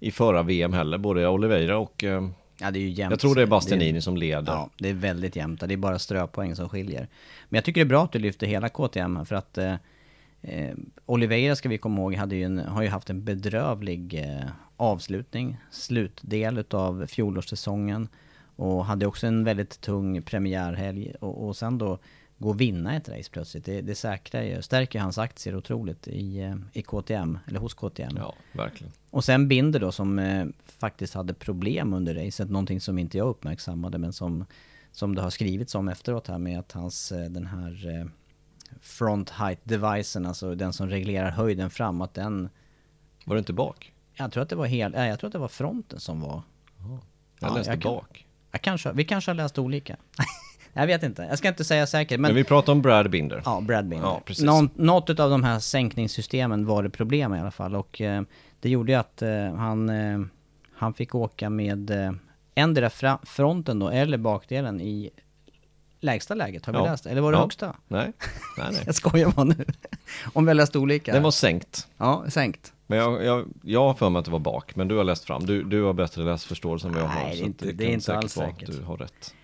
i 0.00 0.10
förra 0.10 0.42
VM 0.42 0.72
heller, 0.72 0.98
både 0.98 1.28
Oliveira 1.28 1.78
och 1.78 2.04
eh, 2.04 2.28
ja, 2.60 2.70
det 2.70 2.78
är 2.78 2.80
ju 2.80 2.88
jämnt. 2.88 3.10
jag 3.10 3.20
tror 3.20 3.34
det 3.34 3.40
är 3.40 3.46
Det 3.46 3.50
Bastianini 3.50 4.00
som 4.00 4.16
leder. 4.16 4.52
Ja, 4.52 4.70
det 4.78 4.88
är 4.88 4.94
väldigt 4.94 5.36
jämnt. 5.36 5.60
Det 5.60 5.74
är 5.74 5.76
bara 5.76 5.98
ströpoäng 5.98 6.56
som 6.56 6.68
skiljer. 6.68 7.08
Men 7.48 7.58
jag 7.58 7.64
tycker 7.64 7.80
det 7.80 7.86
är 7.86 7.88
bra 7.88 8.04
att 8.04 8.12
du 8.12 8.18
lyfter 8.18 8.46
hela 8.46 8.68
KTM 8.68 9.26
för 9.26 9.34
att 9.34 9.58
eh, 9.58 9.74
Eh, 10.42 10.74
Oliveira 11.06 11.56
ska 11.56 11.68
vi 11.68 11.78
komma 11.78 12.00
ihåg 12.00 12.14
hade 12.14 12.36
ju 12.36 12.44
en, 12.44 12.58
har 12.58 12.82
ju 12.82 12.88
haft 12.88 13.10
en 13.10 13.24
bedrövlig 13.24 14.14
eh, 14.14 14.48
avslutning, 14.76 15.56
slutdel 15.70 16.58
utav 16.58 17.06
fjolårssäsongen. 17.06 18.08
Och 18.56 18.84
hade 18.84 19.06
också 19.06 19.26
en 19.26 19.44
väldigt 19.44 19.80
tung 19.80 20.22
premiärhelg 20.22 21.14
och, 21.20 21.46
och 21.46 21.56
sen 21.56 21.78
då 21.78 21.98
gå 22.38 22.48
och 22.48 22.60
vinna 22.60 22.96
ett 22.96 23.08
race 23.08 23.30
plötsligt. 23.30 23.64
Det, 23.64 23.80
det 23.80 23.94
säkrar 23.94 24.42
ju, 24.42 24.62
stärker 24.62 25.00
hans 25.00 25.18
aktier 25.18 25.56
otroligt 25.56 26.08
i, 26.08 26.38
eh, 26.40 26.54
i 26.72 26.82
KTM, 26.82 27.38
eller 27.46 27.60
hos 27.60 27.74
KTM. 27.74 28.16
Ja, 28.16 28.34
verkligen. 28.52 28.92
Och 29.10 29.24
sen 29.24 29.48
Binder 29.48 29.80
då 29.80 29.92
som 29.92 30.18
eh, 30.18 30.46
faktiskt 30.64 31.14
hade 31.14 31.34
problem 31.34 31.92
under 31.92 32.14
racet, 32.14 32.50
någonting 32.50 32.80
som 32.80 32.98
inte 32.98 33.18
jag 33.18 33.28
uppmärksammade 33.28 33.98
men 33.98 34.12
som, 34.12 34.44
som 34.92 35.14
det 35.14 35.22
har 35.22 35.30
skrivits 35.30 35.74
om 35.74 35.88
efteråt 35.88 36.26
här 36.28 36.38
med 36.38 36.58
att 36.58 36.72
hans, 36.72 37.12
eh, 37.12 37.30
den 37.30 37.46
här 37.46 38.00
eh, 38.00 38.06
front 38.80 39.30
height 39.30 39.60
devicen, 39.64 40.26
alltså 40.26 40.54
den 40.54 40.72
som 40.72 40.88
reglerar 40.88 41.30
höjden 41.30 41.70
fram, 41.70 42.00
att 42.00 42.14
den... 42.14 42.48
Var 43.24 43.34
det 43.34 43.38
inte 43.38 43.52
bak? 43.52 43.92
Jag 44.14 44.32
tror 44.32 44.42
att 44.42 44.48
det 44.48 44.56
var 44.56 44.66
hel, 44.66 44.92
nej, 44.92 45.08
jag 45.08 45.18
tror 45.20 45.28
att 45.28 45.32
det 45.32 45.38
var 45.38 45.48
fronten 45.48 46.00
som 46.00 46.20
var... 46.20 46.42
Jag 47.40 47.50
Ja, 47.50 47.54
läste 47.54 47.72
jag 47.72 47.82
kan- 47.82 47.92
bak. 47.94 48.26
Jag 48.50 48.62
kanske, 48.62 48.92
vi 48.92 49.04
kanske 49.04 49.30
har 49.30 49.36
läst 49.36 49.58
olika. 49.58 49.96
jag 50.80 50.86
vet 50.86 51.02
inte, 51.02 51.22
jag 51.22 51.38
ska 51.38 51.48
inte 51.48 51.64
säga 51.64 51.86
säkert 51.86 52.20
Men, 52.20 52.28
men... 52.28 52.34
vi 52.36 52.44
pratar 52.44 52.72
om 52.72 52.82
Brad 52.82 53.10
Binder. 53.10 53.42
Ja, 53.44 53.60
Brad 53.60 53.88
Binder. 53.88 54.06
Ja, 54.08 54.20
precis. 54.24 54.44
Någon, 54.44 54.70
något 54.74 55.20
av 55.20 55.30
de 55.30 55.44
här 55.44 55.58
sänkningssystemen 55.58 56.66
var 56.66 56.82
det 56.82 56.90
problem 56.90 57.34
i 57.34 57.40
alla 57.40 57.50
fall 57.50 57.74
och 57.76 58.00
eh, 58.00 58.22
det 58.60 58.68
gjorde 58.68 58.92
ju 58.92 58.98
att 58.98 59.22
eh, 59.22 59.54
han, 59.54 59.88
eh, 59.88 60.20
han 60.76 60.94
fick 60.94 61.14
åka 61.14 61.50
med 61.50 61.90
eh, 61.90 62.12
endera 62.54 62.90
fra, 62.90 63.18
fronten 63.22 63.78
då 63.78 63.88
eller 63.88 64.18
bakdelen 64.18 64.80
i 64.80 65.10
lägsta 66.00 66.34
läget. 66.34 66.66
Har 66.66 66.72
vi 66.72 66.78
Ja. 66.78 66.84
läst 66.84 67.06
Eller 67.06 67.20
var 67.20 67.32
det 67.32 67.38
Ja. 67.38 67.42
högsta? 67.42 67.76
Nej, 67.88 68.12
nej, 68.58 68.66
nej. 68.72 68.82
Jag 68.86 68.94
skojar 68.94 69.30
bara 69.30 69.44
nu. 69.44 69.64
Om 70.32 70.44
vi 70.44 70.48
har 70.50 70.54
läst 70.54 70.76
olika. 70.76 71.12
Den 71.12 71.22
var 71.22 71.30
sänkt. 71.30 71.88
Ja, 71.96 72.24
sänkt. 72.28 72.72
Men 72.86 72.98
jag, 72.98 73.24
jag, 73.24 73.44
jag 73.62 73.80
har 73.80 73.94
för 73.94 74.10
mig 74.10 74.18
att 74.18 74.24
det 74.24 74.30
var 74.30 74.38
bak, 74.38 74.76
men 74.76 74.88
du 74.88 74.96
har 74.96 75.04
läst 75.04 75.24
fram. 75.24 75.46
Du, 75.46 75.62
du 75.62 75.82
har 75.82 75.92
bättre 75.92 76.22
läsförståelse 76.22 76.86
än 76.88 76.92
vad 76.94 77.02
jag 77.02 77.08
har. 77.08 77.22
Nej, 77.22 77.36
det 77.36 77.42
är 77.42 77.46
inte- 77.46 77.72
det 77.72 77.84
är 77.84 77.88
inte 77.90 78.16
alls 78.16 78.32
säkert. 78.32 78.68
att 78.68 78.76
Du 78.76 78.82
har 78.82 78.96
rätt. 78.96 79.34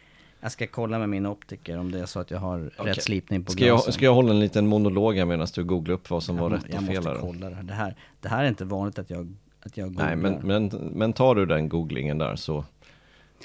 Jag 0.45 0.53
ska 0.53 0.67
kolla 0.67 0.99
med 0.99 1.09
min 1.09 1.27
optiker 1.27 1.79
om 1.79 1.93
det 1.93 2.01
är 2.01 2.07
så 2.07 2.21
att 2.21 2.31
jag 2.31 2.39
har 2.39 2.71
Okej. 2.79 2.93
rätt 2.93 3.03
slipning 3.03 3.45
på 3.45 3.53
Ska 3.53 3.65
glasen. 3.65 3.85
jag, 3.87 3.95
ska 3.95 4.05
jag 4.05 4.15
hålla 4.15 4.31
en 4.31 4.41
liten 4.41 4.67
monolog 4.67 5.17
här 5.17 5.25
medan 5.25 5.47
du 5.55 5.65
googlar 5.65 5.95
upp 5.95 6.11
vad 6.11 6.23
som 6.23 6.37
var 6.37 6.51
jag, 6.51 6.57
rätt 6.57 6.65
jag 6.69 6.81
och 6.81 6.87
fel 6.87 6.97
måste 6.97 7.11
här? 7.11 7.19
kolla 7.21 7.51
det 7.51 7.55
här. 7.57 7.63
det 7.63 7.73
här. 7.73 7.97
Det 8.21 8.29
här 8.29 8.45
är 8.45 8.49
inte 8.49 8.65
vanligt 8.65 8.99
att 8.99 9.11
jag, 9.11 9.35
att 9.67 9.77
jag 9.77 9.89
googlar. 9.89 10.07
Nej, 10.07 10.17
men, 10.17 10.41
men, 10.43 10.67
men 10.93 11.13
tar 11.13 11.35
du 11.35 11.47
den 11.47 11.69
googlingen 11.69 12.19
där 12.19 12.37
så... 12.37 12.65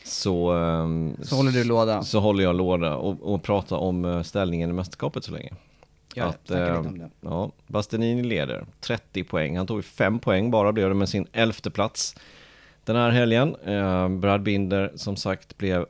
Så, 0.04 0.52
ehm, 0.52 1.16
Så 1.22 1.36
håller 1.36 1.52
du 1.52 1.64
låda. 1.64 2.04
Så 2.04 2.20
håller 2.20 2.43
jag 2.43 2.56
låda 2.56 2.95
och, 2.95 3.34
och 3.34 3.43
pratar 3.43 3.78
om 3.78 4.06
eh, 4.06 4.22
ställningen 4.22 4.70
i 4.70 4.74
mästerskapet 4.74 5.24
så 5.24 5.32
länge. 5.32 5.54
Det. 6.16 6.22
att, 6.22 6.52
eh, 6.52 6.60
lite 6.60 6.89
om 6.89 6.97
det. 7.00 7.10
ja, 7.22 7.52
Bastianini 7.68 8.24
leder 8.24 8.66
30 8.80 9.24
poäng. 9.24 9.58
Han 9.58 9.68
tog 9.68 9.78
ju 9.78 9.84
5 9.84 10.20
poäng 10.20 10.52
bara 10.52 10.72
blev 10.72 10.89
det 10.89 10.95
med 10.95 11.10
sin 11.10 11.28
elfte 11.32 11.72
plats 11.72 12.16
den 12.84 12.95
här 12.95 13.10
helgen. 13.10 13.56
Eh, 13.66 14.10
Brad 14.10 14.41
Binder 14.41 14.91
som 14.95 15.16
sagt 15.16 15.58
blev 15.58 15.86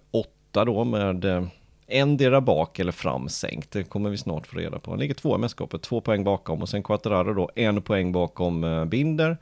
åtta 0.49 0.65
då 0.65 0.83
med 0.83 1.25
eh, 1.25 1.43
endera 1.87 2.41
bak 2.41 2.79
eller 2.79 2.91
fram 2.91 3.29
sänkt. 3.29 3.71
Det 3.71 3.83
kommer 3.83 4.09
vi 4.09 4.17
snart 4.17 4.47
få 4.47 4.57
reda 4.57 4.79
på. 4.79 4.91
Han 4.91 4.99
ligger 4.99 5.13
två 5.13 5.35
i 5.35 5.37
mästerskapet, 5.37 5.81
två 5.81 6.01
poäng 6.01 6.23
bakom 6.23 6.61
och 6.61 6.69
sen 6.69 6.83
Quattararo 6.83 7.33
då 7.33 7.49
en 7.55 7.81
poäng 7.81 8.11
bakom 8.11 8.63
eh, 8.63 8.85
Binder. 8.85 9.37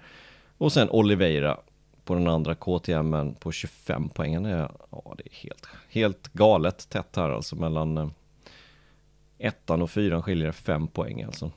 Och 0.57 0.73
sen 0.73 0.89
Oliveira 0.89 1.57
på 2.05 2.13
den 2.13 2.27
andra 2.27 2.55
KTM 2.55 3.35
på 3.39 3.51
25 3.51 4.09
poäng. 4.09 4.35
Är, 4.35 4.71
ja, 4.91 5.15
det 5.17 5.23
är 5.27 5.33
helt, 5.33 5.67
helt 5.89 6.33
galet 6.33 6.89
tätt 6.89 7.15
här 7.15 7.29
alltså 7.29 7.55
mellan 7.55 7.97
eh, 7.97 8.07
ettan 9.37 9.81
och 9.81 9.89
fyran 9.89 10.23
skiljer 10.23 10.47
det 10.47 10.53
fem 10.53 10.87
poäng 10.87 11.23
alltså. 11.23 11.51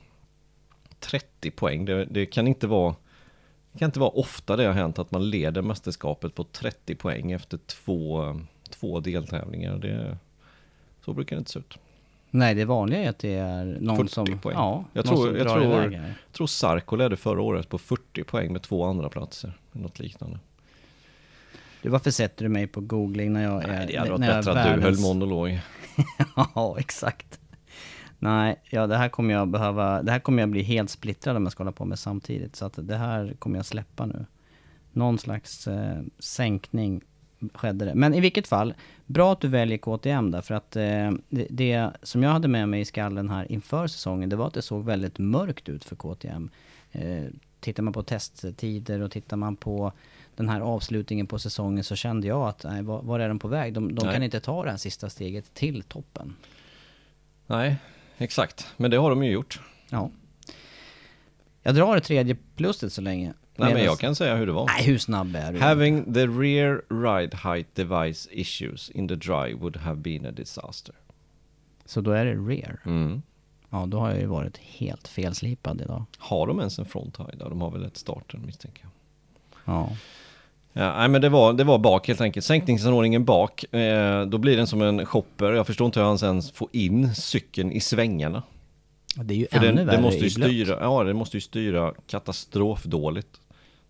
30 1.01 1.51
poäng, 1.51 1.85
det, 1.85 2.05
det 2.05 2.27
kan 2.27 2.47
inte 2.49 2.67
vara 2.67 2.95
det 3.73 3.79
kan 3.79 3.87
inte 3.89 4.01
vara 4.01 4.11
ofta 4.11 4.57
det 4.57 4.65
har 4.65 4.73
hänt 4.73 4.99
att 4.99 5.11
man 5.11 5.31
leder 5.31 5.63
mästerskapet 5.63 6.35
på 6.35 6.45
30 6.45 6.95
poäng 6.95 7.33
efter 7.33 7.59
två, 7.59 8.25
eh, 8.25 8.35
två 8.71 9.01
deltävlingar. 9.01 9.79
Det, 9.79 10.19
så 11.05 11.13
brukar 11.13 11.37
det 11.37 11.39
inte 11.39 11.51
se 11.51 11.59
ut. 11.59 11.79
Nej, 12.31 12.55
det 12.55 12.65
vanliga 12.65 13.01
är 13.01 13.09
att 13.09 13.19
det 13.19 13.35
är 13.35 13.65
någon 13.81 13.97
40 13.97 14.09
som... 14.11 14.39
poäng. 14.39 14.57
Ja, 14.57 14.85
Jag 14.93 15.05
tror- 15.07 15.17
som 15.27 15.37
jag 15.37 15.49
tror-. 15.49 15.93
Jag 15.93 16.03
tror 16.33 16.47
Sarko 16.47 16.97
ledde 16.97 17.17
förra 17.17 17.43
året 17.43 17.69
på 17.69 17.79
40 17.79 18.25
poäng 18.25 18.53
med 18.53 18.63
två 18.63 18.85
andra 18.85 19.09
platser. 19.09 19.53
Något 19.73 19.99
liknande. 19.99 20.39
Du, 21.83 21.89
varför 21.89 22.11
sätter 22.11 22.45
du 22.45 22.49
mig 22.49 22.67
på 22.67 22.81
googling 22.81 23.33
när 23.33 23.43
jag 23.43 23.63
är... 23.65 23.69
Nej, 23.69 23.87
det 23.87 23.97
hade 23.97 24.11
varit 24.11 24.21
bättre 24.21 24.61
att 24.61 24.77
du 24.77 24.83
höll 24.83 24.99
monolog. 24.99 25.61
ja, 26.55 26.77
exakt. 26.79 27.41
Nej, 28.19 28.61
ja 28.71 28.87
det 28.87 28.97
här 28.97 29.09
kommer 29.09 29.35
jag 29.35 29.49
behöva... 29.49 30.03
Det 30.03 30.13
här 30.13 30.19
kommer 30.19 30.43
jag 30.43 30.49
bli 30.49 30.63
helt 30.63 30.91
splittrad 30.91 31.37
om 31.37 31.43
jag 31.43 31.53
ska 31.53 31.63
hålla 31.63 31.73
på 31.73 31.85
med 31.85 31.99
samtidigt. 31.99 32.57
Så 32.57 32.67
att 32.67 32.75
det 32.77 32.97
här 32.97 33.35
kommer 33.39 33.59
jag 33.59 33.67
släppa 33.67 34.07
nu. 34.07 34.27
Någon 34.93 35.19
slags 35.19 35.67
eh, 35.69 36.03
sänkning 36.19 37.03
skedde 37.55 37.85
det. 37.85 37.95
Men 37.95 38.15
i 38.15 38.21
vilket 38.21 38.49
fall, 38.49 38.75
bra 39.07 39.33
att 39.33 39.41
du 39.41 39.49
väljer 39.49 39.79
KTM 39.79 40.31
där. 40.31 40.43
För 40.43 40.55
att 40.55 40.77
eh, 40.77 41.11
det, 41.29 41.47
det 41.51 41.91
som 42.03 42.23
jag 42.23 42.31
hade 42.31 42.49
med 42.49 42.69
mig 42.69 42.81
i 42.81 42.85
skallen 42.85 43.31
här 43.31 43.53
inför 43.53 43.87
säsongen, 43.87 44.29
det 44.29 44.37
var 44.37 44.47
att 44.47 44.55
det 44.55 44.63
såg 44.63 44.85
väldigt 44.85 45.19
mörkt 45.19 45.69
ut 45.69 45.85
för 45.85 45.97
KTM. 45.97 46.51
Eh, 46.93 47.25
tittar 47.61 47.83
man 47.83 47.93
på 47.93 48.03
testtider 48.03 49.01
och 49.01 49.11
tittar 49.11 49.37
man 49.37 49.57
på 49.57 49.93
den 50.37 50.49
här 50.49 50.61
avslutningen 50.61 51.27
på 51.27 51.39
säsongen 51.39 51.85
så 51.85 51.97
kände 51.97 52.27
jag 52.27 52.49
att, 52.49 52.65
nej, 52.65 52.83
var, 52.83 53.03
var 53.03 53.21
är 53.21 53.29
de 53.29 53.39
på 53.39 53.49
väg? 53.49 53.75
De, 53.75 53.95
de 53.95 54.13
kan 54.13 54.23
inte 54.23 54.41
ta 54.41 54.65
det 54.65 54.71
här 54.71 54.77
sista 54.77 55.11
steget 55.11 55.55
till 55.55 55.83
toppen. 55.83 56.37
Nej, 57.47 57.77
exakt. 58.19 58.67
Men 58.77 58.91
det 58.91 58.97
har 58.97 59.11
de 59.11 59.25
ju 59.25 59.31
gjort. 59.31 59.61
Ja. 59.91 60.11
Jag 61.63 61.75
drar 61.75 61.95
det 61.95 62.01
tredje 62.01 62.37
pluset 62.57 62.93
så 62.93 63.01
länge. 63.01 63.35
Nej, 63.61 63.75
men 63.75 63.85
jag 63.85 63.99
kan 63.99 64.15
säga 64.15 64.37
hur 64.37 64.47
det 64.47 64.53
var. 64.53 64.67
Nej, 64.67 64.85
hur 64.85 64.99
snabb 64.99 65.37
är 65.37 65.53
du? 65.53 65.59
Having 65.59 66.15
the 66.15 66.27
rear 66.27 66.83
ride 66.89 67.37
height 67.37 67.75
device 67.75 68.29
issues 68.31 68.91
in 68.91 69.09
the 69.09 69.15
dry 69.15 69.55
would 69.55 69.77
have 69.77 69.97
been 69.97 70.27
a 70.27 70.31
disaster. 70.31 70.95
Så 71.85 72.01
då 72.01 72.11
är 72.11 72.25
det 72.25 72.35
rear. 72.35 72.81
Mm. 72.87 73.23
Ja, 73.71 73.87
då 73.87 73.99
har 73.99 74.11
jag 74.11 74.21
ju 74.21 74.27
varit 74.27 74.59
helt 74.59 75.09
felslipad 75.09 75.81
idag. 75.81 76.05
Har 76.19 76.47
de 76.47 76.59
ens 76.59 76.79
en 76.79 76.85
front 76.85 77.19
high? 77.19 77.39
där? 77.39 77.49
De 77.49 77.61
har 77.61 77.71
väl 77.71 77.85
ett 77.85 77.97
starter 77.97 78.39
misstänker 78.39 78.83
jag. 78.83 78.91
Ja. 79.75 79.91
Ja, 80.73 80.99
nej 80.99 81.09
men 81.09 81.21
det 81.21 81.29
var, 81.29 81.53
det 81.53 81.65
var 81.65 81.79
bak 81.79 82.09
helt 82.09 82.21
enkelt. 82.21 82.47
Sänkningsanordningen 82.47 83.25
bak, 83.25 83.75
eh, 83.75 84.27
då 84.27 84.39
blir 84.39 84.57
den 84.57 84.67
som 84.67 84.83
en 84.83 85.07
shopper. 85.07 85.53
Jag 85.53 85.67
förstår 85.67 85.87
inte 85.87 86.01
hur 86.01 86.07
han 86.07 86.19
sen 86.19 86.43
får 86.43 86.69
in 86.73 87.15
cykeln 87.15 87.73
i 87.73 87.81
svängarna. 87.81 88.43
Det 89.17 89.35
är 89.35 89.39
ju 89.39 89.47
För 89.47 89.57
ännu 89.57 89.67
den, 89.67 89.87
värre 89.87 89.97
den 89.97 90.03
måste 90.03 90.25
ju 90.25 90.31
styra, 90.31 90.79
ja 90.81 91.05
det 91.05 91.15
måste 91.15 91.37
ju 91.37 91.41
styra 91.41 91.95
katastrofdåligt. 92.07 93.41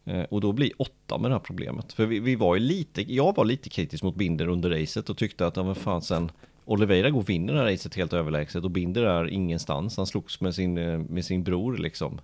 Eh, 0.04 0.22
och 0.22 0.40
då 0.40 0.52
blir 0.52 0.72
åtta 0.78 1.18
med 1.18 1.30
det 1.30 1.34
här 1.34 1.40
problemet. 1.40 1.92
För 1.92 2.06
vi, 2.06 2.20
vi 2.20 2.34
var 2.36 2.54
ju 2.54 2.60
lite, 2.60 3.12
jag 3.12 3.36
var 3.36 3.44
lite 3.44 3.68
kritisk 3.68 4.02
mot 4.02 4.14
Binder 4.14 4.48
under 4.48 4.70
racet 4.70 5.10
och 5.10 5.16
tyckte 5.16 5.46
att, 5.46 5.56
ja 5.56 5.62
men 5.62 5.74
fan 5.74 6.02
sen 6.02 6.30
Oliveira 6.64 7.10
går 7.10 7.20
och 7.20 7.28
vinner 7.28 7.52
det 7.52 7.58
här 7.58 7.66
racet 7.66 7.94
helt 7.94 8.12
överlägset 8.12 8.64
och 8.64 8.70
Binder 8.70 9.02
är 9.02 9.26
ingenstans. 9.26 9.96
Han 9.96 10.06
slogs 10.06 10.40
med 10.40 10.54
sin, 10.54 10.78
eh, 10.78 10.98
med 10.98 11.24
sin 11.24 11.44
bror 11.44 11.76
liksom. 11.76 12.20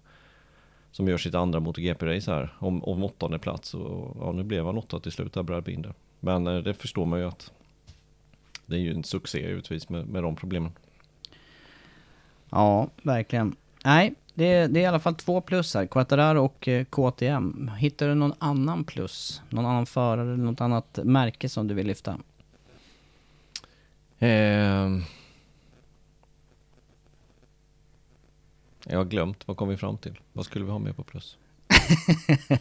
Som 0.90 1.08
gör 1.08 1.18
sitt 1.18 1.34
andra 1.34 1.60
MotoGP-race 1.60 2.32
här 2.32 2.54
om, 2.58 2.84
om 2.84 3.04
åttonde 3.04 3.38
plats 3.38 3.74
och 3.74 4.16
ja, 4.20 4.32
nu 4.32 4.42
blev 4.42 4.66
han 4.66 4.78
åtta 4.78 5.00
till 5.00 5.12
slut 5.12 5.32
där, 5.32 5.42
Brad 5.42 5.64
Binder. 5.64 5.94
Men 6.20 6.46
eh, 6.46 6.58
det 6.58 6.74
förstår 6.74 7.06
man 7.06 7.18
ju 7.18 7.24
att 7.28 7.52
det 8.66 8.76
är 8.76 8.80
ju 8.80 8.94
en 8.94 9.04
succé 9.04 9.48
givetvis 9.48 9.88
med, 9.88 10.08
med 10.08 10.22
de 10.22 10.36
problemen. 10.36 10.72
Ja, 12.50 12.90
verkligen. 13.02 13.56
Nej, 13.84 14.14
det 14.36 14.44
är, 14.44 14.68
det 14.68 14.80
är 14.80 14.82
i 14.82 14.86
alla 14.86 15.00
fall 15.00 15.14
två 15.14 15.40
plus 15.40 15.74
här. 15.74 15.86
Quattararo 15.86 16.44
och 16.44 16.68
eh, 16.68 16.84
KTM. 16.84 17.70
Hittar 17.78 18.08
du 18.08 18.14
någon 18.14 18.34
annan 18.38 18.84
plus? 18.84 19.42
Någon 19.50 19.66
annan 19.66 19.86
förare 19.86 20.32
eller 20.32 20.44
något 20.44 20.60
annat 20.60 20.98
märke 21.02 21.48
som 21.48 21.68
du 21.68 21.74
vill 21.74 21.86
lyfta? 21.86 22.18
Ehm. 24.18 25.02
Jag 28.84 28.98
har 28.98 29.04
glömt, 29.04 29.48
vad 29.48 29.56
kom 29.56 29.68
vi 29.68 29.76
fram 29.76 29.98
till? 29.98 30.18
Vad 30.32 30.44
skulle 30.44 30.64
vi 30.64 30.70
ha 30.70 30.78
med 30.78 30.96
på 30.96 31.04
plus? 31.04 31.38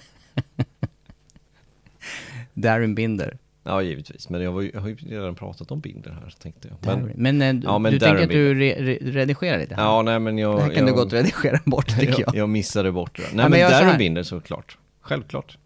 Darren 2.53 2.95
Binder. 2.95 3.37
Ja, 3.67 3.81
givetvis, 3.81 4.29
men 4.29 4.41
jag, 4.41 4.51
var 4.51 4.69
jag 4.73 4.81
har 4.81 4.87
ju 4.87 4.95
redan 4.95 5.35
pratat 5.35 5.71
om 5.71 5.79
Binder 5.79 6.11
här, 6.11 6.33
tänkte 6.39 6.67
jag. 6.67 6.97
Men, 6.97 7.11
men, 7.15 7.41
eh, 7.41 7.63
ja, 7.63 7.79
men 7.79 7.91
du 7.91 7.99
tänker 7.99 8.23
att 8.23 8.29
du 8.29 8.53
re, 8.53 8.75
re, 8.79 8.97
redigerar 9.01 9.59
lite? 9.59 9.75
här? 9.75 9.83
Ja, 9.83 10.01
nej 10.01 10.19
men 10.19 10.37
jag... 10.37 10.55
det 10.55 10.61
här 10.61 10.69
kan 10.69 10.87
jag, 10.87 10.95
du 10.95 11.01
gott 11.03 11.13
redigera 11.13 11.59
bort 11.65 11.87
tycker 11.99 12.21
jag. 12.21 12.35
jag, 12.35 12.49
missade 12.49 12.91
bort 12.91 13.17
det. 13.17 13.23
Nej, 13.23 13.35
men 13.35 13.51
men, 13.51 13.59
jag 13.59 13.69
så 13.69 13.75
Darren 13.75 13.89
här. 13.89 13.97
Binder 13.97 14.23
såklart. 14.23 14.77
Självklart. 15.01 15.57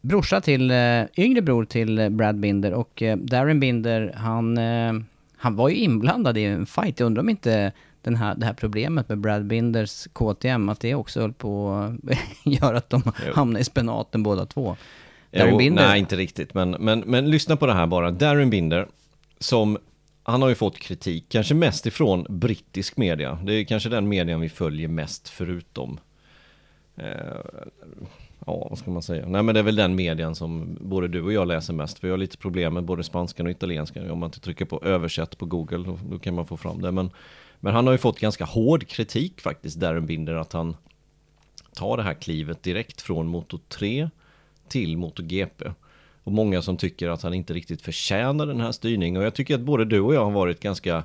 brorsa 0.00 0.40
till, 0.40 0.70
eh, 0.70 1.02
yngre 1.16 1.42
bror 1.42 1.64
till 1.64 1.98
eh, 1.98 2.08
Brad 2.08 2.40
Binder 2.40 2.72
och 2.72 3.02
Darren 3.16 3.60
Binder, 3.60 4.12
han, 4.16 4.58
han 5.36 5.56
var 5.56 5.68
ju 5.68 5.76
inblandad 5.76 6.38
i 6.38 6.44
en 6.44 6.66
fight. 6.66 7.00
Jag 7.00 7.06
undrar 7.06 7.22
om 7.22 7.28
inte 7.28 7.72
den 8.02 8.16
här, 8.16 8.34
det 8.34 8.46
här 8.46 8.54
problemet 8.54 9.08
med 9.08 9.18
Brad 9.18 9.46
Binders 9.46 10.08
KTM, 10.12 10.68
att 10.68 10.80
det 10.80 10.94
också 10.94 11.20
höll 11.20 11.32
på 11.32 11.72
att 11.72 12.16
göra 12.44 12.78
att 12.78 12.90
de 12.90 13.02
hamnade 13.34 13.60
i 13.60 13.64
spenaten 13.64 14.22
båda 14.22 14.46
två. 14.46 14.76
Darren 15.38 15.52
Jo, 15.52 15.58
Binder, 15.58 15.88
Nej, 15.88 15.98
inte 15.98 16.16
riktigt, 16.16 16.54
men, 16.54 16.70
men, 16.70 17.00
men 17.00 17.30
lyssna 17.30 17.56
på 17.56 17.66
det 17.66 17.72
här 17.72 17.86
bara. 17.86 18.10
Darren 18.10 18.50
Binder, 18.50 18.86
som 19.38 19.78
han 20.22 20.42
har 20.42 20.48
ju 20.48 20.54
fått 20.54 20.78
kritik, 20.78 21.24
kanske 21.28 21.54
mest 21.54 21.86
ifrån 21.86 22.26
brittisk 22.28 22.96
media. 22.96 23.38
Det 23.44 23.54
är 23.54 23.64
kanske 23.64 23.88
den 23.88 24.08
median 24.08 24.40
vi 24.40 24.48
följer 24.48 24.88
mest 24.88 25.28
förutom 25.28 26.00
eh, 26.96 27.06
Ja, 28.46 28.66
vad 28.70 28.78
ska 28.78 28.90
man 28.90 29.02
säga? 29.02 29.26
Nej 29.28 29.42
men 29.42 29.54
det 29.54 29.58
är 29.58 29.64
väl 29.64 29.76
den 29.76 29.94
median 29.94 30.34
som 30.34 30.78
både 30.80 31.08
du 31.08 31.22
och 31.22 31.32
jag 31.32 31.48
läser 31.48 31.72
mest. 31.72 31.98
För 31.98 32.08
jag 32.08 32.12
har 32.12 32.18
lite 32.18 32.36
problem 32.36 32.74
med 32.74 32.84
både 32.84 33.02
spanskan 33.04 33.46
och 33.46 33.52
italienskan. 33.52 34.10
Om 34.10 34.18
man 34.18 34.28
inte 34.28 34.40
trycker 34.40 34.64
på 34.64 34.80
översätt 34.84 35.38
på 35.38 35.46
Google, 35.46 35.78
då, 35.78 35.98
då, 36.10 36.18
kan 36.18 36.34
man 36.34 36.46
få 36.46 36.56
fram 36.56 36.82
det. 36.82 36.92
Men, 36.92 37.10
men 37.60 37.74
han 37.74 37.86
har 37.86 37.92
ju 37.92 37.98
fått 37.98 38.20
ganska 38.20 38.44
hård 38.44 38.86
kritik 38.86 39.40
faktiskt, 39.40 39.80
Darren 39.80 40.06
Binder, 40.06 40.34
att 40.34 40.52
han 40.52 40.76
tar 41.74 41.96
det 41.96 42.02
här 42.02 42.14
klivet 42.14 42.62
direkt 42.62 43.00
från 43.00 43.26
Moto 43.26 43.58
3 43.68 44.10
till 44.68 44.96
MotoGP. 44.96 45.64
Och 46.24 46.32
många 46.32 46.62
som 46.62 46.76
tycker 46.76 47.08
att 47.08 47.22
han 47.22 47.34
inte 47.34 47.54
riktigt 47.54 47.82
förtjänar 47.82 48.46
den 48.46 48.60
här 48.60 48.72
styrningen. 48.72 49.16
Och 49.20 49.26
jag 49.26 49.34
tycker 49.34 49.54
att 49.54 49.60
både 49.60 49.84
du 49.84 50.00
och 50.00 50.14
jag 50.14 50.24
har 50.24 50.30
varit 50.30 50.60
ganska 50.60 51.04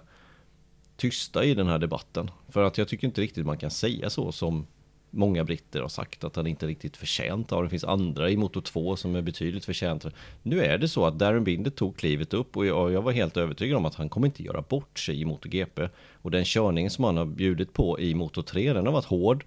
tysta 0.97 1.43
i 1.43 1.53
den 1.53 1.67
här 1.67 1.79
debatten. 1.79 2.31
För 2.49 2.63
att 2.63 2.77
jag 2.77 2.87
tycker 2.87 3.07
inte 3.07 3.21
riktigt 3.21 3.45
man 3.45 3.57
kan 3.57 3.71
säga 3.71 4.09
så 4.09 4.31
som 4.31 4.67
många 5.11 5.43
britter 5.43 5.81
har 5.81 5.87
sagt 5.87 6.23
att 6.23 6.35
han 6.35 6.47
inte 6.47 6.67
riktigt 6.67 6.97
förtjänt 6.97 7.51
av. 7.51 7.63
Det 7.63 7.69
finns 7.69 7.83
andra 7.83 8.29
i 8.29 8.37
Moto 8.37 8.61
2 8.61 8.95
som 8.95 9.15
är 9.15 9.21
betydligt 9.21 9.65
förtjänta. 9.65 10.11
Nu 10.43 10.63
är 10.63 10.77
det 10.77 10.87
så 10.87 11.05
att 11.05 11.19
Darren 11.19 11.43
Binder 11.43 11.71
tog 11.71 11.97
klivet 11.97 12.33
upp 12.33 12.57
och 12.57 12.65
jag, 12.65 12.91
jag 12.91 13.01
var 13.01 13.11
helt 13.11 13.37
övertygad 13.37 13.77
om 13.77 13.85
att 13.85 13.95
han 13.95 14.09
kommer 14.09 14.27
inte 14.27 14.43
göra 14.43 14.61
bort 14.61 14.99
sig 14.99 15.21
i 15.21 15.25
MotoGP. 15.25 15.89
Och 16.13 16.31
den 16.31 16.45
körningen 16.45 16.91
som 16.91 17.03
han 17.03 17.17
har 17.17 17.25
bjudit 17.25 17.73
på 17.73 17.99
i 17.99 18.15
Moto 18.15 18.41
3, 18.41 18.73
den 18.73 18.85
har 18.85 18.93
varit 18.93 19.05
hård, 19.05 19.45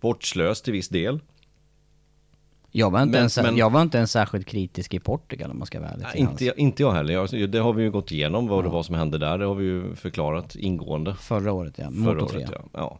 vårdslös 0.00 0.62
till 0.62 0.72
viss 0.72 0.88
del. 0.88 1.20
Jag 2.78 2.90
var, 2.90 3.02
inte 3.02 3.10
Men- 3.10 3.18
ens, 3.18 3.36
men- 3.36 3.56
jag 3.56 3.70
var 3.70 3.82
inte 3.82 3.98
ens 3.98 4.10
särskilt 4.10 4.46
kritisk 4.46 4.94
i 4.94 4.98
Portugal 4.98 5.50
om 5.50 5.58
man 5.58 5.66
ska 5.66 5.80
vara 5.80 5.90
ärlig. 5.90 6.02
Nej, 6.02 6.20
inte, 6.20 6.44
hans. 6.44 6.58
inte 6.58 6.82
jag 6.82 6.92
heller. 6.92 7.14
Jag, 7.14 7.50
det 7.50 7.58
har 7.58 7.72
vi 7.72 7.82
ju 7.82 7.90
gått 7.90 8.12
igenom 8.12 8.46
vad 8.46 8.64
det 8.64 8.68
var 8.68 8.82
som 8.82 8.94
hände 8.94 9.18
där. 9.18 9.38
Det 9.38 9.44
har 9.44 9.54
vi 9.54 9.64
ju 9.64 9.94
förklarat 9.94 10.56
ingående. 10.56 11.14
Förra 11.14 11.52
året 11.52 11.74
ja, 11.76 11.84
Förra 11.84 12.14
Moto 12.14 12.28
3. 12.28 12.38
året, 12.38 12.50
ja. 12.52 12.62
ja. 12.72 12.98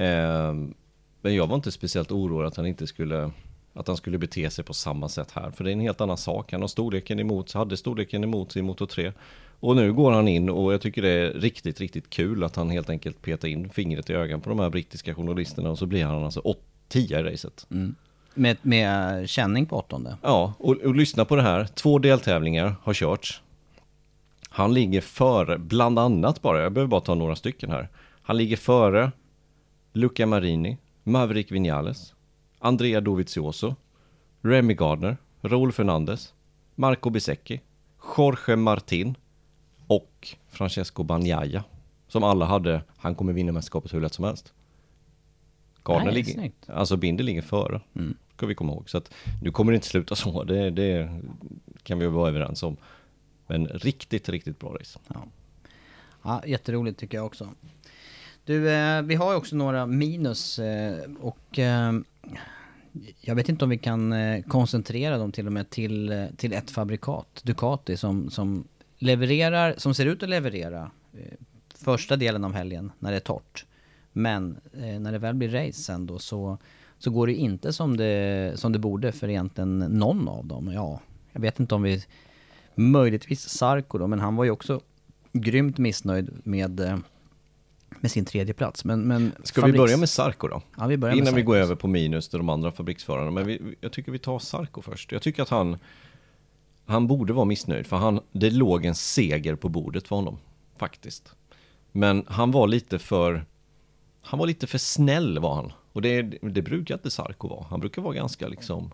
Ehm, 0.00 0.74
men 1.20 1.34
jag 1.34 1.46
var 1.46 1.56
inte 1.56 1.72
speciellt 1.72 2.12
orolig 2.12 2.46
att 2.48 2.56
han 2.56 2.66
inte 2.66 2.86
skulle 2.86 3.30
att 3.72 3.86
han 3.86 3.96
skulle 3.96 4.18
bete 4.18 4.50
sig 4.50 4.64
på 4.64 4.74
samma 4.74 5.08
sätt 5.08 5.30
här. 5.30 5.50
För 5.50 5.64
det 5.64 5.70
är 5.70 5.72
en 5.72 5.80
helt 5.80 6.00
annan 6.00 6.16
sak. 6.16 6.52
Han 6.52 6.60
har 6.60 6.68
storleken 6.68 7.20
emot, 7.20 7.52
hade 7.52 7.76
storleken 7.76 8.24
emot 8.24 8.52
sig 8.52 8.60
i 8.60 8.62
Moto 8.62 8.86
3. 8.86 9.12
Och 9.60 9.76
nu 9.76 9.92
går 9.92 10.12
han 10.12 10.28
in 10.28 10.50
och 10.50 10.72
jag 10.72 10.80
tycker 10.80 11.02
det 11.02 11.10
är 11.10 11.32
riktigt, 11.32 11.80
riktigt 11.80 12.10
kul 12.10 12.44
att 12.44 12.56
han 12.56 12.70
helt 12.70 12.90
enkelt 12.90 13.22
petar 13.22 13.48
in 13.48 13.70
fingret 13.70 14.10
i 14.10 14.12
ögat 14.12 14.42
på 14.42 14.48
de 14.48 14.58
här 14.58 14.70
brittiska 14.70 15.14
journalisterna 15.14 15.70
och 15.70 15.78
så 15.78 15.86
blir 15.86 16.04
han 16.04 16.24
alltså 16.24 16.54
10 16.88 17.20
i 17.20 17.22
racet. 17.22 17.66
Med, 18.38 18.56
med 18.62 19.28
känning 19.28 19.66
på 19.66 19.76
åttonde. 19.76 20.16
Ja, 20.22 20.52
och, 20.58 20.76
och 20.76 20.94
lyssna 20.94 21.24
på 21.24 21.36
det 21.36 21.42
här. 21.42 21.64
Två 21.64 21.98
deltävlingar 21.98 22.74
har 22.82 22.94
körts. 22.94 23.42
Han 24.48 24.74
ligger 24.74 25.00
före, 25.00 25.58
bland 25.58 25.98
annat 25.98 26.42
bara, 26.42 26.62
jag 26.62 26.72
behöver 26.72 26.90
bara 26.90 27.00
ta 27.00 27.14
några 27.14 27.36
stycken 27.36 27.70
här. 27.70 27.88
Han 28.22 28.36
ligger 28.36 28.56
före 28.56 29.12
Luca 29.92 30.26
Marini, 30.26 30.78
Maverick 31.02 31.52
Vinales, 31.52 32.14
Andrea 32.58 33.00
Dovizioso, 33.00 33.74
Remy 34.42 34.74
Gardner, 34.74 35.16
Raúl 35.40 35.72
Fernandez, 35.72 36.34
Marco 36.74 37.10
Bisecchi, 37.10 37.60
Jorge 38.16 38.56
Martin 38.56 39.14
och 39.86 40.28
Francesco 40.48 41.02
Bagnaia. 41.02 41.64
Som 42.08 42.24
alla 42.24 42.44
hade, 42.44 42.82
han 42.96 43.14
kommer 43.14 43.32
vinna 43.32 43.52
mästerskapet 43.52 43.94
hur 43.94 44.00
lätt 44.00 44.14
som 44.14 44.24
helst. 44.24 44.52
Gardner 45.88 46.04
Nej, 46.04 46.14
ligger, 46.14 46.32
snyggt. 46.32 46.70
alltså 46.70 46.96
Binder 46.96 47.24
ligger 47.24 47.42
före. 47.42 47.80
Ska 48.36 48.46
vi 48.46 48.54
komma 48.54 48.72
ihåg. 48.72 48.90
Så 48.90 48.98
att 48.98 49.14
nu 49.42 49.50
kommer 49.50 49.72
det 49.72 49.76
inte 49.76 49.86
sluta 49.88 50.14
så, 50.14 50.44
det, 50.44 50.70
det 50.70 51.20
kan 51.82 51.98
vi 51.98 52.06
vara 52.06 52.28
överens 52.28 52.62
om. 52.62 52.76
Men 53.46 53.66
riktigt, 53.66 54.28
riktigt 54.28 54.58
bra 54.58 54.76
race. 54.80 54.98
Ja, 56.22 56.42
jätteroligt 56.46 56.98
tycker 56.98 57.18
jag 57.18 57.26
också. 57.26 57.48
Du, 58.44 58.70
eh, 58.70 59.02
vi 59.02 59.14
har 59.14 59.30
ju 59.30 59.36
också 59.36 59.56
några 59.56 59.86
minus 59.86 60.58
eh, 60.58 60.98
och 61.20 61.58
eh, 61.58 61.92
jag 63.20 63.34
vet 63.34 63.48
inte 63.48 63.64
om 63.64 63.70
vi 63.70 63.78
kan 63.78 64.12
eh, 64.12 64.42
koncentrera 64.42 65.18
dem 65.18 65.32
till 65.32 65.46
och 65.46 65.52
med 65.52 65.70
till, 65.70 66.12
eh, 66.12 66.26
till 66.36 66.52
ett 66.52 66.70
fabrikat, 66.70 67.40
Ducati, 67.44 67.96
som, 67.96 68.30
som 68.30 68.64
levererar, 68.98 69.74
som 69.76 69.94
ser 69.94 70.06
ut 70.06 70.22
att 70.22 70.28
leverera 70.28 70.90
eh, 71.12 71.20
första 71.74 72.16
delen 72.16 72.44
av 72.44 72.52
helgen 72.52 72.92
när 72.98 73.10
det 73.10 73.16
är 73.16 73.20
torrt. 73.20 73.64
Men 74.18 74.60
eh, 74.72 75.00
när 75.00 75.12
det 75.12 75.18
väl 75.18 75.34
blir 75.34 75.48
race 75.48 75.82
sen 75.82 76.06
då 76.06 76.18
så, 76.18 76.58
så 76.98 77.10
går 77.10 77.26
det 77.26 77.34
inte 77.34 77.72
som 77.72 77.96
det, 77.96 78.52
som 78.56 78.72
det 78.72 78.78
borde 78.78 79.12
för 79.12 79.28
egentligen 79.28 79.78
någon 79.78 80.28
av 80.28 80.46
dem. 80.46 80.72
Ja, 80.74 81.00
jag 81.32 81.40
vet 81.40 81.60
inte 81.60 81.74
om 81.74 81.82
vi 81.82 82.04
Möjligtvis 82.74 83.48
Sarko 83.48 83.98
då, 83.98 84.06
men 84.06 84.20
han 84.20 84.36
var 84.36 84.44
ju 84.44 84.50
också 84.50 84.80
grymt 85.32 85.78
missnöjd 85.78 86.30
med, 86.44 86.80
eh, 86.80 86.98
med 88.00 88.10
sin 88.10 88.24
tredje 88.24 88.54
plats. 88.54 88.84
Men, 88.84 89.00
men 89.00 89.32
Ska 89.44 89.60
vi 89.60 89.72
fabriks- 89.72 89.76
börja 89.76 89.96
med 89.96 90.08
Sarko 90.08 90.48
då? 90.48 90.62
Ja, 90.76 90.86
vi 90.86 90.96
börjar 90.96 91.16
Innan 91.16 91.34
vi 91.34 91.42
går 91.42 91.56
över 91.56 91.74
på 91.74 91.88
minus 91.88 92.28
till 92.28 92.38
de 92.38 92.48
andra 92.48 92.72
fabriksförarna. 92.72 93.30
Men 93.30 93.46
vi, 93.46 93.76
jag 93.80 93.92
tycker 93.92 94.12
vi 94.12 94.18
tar 94.18 94.38
Sarko 94.38 94.82
först. 94.82 95.12
Jag 95.12 95.22
tycker 95.22 95.42
att 95.42 95.48
han, 95.48 95.76
han 96.86 97.06
borde 97.06 97.32
vara 97.32 97.44
missnöjd. 97.44 97.86
För 97.86 97.96
han, 97.96 98.20
det 98.32 98.50
låg 98.50 98.84
en 98.84 98.94
seger 98.94 99.54
på 99.54 99.68
bordet 99.68 100.08
för 100.08 100.16
honom. 100.16 100.38
Faktiskt. 100.76 101.34
Men 101.92 102.24
han 102.28 102.50
var 102.50 102.66
lite 102.66 102.98
för, 102.98 103.44
han 104.28 104.38
var 104.38 104.46
lite 104.46 104.66
för 104.66 104.78
snäll 104.78 105.38
var 105.38 105.54
han. 105.54 105.72
Och 105.92 106.02
det, 106.02 106.22
det 106.22 106.62
brukar 106.62 106.94
inte 106.94 107.10
Sarko 107.10 107.48
vara. 107.48 107.66
Han 107.70 107.80
brukar 107.80 108.02
vara 108.02 108.14
ganska 108.14 108.48
liksom, 108.48 108.90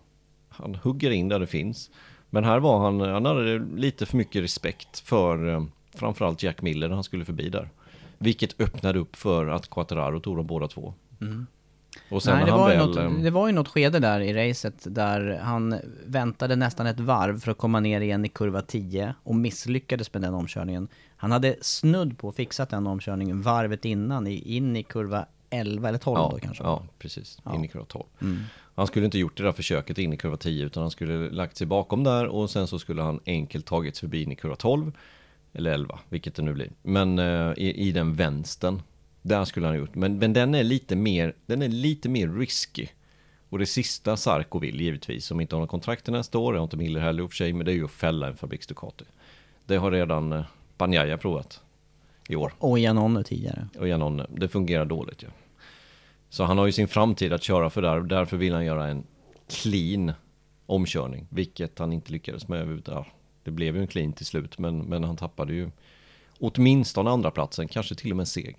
han 0.49 0.75
hugger 0.75 1.11
in 1.11 1.29
där 1.29 1.39
det 1.39 1.47
finns. 1.47 1.91
Men 2.29 2.43
här 2.43 2.59
var 2.59 2.79
han, 2.79 2.99
han 2.99 3.25
hade 3.25 3.59
lite 3.75 4.05
för 4.05 4.17
mycket 4.17 4.43
respekt 4.43 4.99
för 4.99 5.53
eh, 5.53 5.63
framförallt 5.95 6.43
Jack 6.43 6.61
Miller 6.61 6.87
när 6.87 6.95
han 6.95 7.03
skulle 7.03 7.25
förbi 7.25 7.49
där. 7.49 7.69
Vilket 8.17 8.61
öppnade 8.61 8.99
upp 8.99 9.15
för 9.15 9.47
att 9.47 9.69
Quattararo 9.69 10.19
tog 10.19 10.37
dem 10.37 10.47
båda 10.47 10.67
två. 10.67 10.93
Och 12.09 12.23
sen 12.23 12.35
Nej, 12.35 12.45
det, 12.45 12.51
han 12.51 12.59
var 12.59 12.69
väl... 12.69 12.77
något, 12.77 12.97
eh, 12.97 13.11
det 13.11 13.29
var 13.29 13.47
ju 13.47 13.53
något 13.53 13.67
skede 13.67 13.99
där 13.99 14.19
i 14.19 14.49
racet 14.49 14.87
där 14.95 15.39
han 15.43 15.75
väntade 16.05 16.55
nästan 16.55 16.87
ett 16.87 16.99
varv 16.99 17.39
för 17.39 17.51
att 17.51 17.57
komma 17.57 17.79
ner 17.79 18.01
igen 18.01 18.25
i 18.25 18.29
kurva 18.29 18.61
10 18.61 19.15
och 19.23 19.35
misslyckades 19.35 20.13
med 20.13 20.21
den 20.21 20.33
omkörningen. 20.33 20.87
Han 21.25 21.31
hade 21.31 21.55
snudd 21.61 22.17
på 22.17 22.31
fixat 22.31 22.69
den 22.69 22.87
omkörningen 22.87 23.41
varvet 23.41 23.85
innan, 23.85 24.27
in 24.27 24.75
i 24.75 24.83
kurva 24.83 25.25
11 25.49 25.89
eller 25.89 25.99
12 25.99 26.17
ja, 26.17 26.29
då 26.33 26.39
kanske. 26.39 26.63
Ja, 26.63 26.83
precis. 26.99 27.39
Ja. 27.43 27.55
In 27.55 27.65
i 27.65 27.67
kurva 27.67 27.85
12. 27.85 28.03
Han 28.75 28.87
skulle 28.87 29.05
inte 29.05 29.17
gjort 29.17 29.37
det 29.37 29.43
där 29.43 29.51
försöket 29.51 29.97
in 29.97 30.13
i 30.13 30.17
kurva 30.17 30.37
10 30.37 30.65
utan 30.65 30.81
han 30.81 30.91
skulle 30.91 31.29
lagt 31.29 31.57
sig 31.57 31.67
bakom 31.67 32.03
där 32.03 32.27
och 32.27 32.49
sen 32.49 32.67
så 32.67 32.79
skulle 32.79 33.01
han 33.01 33.19
enkelt 33.25 33.65
tagits 33.65 33.99
förbi 33.99 34.23
in 34.23 34.31
i 34.31 34.35
kurva 34.35 34.55
12 34.55 34.91
eller 35.53 35.71
11, 35.71 35.99
vilket 36.09 36.35
det 36.35 36.41
nu 36.41 36.53
blir. 36.53 36.71
Men 36.81 37.19
eh, 37.19 37.53
i, 37.57 37.87
i 37.87 37.91
den 37.91 38.15
vänstern, 38.15 38.81
där 39.21 39.45
skulle 39.45 39.65
han 39.65 39.75
ha 39.75 39.79
gjort. 39.79 39.95
Men, 39.95 40.17
men 40.17 40.33
den 40.33 40.55
är 40.55 40.63
lite 40.63 40.95
mer, 40.95 41.35
den 41.45 41.61
är 41.61 41.69
lite 41.69 42.09
mer 42.09 42.27
risky. 42.27 42.87
Och 43.49 43.59
det 43.59 43.65
sista 43.65 44.17
Sarko 44.17 44.59
vill 44.59 44.81
givetvis, 44.81 45.25
som 45.25 45.41
inte 45.41 45.55
har 45.55 45.59
någon 45.59 45.67
kontrakt 45.67 46.03
till 46.03 46.13
nästa 46.13 46.37
år, 46.37 46.53
det 46.53 46.59
har 46.59 46.63
inte 46.63 46.77
Miller 46.77 46.99
heller 46.99 47.23
i 47.23 47.25
och 47.25 47.31
för 47.31 47.35
sig, 47.35 47.53
men 47.53 47.65
det 47.65 47.71
är 47.71 47.75
ju 47.75 47.85
att 47.85 47.91
fälla 47.91 48.27
en 48.27 48.37
fabriks 48.37 48.67
Ducati. 48.67 49.05
Det 49.65 49.77
har 49.77 49.91
redan 49.91 50.33
eh, 50.33 50.45
Banjaya 50.77 51.17
provat 51.17 51.61
i 52.29 52.35
år. 52.35 52.53
Och 52.59 52.79
Janone 52.79 53.23
tidigare. 53.23 53.67
Och 53.79 53.87
Janone, 53.87 54.25
det 54.29 54.47
fungerar 54.47 54.85
dåligt 54.85 55.23
ju. 55.23 55.27
Så 56.29 56.43
han 56.43 56.57
har 56.57 56.65
ju 56.65 56.71
sin 56.71 56.87
framtid 56.87 57.33
att 57.33 57.43
köra 57.43 57.69
för 57.69 57.81
där, 57.81 57.99
därför 57.99 58.37
vill 58.37 58.53
han 58.53 58.65
göra 58.65 58.87
en 58.87 59.03
clean 59.47 60.11
omkörning, 60.65 61.27
vilket 61.29 61.79
han 61.79 61.93
inte 61.93 62.11
lyckades 62.11 62.47
med. 62.47 62.81
Ja, 62.87 63.05
det 63.43 63.51
blev 63.51 63.75
ju 63.75 63.81
en 63.81 63.87
clean 63.87 64.13
till 64.13 64.25
slut, 64.25 64.57
men, 64.57 64.79
men 64.79 65.03
han 65.03 65.17
tappade 65.17 65.53
ju 65.53 65.71
åtminstone 66.39 67.09
andra 67.09 67.31
platsen, 67.31 67.67
kanske 67.67 67.95
till 67.95 68.11
och 68.11 68.17
med 68.17 68.27
segern. 68.27 68.55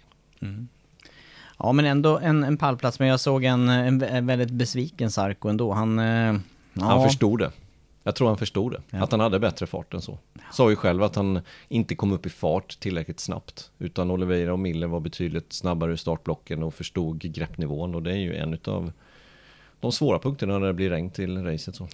Ja 1.59 1.73
men 1.73 1.85
ändå 1.85 2.19
en, 2.19 2.45
en 2.45 2.57
pallplats, 2.57 2.99
men 2.99 3.09
jag 3.09 3.21
såg 3.21 3.45
en, 3.45 3.69
en, 3.69 4.03
en 4.03 4.27
väldigt 4.27 4.51
besviken 4.51 5.11
Sarko 5.11 5.49
ändå. 5.49 5.73
Han... 5.73 5.99
eh, 5.99 6.37
Ja, 6.79 6.85
Han 6.85 7.05
förstod 7.09 7.39
det. 7.39 7.51
Jag 8.07 8.15
tror 8.15 8.29
han 8.29 8.37
förstod 8.37 8.73
det. 8.73 8.99
Att 8.99 9.11
han 9.11 9.21
hade 9.21 9.39
bättre 9.39 9.67
fart 9.67 9.95
än 9.95 10.03
så. 10.03 10.19
Sa 10.53 10.71
ju 10.71 10.77
själv 10.77 11.03
att 11.03 11.17
han 11.17 11.41
inte 11.69 11.95
kom 11.95 12.13
upp 12.13 12.27
i 12.27 12.29
fart 12.29 12.81
tillräckligt 12.81 13.21
snabbt. 13.21 13.71
Utan 13.79 14.11
Oliveira 14.11 14.53
och 14.53 14.59
Miller 14.59 14.87
var 14.87 15.01
betydligt 15.01 15.53
snabbare 15.53 15.93
i 15.93 15.97
startblocken 15.97 16.63
och 16.63 16.75
förstod 16.75 17.21
greppnivån. 17.21 17.95
Och 17.95 18.03
det 18.03 18.13
är 18.13 18.17
ju 18.17 18.37
en 18.37 18.59
av 18.65 18.93
de 19.81 19.93
svåra 19.93 20.19
punkterna 20.19 20.59
när 20.59 20.67
det 20.67 20.75
blir 20.75 20.91
regn 20.91 21.11
till 21.11 21.45
racet. 21.45 21.77
Så. 21.77 21.89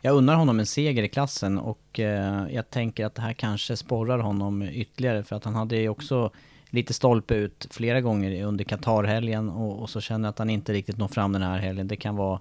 Jag 0.00 0.16
undrar 0.16 0.34
honom 0.34 0.60
en 0.60 0.66
seger 0.66 1.02
i 1.02 1.08
klassen 1.08 1.58
och 1.58 2.00
eh, 2.00 2.46
jag 2.50 2.70
tänker 2.70 3.06
att 3.06 3.14
det 3.14 3.22
här 3.22 3.32
kanske 3.32 3.76
sporrar 3.76 4.18
honom 4.18 4.62
ytterligare 4.62 5.22
för 5.22 5.36
att 5.36 5.44
han 5.44 5.54
hade 5.54 5.76
ju 5.76 5.88
också 5.88 6.30
lite 6.70 6.94
stolpe 6.94 7.34
ut 7.34 7.66
flera 7.70 8.00
gånger 8.00 8.44
under 8.44 8.64
Qatar-helgen 8.64 9.50
och, 9.50 9.82
och 9.82 9.90
så 9.90 10.00
känner 10.00 10.28
jag 10.28 10.30
att 10.30 10.38
han 10.38 10.50
inte 10.50 10.72
riktigt 10.72 10.98
når 10.98 11.08
fram 11.08 11.32
den 11.32 11.42
här 11.42 11.58
helgen. 11.58 11.88
Det 11.88 11.96
kan 11.96 12.16
vara, 12.16 12.40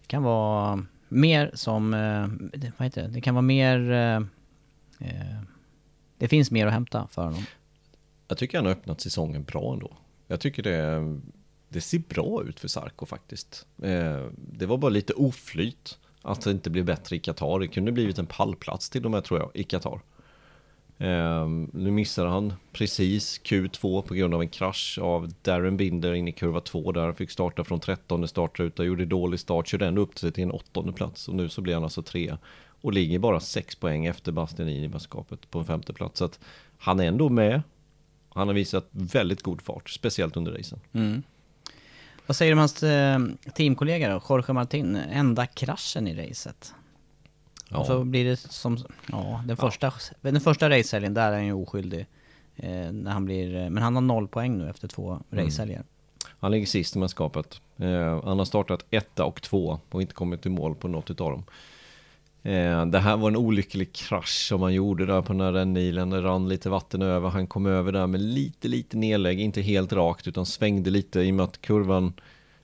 det 0.00 0.06
kan 0.06 0.22
vara 0.22 0.84
mer 1.12 1.50
som, 1.54 1.94
eh, 1.94 2.26
det- 2.58 2.72
vad 2.76 2.86
heter 2.86 3.02
det, 3.02 3.08
det 3.08 3.20
kan 3.20 3.34
vara 3.34 3.42
mer, 3.42 3.90
eh, 3.90 4.16
eh, 5.08 5.40
det 6.18 6.28
finns 6.28 6.50
mer 6.50 6.66
att 6.66 6.72
hämta 6.72 7.08
för 7.10 7.24
honom. 7.24 7.44
Jag 8.28 8.38
tycker 8.38 8.58
han 8.58 8.64
har 8.66 8.72
öppnat 8.72 9.00
säsongen 9.00 9.42
bra 9.44 9.72
ändå. 9.72 9.96
Jag 10.28 10.40
tycker 10.40 10.62
det, 10.62 11.00
det 11.68 11.80
ser 11.80 11.98
bra 11.98 12.42
ut 12.48 12.60
för 12.60 12.68
Sarko 12.68 13.06
faktiskt. 13.06 13.66
Eh, 13.82 14.26
det 14.36 14.66
var 14.66 14.76
bara 14.78 14.88
lite 14.88 15.12
oflyt 15.12 15.98
att 16.22 16.40
det 16.40 16.50
inte 16.50 16.70
blev 16.70 16.84
bättre 16.84 17.16
i 17.16 17.18
Qatar. 17.18 17.58
Det 17.60 17.68
kunde 17.68 17.92
blivit 17.92 18.18
en 18.18 18.26
pallplats 18.26 18.90
till 18.90 19.04
och 19.04 19.10
med 19.10 19.24
tror 19.24 19.40
jag 19.40 19.50
i 19.54 19.64
Qatar. 19.64 20.00
Eh, 21.02 21.48
nu 21.72 21.90
missade 21.90 22.28
han 22.28 22.52
precis 22.72 23.40
Q2 23.44 24.02
på 24.02 24.14
grund 24.14 24.34
av 24.34 24.40
en 24.42 24.48
krasch 24.48 24.98
av 25.02 25.32
Darren 25.42 25.76
Binder 25.76 26.12
in 26.12 26.28
i 26.28 26.32
kurva 26.32 26.60
2 26.60 26.92
där. 26.92 27.12
Fick 27.12 27.30
starta 27.30 27.64
från 27.64 27.80
13 27.80 28.28
startruta, 28.28 28.84
gjorde 28.84 29.04
dålig 29.04 29.40
start, 29.40 29.68
körde 29.68 29.86
ändå 29.86 30.02
upp 30.02 30.18
sig 30.18 30.32
till 30.32 30.42
en 30.42 30.50
åttonde 30.50 30.92
plats 30.92 31.28
och 31.28 31.34
nu 31.34 31.48
så 31.48 31.60
blir 31.60 31.74
han 31.74 31.84
alltså 31.84 32.02
tre 32.02 32.36
och 32.80 32.92
ligger 32.92 33.18
bara 33.18 33.40
6 33.40 33.74
poäng 33.74 34.06
efter 34.06 34.32
Bastianini 34.32 34.84
i 34.84 34.88
mästerskapet 34.88 35.50
på 35.50 35.58
en 35.58 35.64
femte 35.64 35.92
plats. 35.92 36.18
Så 36.18 36.24
att 36.24 36.40
han 36.78 37.00
är 37.00 37.04
ändå 37.04 37.28
med. 37.28 37.62
Han 38.28 38.48
har 38.48 38.54
visat 38.54 38.88
väldigt 38.90 39.42
god 39.42 39.62
fart, 39.62 39.90
speciellt 39.90 40.36
under 40.36 40.52
racen. 40.52 40.80
Mm. 40.92 41.22
Vad 42.26 42.36
säger 42.36 42.52
du 42.52 42.54
om 42.54 42.58
hans 42.58 42.82
eh, 42.82 43.20
teamkollega 43.54 44.08
då, 44.08 44.22
Jorge 44.28 44.54
Martin? 44.54 44.96
Enda 44.96 45.46
kraschen 45.46 46.08
i 46.08 46.28
racet. 46.28 46.74
Ja. 47.72 47.78
Och 47.78 47.86
så 47.86 48.04
blir 48.04 48.24
det 48.24 48.36
som, 48.36 48.78
ja, 49.12 49.42
den 49.46 49.56
första, 49.56 49.92
den 50.20 50.40
första 50.40 50.70
racehelgen, 50.70 51.14
där 51.14 51.28
är 51.28 51.36
han 51.36 51.46
ju 51.46 51.52
oskyldig. 51.52 52.06
Eh, 52.56 52.92
när 52.92 53.10
han 53.10 53.24
blir, 53.24 53.54
eh, 53.56 53.70
men 53.70 53.82
han 53.82 53.94
har 53.94 54.02
noll 54.02 54.28
poäng 54.28 54.58
nu 54.58 54.70
efter 54.70 54.88
två 54.88 55.20
Mm. 55.30 55.44
racehelger. 55.44 55.82
Han 56.40 56.50
ligger 56.50 56.66
sist 56.66 56.96
i 56.96 56.98
mästerskapet. 56.98 57.60
Eh, 57.76 58.24
han 58.24 58.38
har 58.38 58.44
startat 58.44 58.84
etta 58.90 59.24
och 59.24 59.42
två 59.42 59.80
och 59.90 60.02
inte 60.02 60.14
kommit 60.14 60.42
till 60.42 60.50
mål 60.50 60.74
på 60.74 60.88
något 60.88 61.10
utav 61.10 61.30
dem. 61.30 61.44
Eh, 62.42 62.86
det 62.86 62.98
här 62.98 63.16
var 63.16 63.28
en 63.28 63.36
olycklig 63.36 63.92
krasch 63.92 64.46
som 64.48 64.62
han 64.62 64.74
gjorde 64.74 65.06
där 65.06 65.22
på 65.22 65.32
den 65.32 65.40
här 65.40 65.52
rännilen. 65.52 66.10
Det 66.10 66.20
rann 66.22 66.48
lite 66.48 66.70
vatten 66.70 67.02
över. 67.02 67.28
Han 67.28 67.46
kom 67.46 67.66
över 67.66 67.92
där 67.92 68.06
med 68.06 68.20
lite, 68.20 68.68
lite 68.68 68.96
nedlägg. 68.96 69.40
Inte 69.40 69.60
helt 69.62 69.92
rakt 69.92 70.28
utan 70.28 70.46
svängde 70.46 70.90
lite 70.90 71.20
i 71.20 71.30
och 71.30 71.34
med 71.34 71.44
att 71.44 71.60
kurvan 71.60 72.12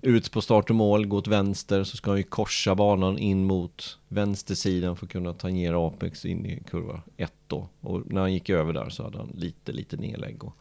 ut 0.03 0.33
på 0.33 0.41
start 0.41 0.71
och 0.71 0.77
mål, 0.77 1.07
gå 1.07 1.17
åt 1.17 1.27
vänster 1.27 1.85
så 1.85 1.97
ska 1.97 2.11
han 2.11 2.19
ju 2.19 2.23
korsa 2.25 2.75
banan 2.75 3.19
in 3.19 3.45
mot 3.45 3.99
vänstersidan 4.09 4.97
för 4.97 5.07
att 5.07 5.13
kunna 5.13 5.33
tangera 5.33 5.87
Apex 5.87 6.25
in 6.25 6.47
i 6.47 6.63
kurva 6.71 7.03
1 7.17 7.33
då. 7.47 7.69
Och 7.81 8.13
när 8.13 8.21
han 8.21 8.33
gick 8.33 8.51
över 8.51 8.73
där 8.73 8.89
så 8.89 9.03
hade 9.03 9.19
han 9.19 9.31
lite, 9.35 9.73
lite 9.73 9.97
nedlägg 9.97 10.45
och 10.45 10.57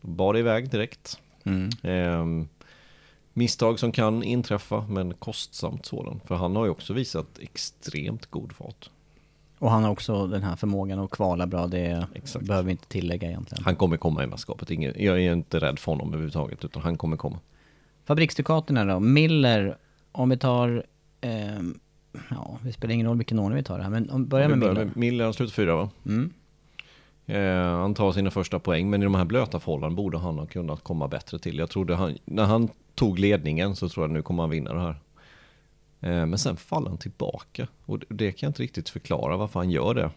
bar 0.00 0.32
det 0.32 0.38
iväg 0.38 0.70
direkt. 0.70 1.20
Mm. 1.44 1.70
Ehm, 1.82 2.48
misstag 3.32 3.78
som 3.78 3.92
kan 3.92 4.22
inträffa, 4.22 4.86
men 4.88 5.14
kostsamt 5.14 5.86
sådant. 5.86 6.24
För 6.26 6.34
han 6.34 6.56
har 6.56 6.64
ju 6.64 6.70
också 6.70 6.92
visat 6.92 7.38
extremt 7.38 8.26
god 8.26 8.52
fart. 8.52 8.90
Och 9.58 9.70
han 9.70 9.82
har 9.82 9.90
också 9.90 10.26
den 10.26 10.42
här 10.42 10.56
förmågan 10.56 10.98
att 10.98 11.10
kvala 11.10 11.46
bra, 11.46 11.66
det 11.66 12.06
Exakt. 12.14 12.46
behöver 12.46 12.66
vi 12.66 12.70
inte 12.70 12.86
tillägga 12.86 13.28
egentligen. 13.28 13.64
Han 13.64 13.76
kommer 13.76 13.96
komma 13.96 14.24
i 14.24 14.26
mästerskapet. 14.26 14.70
Jag 14.70 15.20
är 15.20 15.32
inte 15.32 15.58
rädd 15.58 15.78
för 15.78 15.92
honom 15.92 16.08
överhuvudtaget, 16.08 16.64
utan 16.64 16.82
han 16.82 16.96
kommer 16.96 17.16
komma. 17.16 17.38
Fabriksdukaterna 18.04 18.84
då, 18.84 19.00
Miller, 19.00 19.76
om 20.12 20.28
vi 20.28 20.36
tar, 20.36 20.86
ehm, 21.20 21.78
ja, 22.30 22.58
det 22.64 22.72
spelar 22.72 22.94
ingen 22.94 23.06
roll 23.06 23.16
vilken 23.16 23.38
ordning 23.38 23.56
vi 23.56 23.62
tar 23.64 23.76
det 23.78 23.82
här, 23.84 23.90
men 23.90 24.10
om 24.10 24.22
vi 24.22 24.28
börjar 24.28 24.48
Vi 24.48 24.54
med 24.54 24.60
börjar 24.60 24.74
Miller. 24.74 24.84
med 24.86 24.96
Miller, 24.96 25.24
han 25.24 25.34
slutar 25.34 25.52
fyra 25.52 25.76
va? 25.76 25.90
Mm. 26.06 26.32
Eh, 27.26 27.78
han 27.78 27.94
tar 27.94 28.12
sina 28.12 28.30
första 28.30 28.58
poäng, 28.58 28.90
men 28.90 29.02
i 29.02 29.04
de 29.04 29.14
här 29.14 29.24
blöta 29.24 29.60
förhållandena 29.60 29.96
borde 29.96 30.18
han 30.18 30.38
ha 30.38 30.46
kunnat 30.46 30.84
komma 30.84 31.08
bättre 31.08 31.38
till. 31.38 31.58
Jag 31.58 31.70
trodde 31.70 31.94
han, 31.94 32.18
när 32.24 32.44
han 32.44 32.68
tog 32.94 33.18
ledningen 33.18 33.76
så 33.76 33.88
tror 33.88 34.04
jag 34.04 34.10
nu 34.10 34.22
kommer 34.22 34.42
han 34.42 34.50
vinna 34.50 34.72
det 34.72 34.80
här. 34.80 34.96
Eh, 36.00 36.26
men 36.26 36.38
sen 36.38 36.56
faller 36.56 36.88
han 36.88 36.98
tillbaka 36.98 37.68
och 37.84 37.98
det, 37.98 38.06
det 38.08 38.32
kan 38.32 38.46
jag 38.46 38.50
inte 38.50 38.62
riktigt 38.62 38.88
förklara 38.88 39.36
varför 39.36 39.60
han 39.60 39.70
gör 39.70 39.94
det. 39.94 40.10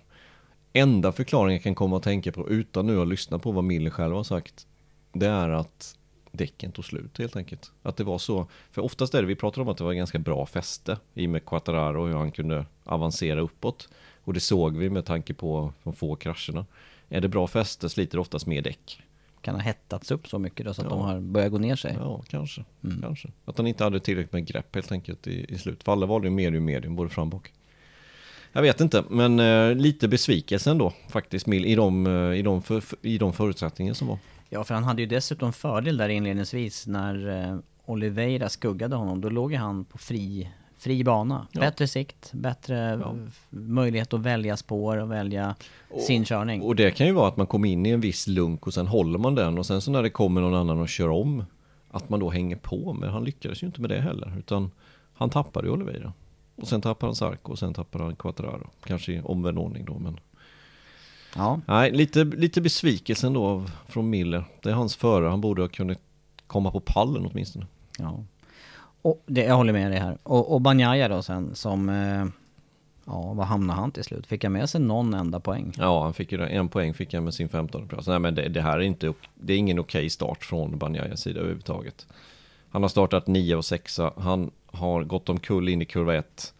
Enda 0.73 1.11
förklaringen 1.11 1.53
jag 1.53 1.63
kan 1.63 1.75
komma 1.75 1.97
att 1.97 2.03
tänka 2.03 2.31
på 2.31 2.49
utan 2.49 2.87
nu 2.87 3.01
att 3.01 3.07
lyssna 3.07 3.39
på 3.39 3.51
vad 3.51 3.63
Miller 3.63 3.89
själv 3.91 4.15
har 4.15 4.23
sagt, 4.23 4.67
det 5.13 5.27
är 5.27 5.49
att 5.49 5.97
däcken 6.35 6.71
tog 6.71 6.85
slut 6.85 7.17
helt 7.17 7.35
enkelt. 7.35 7.71
Att 7.83 7.97
det 7.97 8.03
var 8.03 8.17
så, 8.17 8.47
för 8.71 8.81
oftast 8.81 9.13
är 9.13 9.21
det, 9.21 9.27
vi 9.27 9.35
pratar 9.35 9.61
om 9.61 9.67
att 9.67 9.77
det 9.77 9.83
var 9.83 9.93
ganska 9.93 10.19
bra 10.19 10.45
fäste 10.45 10.97
i 11.13 11.27
med 11.27 11.45
Quattararo 11.45 12.01
och 12.01 12.07
hur 12.07 12.15
han 12.15 12.31
kunde 12.31 12.65
avancera 12.83 13.41
uppåt. 13.41 13.89
Och 14.23 14.33
det 14.33 14.39
såg 14.39 14.77
vi 14.77 14.89
med 14.89 15.05
tanke 15.05 15.33
på 15.33 15.73
de 15.83 15.93
få 15.93 16.15
krascherna. 16.15 16.65
Är 17.09 17.21
det 17.21 17.27
bra 17.27 17.47
fäste 17.47 17.89
sliter 17.89 18.17
det 18.17 18.21
oftast 18.21 18.45
mer 18.45 18.61
däck. 18.61 19.01
Kan 19.41 19.55
ha 19.55 19.61
hettats 19.61 20.11
upp 20.11 20.27
så 20.27 20.39
mycket 20.39 20.65
då 20.65 20.73
så 20.73 20.81
att 20.81 20.87
Ja. 20.91 20.95
de 20.95 21.01
har 21.01 21.19
börjat 21.19 21.51
gå 21.51 21.57
ner 21.57 21.75
sig. 21.75 21.95
Ja, 21.99 22.23
kanske. 22.27 22.63
Mm. 22.83 23.01
kanske. 23.01 23.29
Att 23.45 23.57
han 23.57 23.67
inte 23.67 23.83
hade 23.83 23.99
tillräckligt 23.99 24.33
med 24.33 24.45
grepp 24.47 24.75
helt 24.75 24.91
enkelt 24.91 25.27
i, 25.27 25.45
i 25.49 25.57
slut. 25.57 25.83
För 25.83 25.91
alla 25.91 26.05
valde 26.05 26.27
ju 26.27 26.31
medium, 26.33 26.65
medium, 26.65 26.95
både 26.95 27.09
fram 27.09 27.27
och 27.27 27.29
bak. 27.29 27.53
Jag 28.51 28.61
vet 28.61 28.81
inte, 28.81 29.03
men 29.09 29.39
eh, 29.39 29.75
lite 29.75 30.07
besvikelse 30.07 30.71
ändå 30.71 30.93
faktiskt 31.09 31.47
i 31.47 31.75
de, 31.75 32.07
eh, 32.07 32.39
i, 32.39 32.41
de 32.41 32.61
för, 32.61 32.83
i 33.01 33.17
de 33.17 33.33
förutsättningar 33.33 33.93
som 33.93 34.07
var. 34.07 34.17
Ja, 34.55 34.63
för 34.63 34.73
han 34.73 34.83
hade 34.83 35.01
ju 35.01 35.07
dessutom 35.07 35.53
fördel 35.53 35.97
där 35.97 36.09
inledningsvis 36.09 36.87
när 36.87 37.43
eh, 37.51 37.57
Oliveira 37.85 38.49
skuggade 38.49 38.95
honom. 38.95 39.21
Då 39.21 39.29
låg 39.29 39.53
han 39.53 39.85
på 39.85 39.97
fri, 39.97 40.49
fri 40.77 41.03
bana. 41.03 41.47
Ja. 41.51 41.59
Bättre 41.61 41.87
sikt, 41.87 42.29
bättre 42.33 42.99
Ja. 43.01 43.15
f- 43.27 43.45
möjlighet 43.49 44.13
att 44.13 44.19
välja 44.19 44.57
spår 44.57 44.97
och 44.97 45.11
välja 45.11 45.55
sin 46.07 46.25
körning. 46.25 46.61
Och 46.61 46.75
det 46.75 46.91
kan 46.91 47.07
ju 47.07 47.13
vara 47.13 47.27
att 47.27 47.37
man 47.37 47.47
kommer 47.47 47.69
in 47.69 47.85
i 47.85 47.89
en 47.89 48.01
viss 48.01 48.27
lunk 48.27 48.67
och 48.67 48.73
sen 48.73 48.87
håller 48.87 49.19
man 49.19 49.35
den 49.35 49.57
och 49.57 49.65
sen 49.65 49.81
så 49.81 49.91
när 49.91 50.03
det 50.03 50.09
kommer 50.09 50.41
någon 50.41 50.55
annan 50.55 50.79
och 50.79 50.89
kör 50.89 51.09
om 51.09 51.43
att 51.91 52.09
man 52.09 52.19
då 52.19 52.29
hänger 52.29 52.55
på. 52.55 52.93
Men 52.93 53.09
han 53.09 53.23
lyckades 53.23 53.63
ju 53.63 53.67
inte 53.67 53.81
med 53.81 53.89
det 53.89 54.01
heller 54.01 54.33
utan 54.39 54.71
han 55.13 55.29
tappade 55.29 55.67
ju 55.67 55.73
Oliveira. 55.73 56.13
Och 56.55 56.67
sen 56.67 56.81
tappade 56.81 57.07
han 57.07 57.15
Sarko 57.15 57.51
och 57.51 57.59
sen 57.59 57.73
tappade 57.73 58.03
han 58.03 58.15
Quattararo. 58.15 58.69
Kanske 58.83 59.13
i 59.13 59.21
omvänd 59.21 59.57
ordning 59.59 59.85
då 59.85 59.99
men 59.99 60.19
Ja, 61.35 61.59
Nej, 61.67 61.91
lite, 61.91 62.23
lite 62.23 62.61
besvikelse 62.61 63.27
ändå 63.27 63.63
från 63.87 64.09
Miller. 64.09 64.43
Det 64.61 64.69
är 64.69 64.73
hans 64.73 64.95
förare, 64.95 65.29
han 65.29 65.41
borde 65.41 65.61
ha 65.61 65.69
kunnat 65.69 65.97
komma 66.47 66.71
på 66.71 66.79
pallen 66.79 67.29
åtminstone. 67.31 67.65
ja. 67.99 68.23
Och 69.01 69.23
det, 69.25 69.43
jag 69.43 69.55
håller 69.55 69.73
med 69.73 69.91
dig 69.91 69.99
här. 69.99 70.17
Och, 70.23 70.53
och 70.53 70.61
Banjaya 70.61 71.07
då 71.07 71.21
sen 71.21 71.55
som... 71.55 71.89
Eh, 71.89 72.25
ja, 73.05 73.33
vad 73.33 73.47
hamnade 73.47 73.79
han 73.79 73.91
till 73.91 74.03
slut? 74.03 74.27
Fick 74.27 74.43
han 74.43 74.53
med 74.53 74.69
sig 74.69 74.81
någon 74.81 75.13
enda 75.13 75.39
poäng? 75.39 75.73
Ja, 75.77 76.03
han 76.03 76.13
fick 76.13 76.31
ju 76.31 76.41
en 76.41 76.69
poäng 76.69 76.93
fick 76.93 77.13
han 77.13 77.23
med 77.23 77.33
sin 77.33 77.49
15 77.49 77.87
plats. 77.87 78.07
Nej 78.07 78.19
men 78.19 78.35
det, 78.35 78.49
det 78.49 78.61
här 78.61 78.77
är 78.77 78.81
inte, 78.81 79.13
det 79.35 79.53
är 79.53 79.57
ingen 79.57 79.79
okej 79.79 80.09
start 80.09 80.45
från 80.45 80.77
Banjayas 80.77 81.21
sida 81.21 81.39
överhuvudtaget. 81.39 82.07
Han 82.69 82.81
har 82.81 82.89
startat 82.89 83.27
9 83.27 83.55
och 83.55 83.65
6 83.65 83.99
han 84.17 84.51
har 84.67 85.03
gått 85.03 85.29
omkull 85.29 85.69
in 85.69 85.81
i 85.81 85.85
kurva 85.85 86.15
1. 86.15 86.53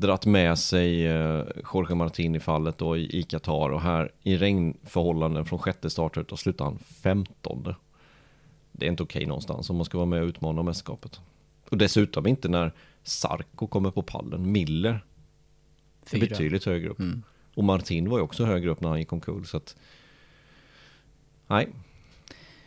Dratt 0.00 0.26
med 0.26 0.58
sig 0.58 1.06
eh, 1.06 1.44
Jorge 1.72 1.94
Martin 1.94 2.34
i 2.34 2.40
fallet 2.40 2.78
då 2.78 2.96
i, 2.96 3.22
Qatar 3.22 3.70
och 3.70 3.80
här 3.80 4.12
i 4.22 4.36
regnförhållanden 4.36 5.44
från 5.44 5.58
sjätte 5.58 5.90
startruta 5.90 6.36
slutar 6.36 6.64
han 6.64 6.78
15 6.78 7.74
Det 8.72 8.86
är 8.86 8.90
inte 8.90 9.02
okej 9.02 9.26
någonstans 9.26 9.70
om 9.70 9.76
man 9.76 9.84
ska 9.84 9.98
vara 9.98 10.06
med 10.06 10.22
och 10.22 10.26
utmana 10.26 10.62
mästerskapet. 10.62 11.20
Och 11.70 11.78
dessutom 11.78 12.26
inte 12.26 12.48
när 12.48 12.72
Sarko 13.02 13.66
kommer 13.66 13.90
på 13.90 14.02
pallen. 14.02 14.52
Miller 14.52 14.90
är 14.90 15.00
Fyra. 16.06 16.20
betydligt 16.20 16.64
högre 16.64 16.88
upp. 16.88 16.98
Mm. 16.98 17.22
Och 17.54 17.64
Martin 17.64 18.10
var 18.10 18.18
ju 18.18 18.24
också 18.24 18.44
högre 18.44 18.70
upp 18.70 18.80
när 18.80 18.88
han 18.88 18.98
gick 18.98 19.12
omkull 19.12 19.46
så 19.46 19.56
att... 19.56 19.76
Nej. 21.46 21.68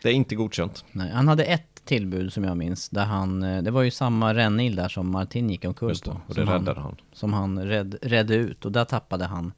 Det 0.02 0.08
är 0.08 0.12
inte 0.12 0.34
godkänt. 0.34 0.84
Nej, 0.92 1.10
han 1.10 1.28
hade 1.28 1.44
ett 1.44 1.73
tillbud 1.84 2.32
som 2.32 2.44
jag 2.44 2.56
minns. 2.56 2.88
Där 2.88 3.04
han, 3.04 3.42
eh, 3.42 3.62
det 3.62 3.70
var 3.70 3.82
ju 3.82 3.90
samma 3.90 4.34
rännil 4.34 4.76
där 4.76 4.88
som 4.88 5.10
Martin 5.10 5.50
gick 5.50 5.64
omkull 5.64 5.94
på. 6.04 6.10
och 6.28 6.34
det 6.34 6.40
räddade 6.44 6.80
han. 6.80 6.96
Som 7.12 7.32
han 7.32 7.64
red, 7.64 7.96
redde 8.02 8.34
ut 8.34 8.64
och 8.64 8.72
där 8.72 8.84
tappade 8.84 9.24
han 9.24 9.52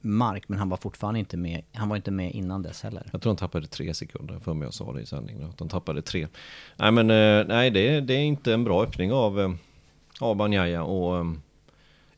mark 0.00 0.48
men 0.48 0.58
han 0.58 0.68
var 0.68 0.76
fortfarande 0.76 1.20
inte 1.20 1.36
med. 1.36 1.62
Han 1.72 1.88
var 1.88 1.96
inte 1.96 2.10
med 2.10 2.32
innan 2.32 2.62
dess 2.62 2.82
heller. 2.82 3.08
Jag 3.12 3.22
tror 3.22 3.30
han 3.30 3.36
tappade 3.36 3.66
tre 3.66 3.94
sekunder 3.94 4.38
för 4.38 4.54
mig 4.54 4.66
jag 4.66 4.74
sa 4.74 4.92
det 4.92 5.00
i 5.00 5.06
sändningen. 5.06 5.44
Att 5.50 5.60
han 5.60 5.68
tappade 5.68 6.02
tre. 6.02 6.28
Nej 6.76 6.90
men 6.92 7.10
eh, 7.10 7.46
nej 7.46 7.70
det, 7.70 7.88
är- 7.88 8.00
det 8.00 8.14
är 8.14 8.22
inte 8.24 8.54
en 8.54 8.64
bra 8.64 8.82
öppning 8.82 9.12
av, 9.12 9.40
eh, 9.40 9.50
av 10.20 10.36
Banjaya 10.36 10.82
och 10.82 11.26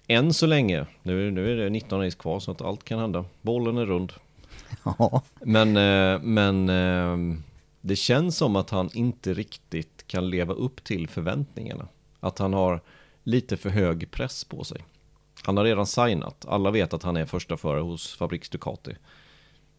än 0.09 0.33
så 0.35 0.47
länge, 0.47 0.87
nu, 1.03 1.31
nu 1.31 1.53
är 1.53 1.57
det 1.57 1.71
19 1.71 2.01
race 2.05 2.17
kvar 2.17 2.41
så 2.41 2.51
att 2.51 2.63
allt 2.63 2.85
kan 2.85 2.99
hända. 2.99 3.25
Bollen 3.43 3.79
är 3.79 3.87
rund. 3.87 4.13
Ja. 4.99 5.23
Men, 5.41 5.73
men 6.35 7.43
det 7.87 7.97
känns 7.97 8.37
som 8.37 8.57
att 8.57 8.70
han 8.70 8.91
inte 8.93 9.34
riktigt 9.34 10.07
kan 10.07 10.30
leva 10.30 10.55
upp 10.55 10.84
till 10.84 11.09
förväntningarna. 11.09 11.89
Att 12.20 12.39
han 12.39 12.53
har 12.53 12.80
lite 13.22 13.57
för 13.57 13.70
hög 13.70 14.11
press 14.11 14.45
på 14.45 14.64
sig. 14.64 14.84
Han 15.43 15.57
har 15.57 15.64
redan 15.64 15.87
signat. 15.87 16.47
Alla 16.49 16.70
vet 16.70 16.95
att 16.95 17.03
han 17.03 17.16
är 17.16 17.26
första 17.26 17.57
förare 17.57 17.80
hos 17.80 18.16
Fabriks 18.16 18.49
Ducati. 18.49 18.97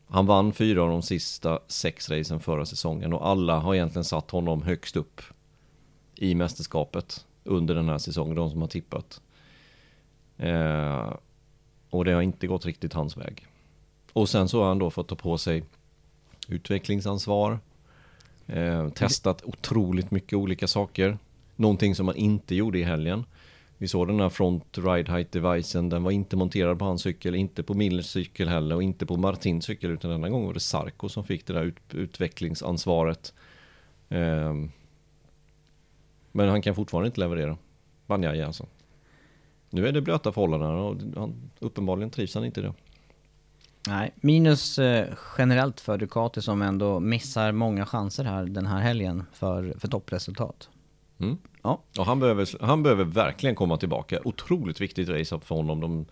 Han 0.07 0.25
vann 0.25 0.53
fyra 0.53 0.83
av 0.83 0.89
de 0.89 1.01
sista 1.01 1.59
sex 1.67 2.09
racen 2.09 2.39
förra 2.39 2.65
säsongen 2.65 3.13
och 3.13 3.27
alla 3.27 3.59
har 3.59 3.75
egentligen 3.75 4.05
satt 4.05 4.31
honom 4.31 4.61
högst 4.61 4.95
upp 4.95 5.21
i 6.15 6.35
mästerskapet 6.35 7.25
under 7.43 7.75
den 7.75 7.89
här 7.89 7.97
säsongen, 7.97 8.35
de 8.35 8.49
som 8.49 8.61
har 8.61 8.67
tippat. 8.67 9.21
Eh, 10.37 11.13
och 11.89 12.05
det 12.05 12.11
har 12.11 12.21
inte 12.21 12.47
gått 12.47 12.65
riktigt 12.65 12.93
hans 12.93 13.17
väg. 13.17 13.47
Och 14.13 14.29
sen 14.29 14.49
så 14.49 14.61
har 14.61 14.67
han 14.67 14.79
då 14.79 14.89
fått 14.89 15.07
ta 15.07 15.15
på 15.15 15.37
sig 15.37 15.63
utvecklingsansvar, 16.47 17.59
eh, 18.47 18.89
testat 18.89 19.43
otroligt 19.43 20.11
mycket 20.11 20.33
olika 20.33 20.67
saker. 20.67 21.17
Någonting 21.55 21.95
som 21.95 22.05
man 22.05 22.15
inte 22.15 22.55
gjorde 22.55 22.79
i 22.79 22.83
helgen. 22.83 23.23
Vi 23.77 23.87
såg 23.87 24.07
den 24.07 24.19
här 24.19 24.29
front 24.29 24.77
ride 24.77 25.11
height 25.11 25.31
devicen, 25.31 25.89
den 25.89 26.03
var 26.03 26.11
inte 26.11 26.35
monterad 26.35 26.79
på 26.79 26.85
hans 26.85 27.01
cykel, 27.01 27.35
inte 27.35 27.63
på 27.63 27.73
Millers 27.73 28.05
cykel 28.05 28.49
heller 28.49 28.75
och 28.75 28.83
inte 28.83 29.05
på 29.05 29.17
Martins 29.17 29.65
cykel 29.65 29.91
utan 29.91 30.11
denna 30.11 30.29
gång 30.29 30.45
var 30.45 30.53
det 30.53 30.59
Sarko 30.59 31.09
som 31.09 31.23
fick 31.23 31.47
det 31.47 31.53
där 31.53 31.63
ut, 31.63 31.93
utvecklingsansvaret. 31.93 33.33
Eh, 34.09 34.53
men 36.31 36.49
han 36.49 36.61
kan 36.61 36.75
fortfarande 36.75 37.07
inte 37.07 37.19
leverera. 37.19 37.57
Banjaje 38.05 38.45
alltså. 38.45 38.65
Nu 39.69 39.87
är 39.87 39.91
det 39.91 40.01
blöta 40.01 40.31
förhållanden 40.31 40.69
och 40.69 41.19
han, 41.19 41.51
uppenbarligen 41.59 42.09
trivs 42.09 42.35
han 42.35 42.45
inte 42.45 42.59
i 42.59 42.63
det. 42.63 42.73
Nej, 43.87 44.13
minus 44.15 44.79
eh, 44.79 45.07
generellt 45.37 45.79
för 45.79 45.97
Ducati 45.97 46.41
som 46.41 46.61
ändå 46.61 46.99
missar 46.99 47.51
många 47.51 47.85
chanser 47.85 48.23
här 48.23 48.45
den 48.45 48.65
här 48.65 48.79
helgen 48.79 49.23
för, 49.33 49.75
för 49.79 49.87
toppresultat. 49.87 50.69
Mm. 51.19 51.37
Ja. 51.63 51.81
Och 51.97 52.05
han 52.05 52.19
behöver, 52.19 52.65
han 52.65 52.83
behöver 52.83 53.03
verkligen 53.03 53.55
komma 53.55 53.77
tillbaka. 53.77 54.19
Otroligt 54.23 54.81
viktigt 54.81 55.09
race 55.09 55.39
för 55.39 55.55
honom. 55.55 55.79
De, 55.79 56.05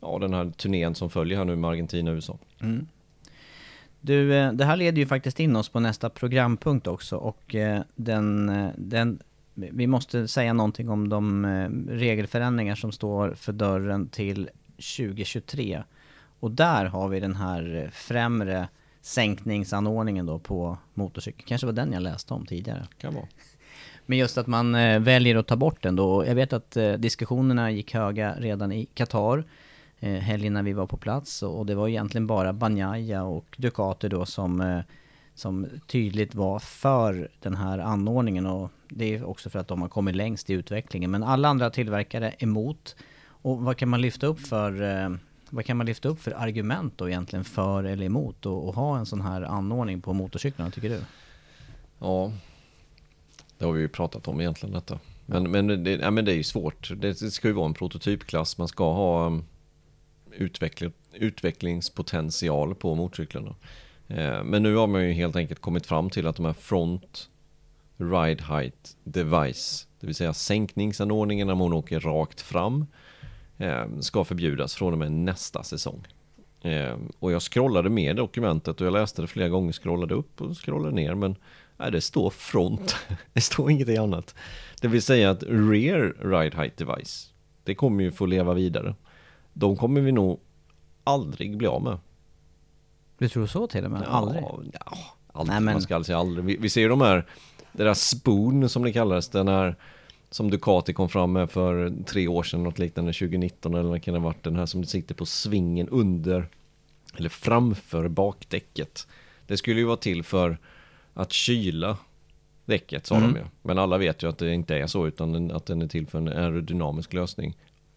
ja, 0.00 0.18
den 0.18 0.34
här 0.34 0.50
turnén 0.50 0.94
som 0.94 1.10
följer 1.10 1.38
här 1.38 1.44
nu 1.44 1.56
med 1.56 1.70
Argentina 1.70 2.10
och 2.10 2.14
USA. 2.14 2.38
Du, 4.00 4.34
eh, 4.34 4.52
det 4.52 4.64
här 4.64 4.76
leder 4.76 4.98
ju 4.98 5.06
faktiskt 5.06 5.40
in 5.40 5.56
oss 5.56 5.68
på 5.68 5.80
nästa 5.80 6.10
programpunkt 6.10 6.86
också 6.86 7.16
och 7.16 7.54
eh, 7.54 7.82
den, 7.94 8.52
den, 8.76 9.18
vi 9.54 9.86
måste 9.86 10.28
säga 10.28 10.52
någonting 10.52 10.88
om 10.88 11.08
de 11.08 11.46
regelförändringar 11.88 12.74
som 12.74 12.92
står 12.92 13.34
för 13.34 13.52
dörren 13.52 14.08
till 14.08 14.48
2023. 14.76 15.82
Och 16.40 16.50
där 16.50 16.84
har 16.84 17.08
vi 17.08 17.20
den 17.20 17.36
här 17.36 17.82
eh, 17.84 17.90
främre 17.90 18.68
sänkningsanordningen 19.00 20.26
då 20.26 20.38
på 20.38 20.78
motorcykel. 20.94 21.44
Kanske 21.46 21.66
var 21.66 21.72
den 21.72 21.92
jag 21.92 22.02
läste 22.02 22.34
om 22.34 22.46
tidigare. 22.46 22.86
Kan 22.98 23.14
vara. 23.14 23.26
Men 24.06 24.18
just 24.18 24.38
att 24.38 24.46
man 24.46 24.74
eh, 24.74 25.00
väljer 25.00 25.36
att 25.36 25.46
ta 25.46 25.56
bort 25.56 25.82
den 25.82 25.96
då. 25.96 26.26
Jag 26.26 26.34
vet 26.34 26.52
att 26.52 26.76
eh, 26.76 26.92
diskussionerna 26.92 27.70
gick 27.70 27.94
höga 27.94 28.34
redan 28.38 28.72
i 28.72 28.86
Qatar. 28.86 29.44
Helgen 30.00 30.52
när 30.52 30.62
vi 30.62 30.72
var 30.72 30.86
på 30.86 30.96
plats. 30.96 31.42
Och, 31.42 31.66
det 31.66 31.74
var 31.74 31.88
egentligen 31.88 32.26
bara 32.26 32.52
Banjaya 32.52 33.22
och 33.22 33.56
Ducati 33.58 34.08
då 34.08 34.26
som, 34.26 34.82
som 35.34 35.66
tydligt 35.86 36.34
var 36.34 36.58
för 36.58 37.30
den 37.40 37.56
här 37.56 37.78
anordningen. 37.78 38.46
Och 38.46 38.70
det 38.88 39.14
är 39.14 39.24
också 39.24 39.50
för 39.50 39.58
att 39.58 39.68
de 39.68 39.82
har 39.82 39.88
kommit 39.88 40.16
längst 40.16 40.50
i 40.50 40.52
utvecklingen. 40.52 41.10
Men 41.10 41.22
alla 41.22 41.48
andra 41.48 41.70
tillverkare 41.70 42.34
emot. 42.38 42.96
Och 43.20 43.58
vad 43.58 43.76
kan 43.76 43.88
man 43.88 44.00
lyfta 44.00 44.26
upp 44.26 44.40
för 44.40 44.82
vad 45.50 45.64
kan 45.64 45.76
man 45.76 45.86
lyfta 45.86 46.08
upp 46.08 46.20
för 46.20 46.30
argument 46.30 46.92
då 46.96 47.08
egentligen 47.08 47.44
för 47.44 47.84
eller 47.84 48.06
emot 48.06 48.46
och 48.46 48.74
ha 48.74 48.98
en 48.98 49.06
sån 49.06 49.20
här 49.20 49.42
anordning 49.42 50.00
på 50.00 50.12
motorcyklarna 50.12 50.70
tycker 50.70 50.88
du? 50.88 51.00
Ja, 51.98 52.32
det 53.58 53.64
har 53.64 53.72
vi 53.72 53.80
ju 53.80 53.88
pratat 53.88 54.28
om 54.28 54.40
egentligen 54.40 54.74
detta. 54.74 54.98
Men, 55.26 55.50
men, 55.50 55.84
det, 55.84 55.90
ja, 55.90 56.10
men 56.10 56.24
det 56.24 56.32
är 56.32 56.36
ju 56.36 56.42
svårt. 56.42 56.90
Det, 56.96 57.14
ska 57.14 57.48
ju 57.48 57.54
vara 57.54 57.66
en 57.66 57.74
prototypklass. 57.74 58.58
Man 58.58 58.68
ska 58.68 58.92
ha 58.92 59.26
um, 59.26 59.44
utveckling, 60.32 60.92
utvecklingspotential 61.12 62.74
på 62.74 62.94
motorcyklarna. 62.94 63.54
Eh, 64.08 64.44
men 64.44 64.62
nu 64.62 64.74
har 64.74 64.86
man 64.86 65.06
ju 65.06 65.12
helt 65.12 65.36
enkelt 65.36 65.60
kommit 65.60 65.86
fram 65.86 66.10
till 66.10 66.26
att 66.26 66.36
de 66.36 66.44
här 66.44 66.52
front 66.52 67.28
ride 67.96 68.44
height 68.44 68.96
device, 69.04 69.86
det 70.00 70.06
vill 70.06 70.16
säga 70.16 70.32
sänkningsanordningen 70.32 71.46
när 71.46 71.54
man 71.54 71.72
åker 71.72 72.00
rakt 72.00 72.40
fram, 72.40 72.86
ska 74.00 74.24
förbjudas 74.24 74.74
från 74.74 74.92
och 74.92 74.98
med 74.98 75.12
nästa 75.12 75.62
säsong. 75.62 76.06
Eh, 76.62 76.96
och 77.18 77.32
jag 77.32 77.42
scrollade 77.42 77.90
med 77.90 78.16
dokumentet 78.16 78.80
och 78.80 78.86
jag 78.86 78.92
läste 78.92 79.22
det 79.22 79.28
flera 79.28 79.48
gånger, 79.48 79.72
scrollade 79.72 80.14
upp 80.14 80.40
och 80.40 80.56
scrollade 80.64 80.94
ner, 80.94 81.14
men 81.14 81.36
nej, 81.76 81.90
det 81.92 82.00
står 82.00 82.30
front, 82.30 82.96
det 83.32 83.40
står 83.40 83.70
ingenting 83.70 83.96
annat. 83.96 84.34
Det 84.80 84.88
vill 84.88 85.02
säga 85.02 85.30
att 85.30 85.42
rear 85.42 86.28
ride 86.30 86.56
height 86.56 86.76
device, 86.76 87.32
det 87.64 87.74
kommer 87.74 88.04
ju 88.04 88.10
få 88.12 88.26
leva 88.26 88.54
vidare. 88.54 88.94
De 89.52 89.76
kommer 89.76 90.00
vi 90.00 90.12
nog 90.12 90.40
aldrig 91.04 91.56
bli 91.56 91.66
av 91.66 91.82
med. 91.82 91.98
Du 93.18 93.28
tror 93.28 93.46
så 93.46 93.66
till 93.66 93.84
och 93.84 93.90
med? 93.90 94.02
Aldrig? 94.02 94.42
Ja, 94.42 94.96
aldrig. 95.32 95.52
Nej, 95.52 95.60
men- 95.60 95.74
Man 95.74 95.82
ska 95.82 95.96
alltså 95.96 96.16
aldrig. 96.16 96.44
Vi, 96.44 96.56
vi 96.56 96.70
ser 96.70 96.80
ju 96.80 96.88
de 96.88 97.00
här, 97.00 97.26
det 97.72 97.84
där 97.84 97.94
Spoon 97.94 98.68
som 98.68 98.82
det 98.82 98.92
kallades, 98.92 99.28
den 99.28 99.48
här 99.48 99.76
som 100.30 100.50
Ducati 100.50 100.92
kom 100.92 101.08
fram 101.08 101.32
med 101.32 101.50
för 101.50 101.92
tre 102.06 102.28
år 102.28 102.42
sedan, 102.42 102.62
något 102.62 102.78
liknande 102.78 103.12
2019 103.12 103.74
eller 103.74 103.88
vad 103.88 104.02
kan 104.02 104.14
det 104.14 104.20
ha 104.20 104.24
varit, 104.24 104.42
den 104.42 104.56
här 104.56 104.66
som 104.66 104.84
sitter 104.84 105.14
på 105.14 105.26
svingen 105.26 105.88
under, 105.88 106.48
eller 107.16 107.28
framför 107.28 108.08
bakdäcket. 108.08 109.06
Det 109.46 109.56
skulle 109.56 109.80
ju 109.80 109.86
vara 109.86 109.96
till 109.96 110.22
för 110.22 110.58
att 111.14 111.32
kyla 111.32 111.96
däcket 112.64 113.06
sa 113.06 113.16
Mm. 113.16 113.32
de 113.32 113.38
ju. 113.38 113.44
Men 113.62 113.78
alla 113.78 113.98
vet 113.98 114.22
ju 114.22 114.28
att 114.28 114.38
det 114.38 114.54
inte 114.54 114.76
är 114.78 114.86
så, 114.86 115.06
utan 115.06 115.50
att 115.50 115.66
den 115.66 115.82
är 115.82 115.86
till 115.86 116.06
för 116.06 116.18
en 116.18 116.28
aerodynamisk 116.28 117.12
lösning. 117.12 117.56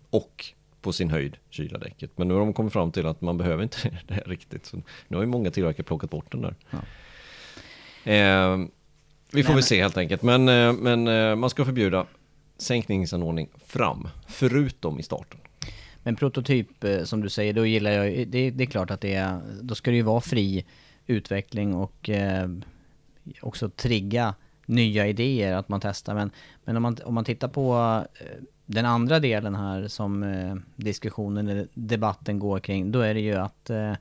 Och 0.09 0.45
på 0.81 0.93
sin 0.93 1.09
höjd 1.09 1.37
kyla 1.49 1.79
däcket. 1.79 2.11
Men 2.17 2.27
nu 2.27 2.33
har 2.33 2.41
de 2.41 2.53
kommit 2.53 2.73
fram 2.73 2.91
till 2.91 3.05
att 3.05 3.21
man 3.21 3.37
behöver 3.37 3.63
inte 3.63 3.77
det 4.07 4.13
här 4.13 4.23
riktigt. 4.23 4.65
Så 4.65 4.77
nu 5.07 5.17
har 5.17 5.23
ju 5.23 5.29
många 5.29 5.51
tillverkare 5.51 5.83
plockat 5.83 6.09
bort 6.09 6.31
den 6.31 6.41
där. 6.41 6.55
Eh, 8.03 8.57
vi 9.33 9.43
får 9.43 9.49
Nej, 9.49 9.55
väl 9.55 9.63
se 9.63 9.81
helt 9.81 9.97
enkelt. 9.97 10.21
Men, 10.21 10.49
eh, 10.49 10.73
men 10.73 11.07
eh, 11.07 11.35
man 11.35 11.49
ska 11.49 11.65
förbjuda 11.65 12.05
sänkningsanordning 12.61 13.49
fram, 13.65 14.07
förutom 14.27 14.99
i 14.99 15.03
starten. 15.03 15.39
Men 16.03 16.15
prototyp 16.15 16.83
eh, 16.83 17.03
som 17.03 17.21
du 17.21 17.29
säger, 17.29 17.53
då 17.53 17.65
gillar 17.65 17.91
jag 17.91 18.27
det, 18.27 18.51
det 18.51 18.63
är 18.63 18.65
klart 18.65 18.91
att 18.91 19.01
det 19.01 19.13
är, 19.13 19.41
då 19.61 19.75
ska 19.75 19.91
det 19.91 19.97
ju 19.97 20.03
vara 20.03 20.21
fri 20.21 20.65
utveckling 21.07 21.75
och 21.75 22.09
eh, 22.09 22.49
också 23.41 23.69
trigga 23.69 24.35
nya 24.65 25.07
idéer 25.07 25.53
att 25.53 25.69
man 25.69 25.79
testar. 25.79 26.15
Men, 26.15 26.31
men 26.65 26.77
om, 26.77 26.83
man, 26.83 26.97
om 27.05 27.13
man 27.13 27.25
tittar 27.25 27.47
på 27.47 27.73
eh, 28.19 28.25
den 28.65 28.85
andra 28.85 29.19
delen 29.19 29.55
här 29.55 29.87
som 29.87 30.23
eh, 30.23 30.55
diskussionen 30.75 31.47
eller 31.47 31.67
debatten 31.73 32.39
går 32.39 32.59
kring, 32.59 32.91
då 32.91 32.99
är 32.99 33.13
det 33.13 33.21
ju 33.21 33.35
att 33.35 33.69
eh, 33.69 33.93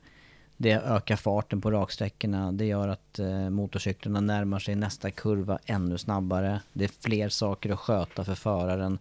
det 0.61 0.71
ökar 0.71 1.15
farten 1.15 1.61
på 1.61 1.71
raksträckorna. 1.71 2.51
Det 2.51 2.65
gör 2.65 2.87
att 2.87 3.19
eh, 3.19 3.49
motorcyklarna 3.49 4.19
närmar 4.19 4.59
sig 4.59 4.75
nästa 4.75 5.11
kurva 5.11 5.59
ännu 5.65 5.97
snabbare. 5.97 6.61
Det 6.73 6.83
är 6.83 6.91
fler 6.99 7.29
saker 7.29 7.69
att 7.69 7.79
sköta 7.79 8.23
för 8.23 8.35
föraren. 8.35 8.99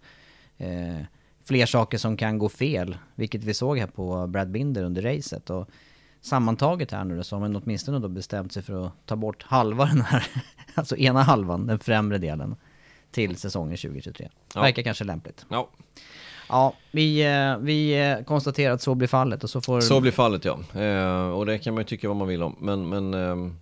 Eh, 0.59 1.01
fler 1.45 1.67
saker 1.67 1.99
som 1.99 2.17
kan 2.17 2.39
gå 2.39 2.49
fel, 2.49 2.97
vilket 3.15 3.45
vi 3.45 3.55
såg 3.55 3.79
här 3.79 3.87
på 3.87 4.27
Brad 4.27 4.51
Binder 4.51 4.83
under 4.83 5.03
racet. 5.03 5.51
Och 5.51 5.69
sammantaget 6.21 6.91
här 6.91 7.05
nu 7.05 7.17
då, 7.17 7.25
så 7.25 7.37
har 7.37 7.41
man 7.41 7.57
åtminstone 7.57 7.99
då 7.99 8.09
bestämt 8.09 8.53
sig 8.53 8.63
för 8.63 8.87
att 8.87 8.93
ta 9.07 9.17
bort 9.17 9.43
halva 9.43 9.85
den 9.85 10.01
här, 10.01 10.27
alltså 10.75 10.97
ena 10.97 11.23
halvan, 11.23 11.67
den 11.67 11.79
främre 11.79 12.19
delen, 12.19 12.57
till 13.11 13.37
säsongen 13.37 13.77
2023. 13.77 14.29
Ja. 14.55 14.61
Verkar 14.61 14.83
kanske 14.83 15.05
lämpligt. 15.05 15.47
Ja, 15.49 15.69
Ja, 16.51 16.75
vi, 16.91 17.27
eh, 17.27 17.59
vi 17.59 18.11
eh, 18.11 18.25
konstaterar 18.25 18.75
att 18.75 18.83
så 18.83 18.95
blir 18.95 19.09
fallet 19.09 19.45
och 19.45 19.51
så 19.51 19.61
får... 19.61 19.81
så 19.81 20.01
blir 20.01 20.13
fallet 20.13 20.45
ja. 20.45 20.81
Eh, 20.81 21.31
och 21.31 21.47
det 21.47 21.59
kan 21.59 21.75
man 21.75 21.81
ju 21.81 21.85
tycka 21.85 22.09
vad 22.09 22.17
man 22.17 22.29
vill 22.29 22.43
om. 22.43 22.57
Men, 22.61 22.89
men 22.89 23.15
ehm, 23.15 23.57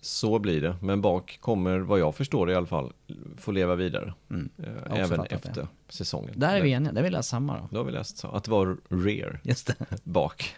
så 0.00 0.38
blir 0.38 0.60
det. 0.60 0.76
Men 0.80 1.00
bak 1.00 1.38
kommer, 1.40 1.78
vad 1.78 1.98
jag 1.98 2.14
förstår 2.14 2.50
i 2.50 2.54
alla 2.54 2.66
fall, 2.66 2.92
få 3.36 3.52
leva 3.52 3.74
vidare. 3.74 4.14
Mm. 4.30 4.48
Eh, 4.58 5.00
även 5.00 5.20
efter 5.20 5.68
säsongen. 5.88 6.34
Där 6.36 6.56
är 6.56 6.62
vi 6.62 6.72
eniga, 6.72 6.92
där 6.92 7.02
vill 7.02 7.12
jag 7.12 7.24
samma 7.24 7.56
då. 7.56 7.68
Då 7.70 7.78
har 7.78 7.84
vi 7.84 7.92
läst 7.92 8.18
så. 8.18 8.28
Att 8.28 8.44
det 8.44 8.50
var 8.50 8.76
rear 8.88 9.40
Just 9.42 9.66
det. 9.66 9.74
bak. 10.04 10.56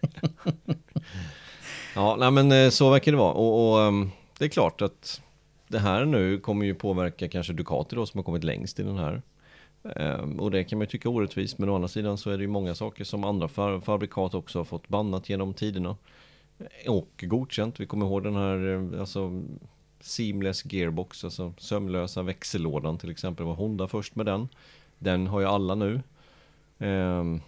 ja, 1.95 2.17
nej 2.19 2.31
men 2.31 2.73
så 2.73 2.91
verkar 2.91 3.13
det 3.13 3.19
vara. 3.19 3.33
Och, 3.33 3.73
och 3.73 3.83
ehm, 3.83 4.11
det 4.39 4.45
är 4.45 4.49
klart 4.49 4.83
att 4.83 5.21
det 5.69 5.79
här 5.79 6.05
nu 6.05 6.39
kommer 6.39 6.67
ju 6.67 6.75
påverka 6.75 7.29
kanske 7.29 7.53
Ducati 7.53 7.97
då 7.97 8.07
som 8.07 8.19
har 8.19 8.25
kommit 8.25 8.45
längst 8.45 8.81
i 8.81 8.83
den 8.83 8.99
här. 8.99 9.23
Ehm, 9.97 10.41
och 10.41 10.51
det 10.51 10.65
kan 10.65 10.79
man 10.79 10.83
ju 10.85 10.91
tycka 10.91 11.09
orättvist, 11.09 11.59
men 11.59 11.69
å 11.69 11.75
andra 11.75 11.89
sidan 11.89 12.19
så 12.19 12.31
är 12.31 12.37
det 12.39 12.43
ju 12.45 12.49
många 12.49 12.75
saker 12.75 13.05
som 13.05 13.25
andra 13.25 13.47
fa- 13.47 13.81
fabrikat 13.81 14.35
också 14.35 14.59
har 14.59 14.65
fått 14.65 14.89
bannat 14.89 15.29
genom 15.29 15.55
tiderna. 15.55 15.97
Och 16.89 17.25
godkänt. 17.29 17.81
Vi 17.81 17.87
kommer 17.87 18.07
ihåg 18.07 18.23
den 18.23 18.35
här 18.35 18.69
eh, 18.95 19.01
alltså, 19.01 19.43
Seamless 20.01 20.73
Gearbox, 20.73 21.25
alltså 21.25 21.53
sömlösa 21.59 22.23
växellådan 22.23 22.99
till 22.99 23.11
exempel. 23.11 23.47
var 23.47 23.55
Honda 23.55 23.89
först 23.89 24.15
med 24.17 24.27
den. 24.27 24.49
Den 24.99 25.27
har 25.27 25.41
ju 25.41 25.47
alla 25.47 25.75
nu. 25.75 26.01
Ehm, 26.79 27.41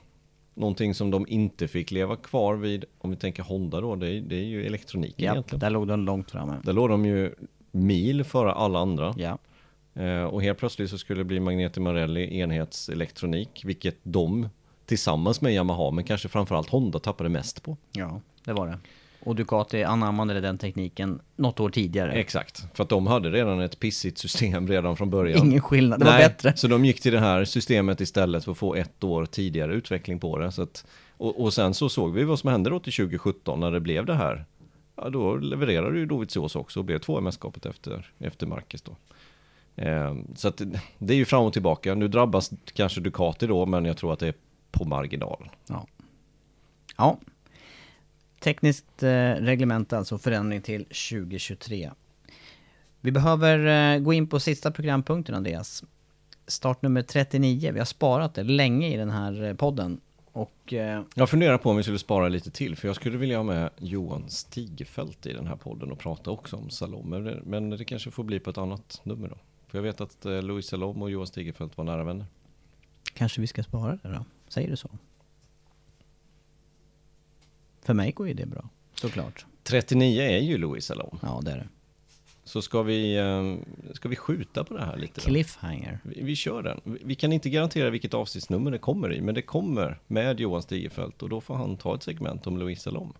någonting 0.55 0.95
som 0.95 1.11
de 1.11 1.27
inte 1.29 1.69
fick 1.69 1.91
leva 1.91 2.17
kvar 2.17 2.57
vid, 2.57 2.85
om 2.99 3.11
vi 3.11 3.17
tänker 3.17 3.43
Honda 3.43 3.81
då, 3.81 3.97
det 3.97 4.09
är, 4.09 4.21
det 4.21 4.37
är 4.37 4.45
ju 4.45 4.67
elektroniken 4.67 5.25
Ja, 5.27 5.33
egentligen. 5.33 5.61
där 5.61 5.71
låg 5.71 5.89
den 5.89 6.05
långt 6.05 6.31
framme. 6.31 6.57
Där 6.65 6.73
låg 6.73 6.89
de 6.89 7.05
ju 7.07 7.35
mil 7.71 8.25
före 8.25 8.53
alla 8.53 8.79
andra. 8.79 9.15
Ja. 9.17 9.39
Eh, 9.95 10.25
och 10.25 10.43
helt 10.43 10.59
plötsligt 10.59 10.91
så 10.91 10.99
skulle 10.99 11.21
det 11.21 11.25
bli 11.25 11.41
Magneti 11.41 11.81
Marelli 11.81 12.39
enhetselektronik, 12.39 13.63
vilket 13.65 13.97
de 14.03 14.49
tillsammans 14.87 15.41
med 15.41 15.55
Yamaha, 15.55 15.91
men 15.91 16.05
kanske 16.05 16.29
framförallt 16.29 16.69
Honda 16.69 16.99
tappade 16.99 17.29
mest 17.29 17.63
på. 17.63 17.77
ja, 17.93 18.21
det 18.45 18.53
var 18.53 18.67
det. 18.67 18.79
Och 19.25 19.37
Ducati 19.37 19.85
anammade 19.85 20.41
den 20.41 20.59
tekniken 20.59 21.21
något 21.37 21.61
år 21.61 21.71
tidigare. 21.71 22.13
Exakt, 22.13 22.65
för 22.75 22.83
att 22.83 22.89
de 22.89 23.07
hade 23.07 23.31
redan 23.31 23.61
ett 23.61 23.81
pissigt 23.81 24.19
system 24.19 24.69
redan 24.69 24.97
från 24.97 25.11
början. 25.11 25.47
Ingen 25.47 25.61
skillnad, 25.61 26.01
det 26.01 26.05
var 26.05 26.13
Nej, 26.13 26.29
bättre. 26.29 26.57
Så 26.57 26.69
de 26.69 26.85
gick 26.85 27.01
till 27.01 27.13
det 27.13 27.21
här 27.21 27.45
systemet 27.45 28.01
istället 28.01 28.45
för 28.45 28.53
att 28.53 28.59
få 28.59 28.75
ett 28.75 29.05
år 29.05 29.27
tidigare 29.27 29.75
utveckling 29.75 30.21
på 30.21 30.39
det. 30.39 30.53
Så 30.53 30.63
att, 30.63 30.87
och, 31.17 31.43
och 31.43 31.55
sen 31.55 31.75
så 31.75 31.89
såg 31.89 32.13
vi 32.13 32.25
vad 32.25 32.39
som 32.39 32.51
hände 32.51 32.71
då 32.71 32.81
till 32.81 32.93
2017 32.93 33.61
när 33.61 33.71
det 33.71 33.81
blev 33.81 34.07
det 34.07 34.15
här. 34.15 34.45
Ja, 34.97 35.09
då 35.09 35.37
levererade 35.37 35.99
ju 35.99 36.07
Dovizioso 36.07 36.59
också 36.59 36.79
och 36.81 36.85
blev 36.85 36.99
två 36.99 37.19
i 37.19 37.21
mästerskapet 37.21 37.67
efter, 37.67 38.13
efter 38.19 38.47
Marquez 38.47 38.83
då. 38.83 38.97
Eh, 39.77 40.15
så 40.35 40.49
att 40.49 40.63
det- 40.99 41.15
är 41.15 41.19
ju 41.19 41.25
fram 41.25 41.45
och 41.45 41.53
tillbaka. 41.53 41.95
Nu 41.95 42.09
drabbas 42.09 42.51
kanske 42.73 43.01
Ducati 43.01 43.47
då, 43.47 43.67
men 43.67 43.85
jag 43.85 43.97
tror 43.97 44.13
att 44.13 44.19
det 44.19 44.29
är 44.29 44.35
på 44.71 44.85
marginalen. 44.85 45.49
Ja. 45.69 45.87
ja. 46.97 47.19
Tekniskt 48.41 49.03
eh, 49.03 49.09
reglement 49.33 49.93
alltså, 49.93 50.19
förändring 50.19 50.63
till 50.63 50.85
2023. 50.85 51.91
Vi 53.01 53.13
behöver 53.13 53.95
eh, 53.95 53.99
gå 54.01 54.13
in 54.13 54.27
på 54.27 54.41
sista 54.41 54.71
programpunkten 54.71 55.35
Andreas. 55.35 55.85
Startnummer 56.47 57.03
39, 57.03 57.71
vi 57.73 57.79
har 57.79 57.87
sparat 57.87 58.35
det 58.35 58.43
länge 58.43 58.89
i 58.89 58.97
den 58.97 59.11
här 59.11 59.45
eh, 59.45 59.55
podden. 59.55 60.01
Och 60.33 60.75
Jag 61.15 61.31
funderar 61.31 61.59
på 61.59 61.71
om 61.71 61.77
vi 61.77 61.83
skulle 61.83 61.99
spara 61.99 62.29
lite 62.29 62.51
till, 62.51 62.77
för 62.77 62.89
jag 62.89 62.97
skulle 62.97 63.19
vilja 63.19 63.37
ha 63.37 63.45
med 63.45 63.71
Johan 63.79 64.31
Stigefelt 64.31 65.27
i 65.27 65.33
den 65.33 65.47
här 65.47 65.57
podden 65.57 65.93
och 65.93 65.99
prata 65.99 66.31
också 66.31 66.57
om 66.57 67.11
det, 67.25 67.39
men 67.45 67.71
det 67.71 67.85
kanske 67.85 68.11
får 68.11 68.25
bli 68.25 68.41
på 68.41 68.51
ett 68.51 68.59
annat 68.59 69.01
nummer 69.05 69.29
då. 69.29 69.37
För 69.73 69.79
jag 69.79 69.83
vet 69.83 70.01
att 70.01 70.27
eh, 70.27 70.43
Louis 70.43 70.67
Salom 70.67 71.03
och 71.03 71.11
Johan 71.11 71.27
Stigefelt 71.27 71.77
var 71.77 71.85
nära 71.85 72.05
vänner. 72.05 72.27
kanske 73.15 73.41
vi 73.41 73.47
ska 73.47 73.63
spara 73.63 73.99
det 74.03 74.09
då? 74.09 74.25
Säger 74.49 74.71
du 74.71 74.77
så? 74.77 74.91
För 77.83 77.95
mig 77.95 78.13
går 78.13 78.29
ju 78.29 78.35
det 78.35 78.47
bra, 78.47 78.69
såklart. 78.95 79.47
39 79.63 80.23
är 80.23 80.39
ju 80.39 80.59
Louis 80.59 80.85
Salom. 80.85 81.19
Ja, 81.23 81.41
det 81.45 81.51
är 81.51 81.57
det. 81.57 81.69
Så 82.45 82.63
ska 82.63 82.83
vi, 82.83 83.17
eh, 83.17 83.55
ska 83.95 84.09
vi 84.09 84.17
skjuta 84.17 84.65
på 84.65 84.77
det 84.77 84.85
här 84.85 84.97
lite? 84.97 85.21
Då? 85.21 85.27
Cliffhanger. 85.27 85.99
Vi, 86.05 86.23
vi 86.23 86.37
kör 86.37 86.63
den. 86.63 86.81
Vi 86.85 86.99
vi 87.05 87.15
kan 87.15 87.33
inte 87.33 87.51
garantera 87.51 87.91
vilket 87.91 88.15
avsnittsnummer 88.15 88.71
det 88.71 88.79
kommer 88.79 89.15
i, 89.15 89.21
men 89.21 89.35
det 89.35 89.43
kommer 89.43 90.01
med 90.07 90.41
Johan 90.41 90.63
Stigefelt 90.63 91.23
och 91.23 91.29
då 91.29 91.41
får 91.41 91.55
han 91.55 91.77
ta 91.77 91.95
ett 91.95 92.03
segment 92.03 92.47
om 92.47 92.59
Louise 92.59 92.83
Salom. 92.83 93.13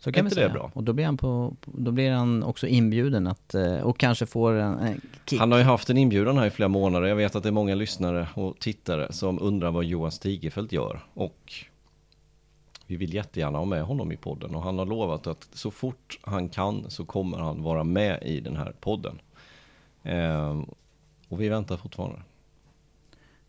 Så 0.00 0.12
kan 0.12 0.24
vi 0.24 0.28
det 0.28 0.34
säga. 0.34 0.48
bra? 0.48 0.70
Och 0.74 0.84
då 0.84 0.92
blir 0.92 1.04
han, 1.04 1.16
på, 1.16 1.56
då 1.64 1.92
blir 1.92 2.10
han 2.10 2.42
också 2.42 2.66
inbjuden 2.66 3.26
att, 3.26 3.54
eh, 3.54 3.78
och 3.78 3.98
kanske 3.98 4.26
får 4.26 4.52
en, 4.52 4.78
en 4.78 5.00
kick. 5.26 5.40
Han 5.40 5.52
har 5.52 5.58
ju 5.58 5.64
haft 5.64 5.90
en 5.90 5.96
inbjudan 5.96 6.38
här 6.38 6.46
i 6.46 6.50
flera 6.50 6.68
månader. 6.68 7.08
Jag 7.08 7.16
vet 7.16 7.36
att 7.36 7.42
det 7.42 7.48
är 7.48 7.52
många 7.52 7.74
lyssnare 7.74 8.28
och 8.34 8.58
tittare 8.58 9.12
som 9.12 9.42
undrar 9.42 9.70
vad 9.70 9.84
Johan 9.84 10.10
Stigefelt 10.10 10.72
gör. 10.72 11.00
Och 11.14 11.52
vi 12.86 12.96
vill 12.96 13.14
jättegärna 13.14 13.58
ha 13.58 13.64
med 13.64 13.82
honom 13.82 14.12
i 14.12 14.16
podden 14.16 14.54
och 14.54 14.62
han 14.62 14.78
har 14.78 14.86
lovat 14.86 15.26
att 15.26 15.48
så 15.52 15.70
fort 15.70 16.18
han 16.22 16.48
kan 16.48 16.90
så 16.90 17.04
kommer 17.04 17.38
han 17.38 17.62
vara 17.62 17.84
med 17.84 18.22
i 18.22 18.40
den 18.40 18.56
här 18.56 18.72
podden. 18.80 19.20
Ehm, 20.02 20.66
och 21.28 21.40
vi 21.40 21.48
väntar 21.48 21.76
fortfarande. 21.76 22.22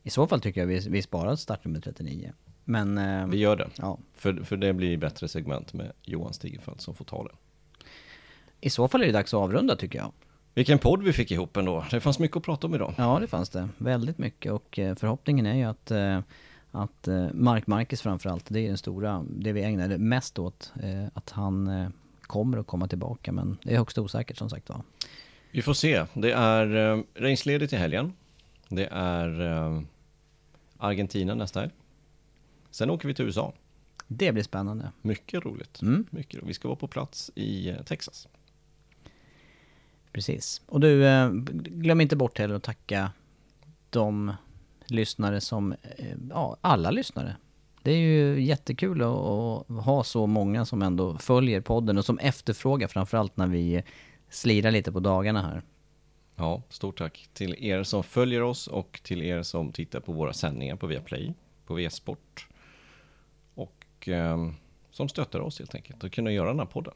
I 0.03 0.09
så 0.09 0.27
fall 0.27 0.41
tycker 0.41 0.61
jag 0.61 0.67
vi, 0.67 0.79
vi 0.89 1.01
sparar 1.01 1.35
startnummer 1.35 1.79
39. 1.79 2.33
Men, 2.71 2.97
eh, 2.97 3.27
Vi 3.27 3.37
gör 3.37 3.55
det. 3.55 3.69
ja. 3.77 3.97
För, 4.13 4.33
för 4.33 4.57
det 4.57 4.73
blir 4.73 4.97
bättre 4.97 5.27
segment 5.27 5.73
med 5.73 5.91
Johan 6.01 6.33
Stigefelt 6.33 6.81
som 6.81 6.95
får 6.95 7.05
ta 7.05 7.23
det. 7.23 7.31
I 8.61 8.69
så 8.69 8.87
fall 8.87 9.01
är 9.01 9.05
det 9.05 9.11
dags 9.11 9.33
att 9.33 9.37
avrunda 9.37 9.75
tycker 9.75 9.99
jag. 9.99 10.11
Vilken 10.53 10.79
podd 10.79 11.03
vi 11.03 11.13
fick 11.13 11.31
ihop 11.31 11.57
ändå. 11.57 11.85
Det 11.91 11.99
fanns 11.99 12.19
mycket 12.19 12.37
att 12.37 12.43
prata 12.43 12.67
om 12.67 12.75
idag. 12.75 12.93
Ja, 12.97 13.17
det 13.21 13.27
fanns 13.27 13.49
det. 13.49 13.69
Väldigt 13.77 14.17
mycket 14.17 14.51
och 14.51 14.79
eh, 14.79 14.95
förhoppningen 14.95 15.45
är 15.45 15.55
ju 15.55 15.63
att, 15.63 15.91
eh, 15.91 16.19
att 16.71 17.07
eh, 17.07 17.27
Mark 17.33 17.67
Marquez 17.67 18.01
framförallt, 18.01 18.45
det 18.47 18.59
är 18.59 18.67
den 18.67 18.77
stora, 18.77 19.25
det 19.29 19.53
vi 19.53 19.63
ägnar 19.63 19.87
det 19.87 19.97
mest 19.97 20.39
åt, 20.39 20.73
att 21.13 21.29
han 21.29 21.91
kommer 22.21 22.57
att 22.57 22.67
komma 22.67 22.87
tillbaka. 22.87 23.31
Men 23.31 23.57
det 23.63 23.73
är 23.73 23.77
högst 23.77 23.97
osäkert 23.97 24.37
som 24.37 24.49
sagt 24.49 24.69
var. 24.69 24.81
Vi 25.51 25.61
får 25.61 25.73
se. 25.73 26.05
Det 26.13 26.31
är 26.31 26.93
eh, 26.97 27.03
regnsledigt 27.13 27.73
i 27.73 27.75
helgen. 27.75 28.13
Det 28.69 28.87
är 28.91 29.83
Argentina 30.77 31.35
nästa 31.35 31.59
helg. 31.59 31.71
Sen 32.71 32.89
åker 32.89 33.07
vi 33.07 33.13
till 33.13 33.25
USA. 33.25 33.53
Det 34.07 34.31
blir 34.31 34.43
spännande. 34.43 34.91
Mycket 35.01 35.45
roligt. 35.45 35.81
Mm. 35.81 36.05
Mycket 36.09 36.35
roligt. 36.35 36.49
Vi 36.49 36.53
ska 36.53 36.67
vara 36.67 36.75
på 36.75 36.87
plats 36.87 37.31
i 37.35 37.69
eh, 37.69 37.83
Texas. 37.83 38.27
Precis. 40.11 40.61
Och 40.65 40.79
du, 40.79 41.07
eh, 41.07 41.29
glöm 41.53 42.01
inte 42.01 42.15
bort 42.15 42.39
heller 42.39 42.55
att 42.55 42.63
tacka 42.63 43.11
de 43.89 44.33
lyssnare 44.85 45.41
som, 45.41 45.71
eh, 45.71 46.15
ja, 46.29 46.57
alla 46.61 46.91
lyssnare. 46.91 47.35
Det 47.83 47.91
är 47.91 47.97
ju 47.97 48.43
jättekul 48.43 49.01
att, 49.01 49.07
att 49.07 49.85
ha 49.85 50.03
så 50.03 50.27
många 50.27 50.65
som 50.65 50.81
ändå 50.81 51.17
följer 51.17 51.61
podden 51.61 51.97
och 51.97 52.05
som 52.05 52.19
efterfrågar 52.19 52.87
framförallt 52.87 53.37
när 53.37 53.47
vi 53.47 53.83
slirar 54.29 54.71
lite 54.71 54.91
på 54.91 54.99
dagarna 54.99 55.41
här. 55.41 55.61
Ja, 56.35 56.61
stort 56.69 56.97
tack 56.97 57.29
till 57.33 57.55
er 57.59 57.83
som 57.83 58.03
följer 58.03 58.41
oss 58.41 58.67
och 58.67 58.99
till 59.03 59.23
er 59.23 59.43
som 59.43 59.71
tittar 59.71 59.99
på 59.99 60.11
våra 60.11 60.33
sändningar 60.33 60.75
på 60.75 60.87
Viaplay, 60.87 61.33
på 61.65 61.73
V-sport. 61.73 62.47
Och 64.01 64.07
eh, 64.07 64.37
som 64.91 65.09
stöttar 65.09 65.39
oss 65.39 65.59
helt 65.59 65.75
enkelt 65.75 66.03
och 66.03 66.11
kunna 66.11 66.31
göra 66.31 66.47
den 66.47 66.59
här 66.59 66.65
podden. 66.65 66.93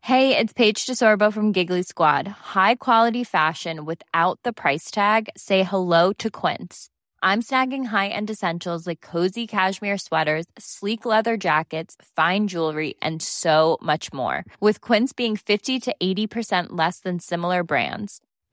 Hej, 0.00 0.28
det 0.28 0.40
är 0.40 0.54
Paige 0.54 0.86
DeSorbo 0.86 1.32
från 1.32 1.52
Giggly 1.52 1.84
Squad. 1.84 2.28
High 2.54 2.76
quality 2.80 3.24
fashion 3.24 3.84
without 3.84 4.38
the 4.44 4.52
price 4.52 4.90
tag. 4.94 5.28
Say 5.36 5.62
hello 5.62 6.12
to 6.18 6.30
Quince. 6.30 6.88
I'm 7.22 7.42
snagging 7.42 7.86
high-end 7.86 8.30
essentials 8.30 8.86
like 8.86 9.00
cozy 9.00 9.46
cashmere 9.46 9.98
sweaters, 9.98 10.44
sleek 10.58 11.06
leather 11.06 11.38
jackets, 11.38 11.96
fine 12.16 12.48
jewelry, 12.48 12.94
and 13.00 13.22
so 13.22 13.78
much 13.80 14.12
more. 14.12 14.44
With 14.60 14.82
Quince 14.82 15.14
being 15.14 15.36
50 15.36 15.80
to 15.80 15.96
80% 16.02 16.66
less 16.78 17.00
than 17.00 17.18
similar 17.18 17.64
brands. 17.64 18.20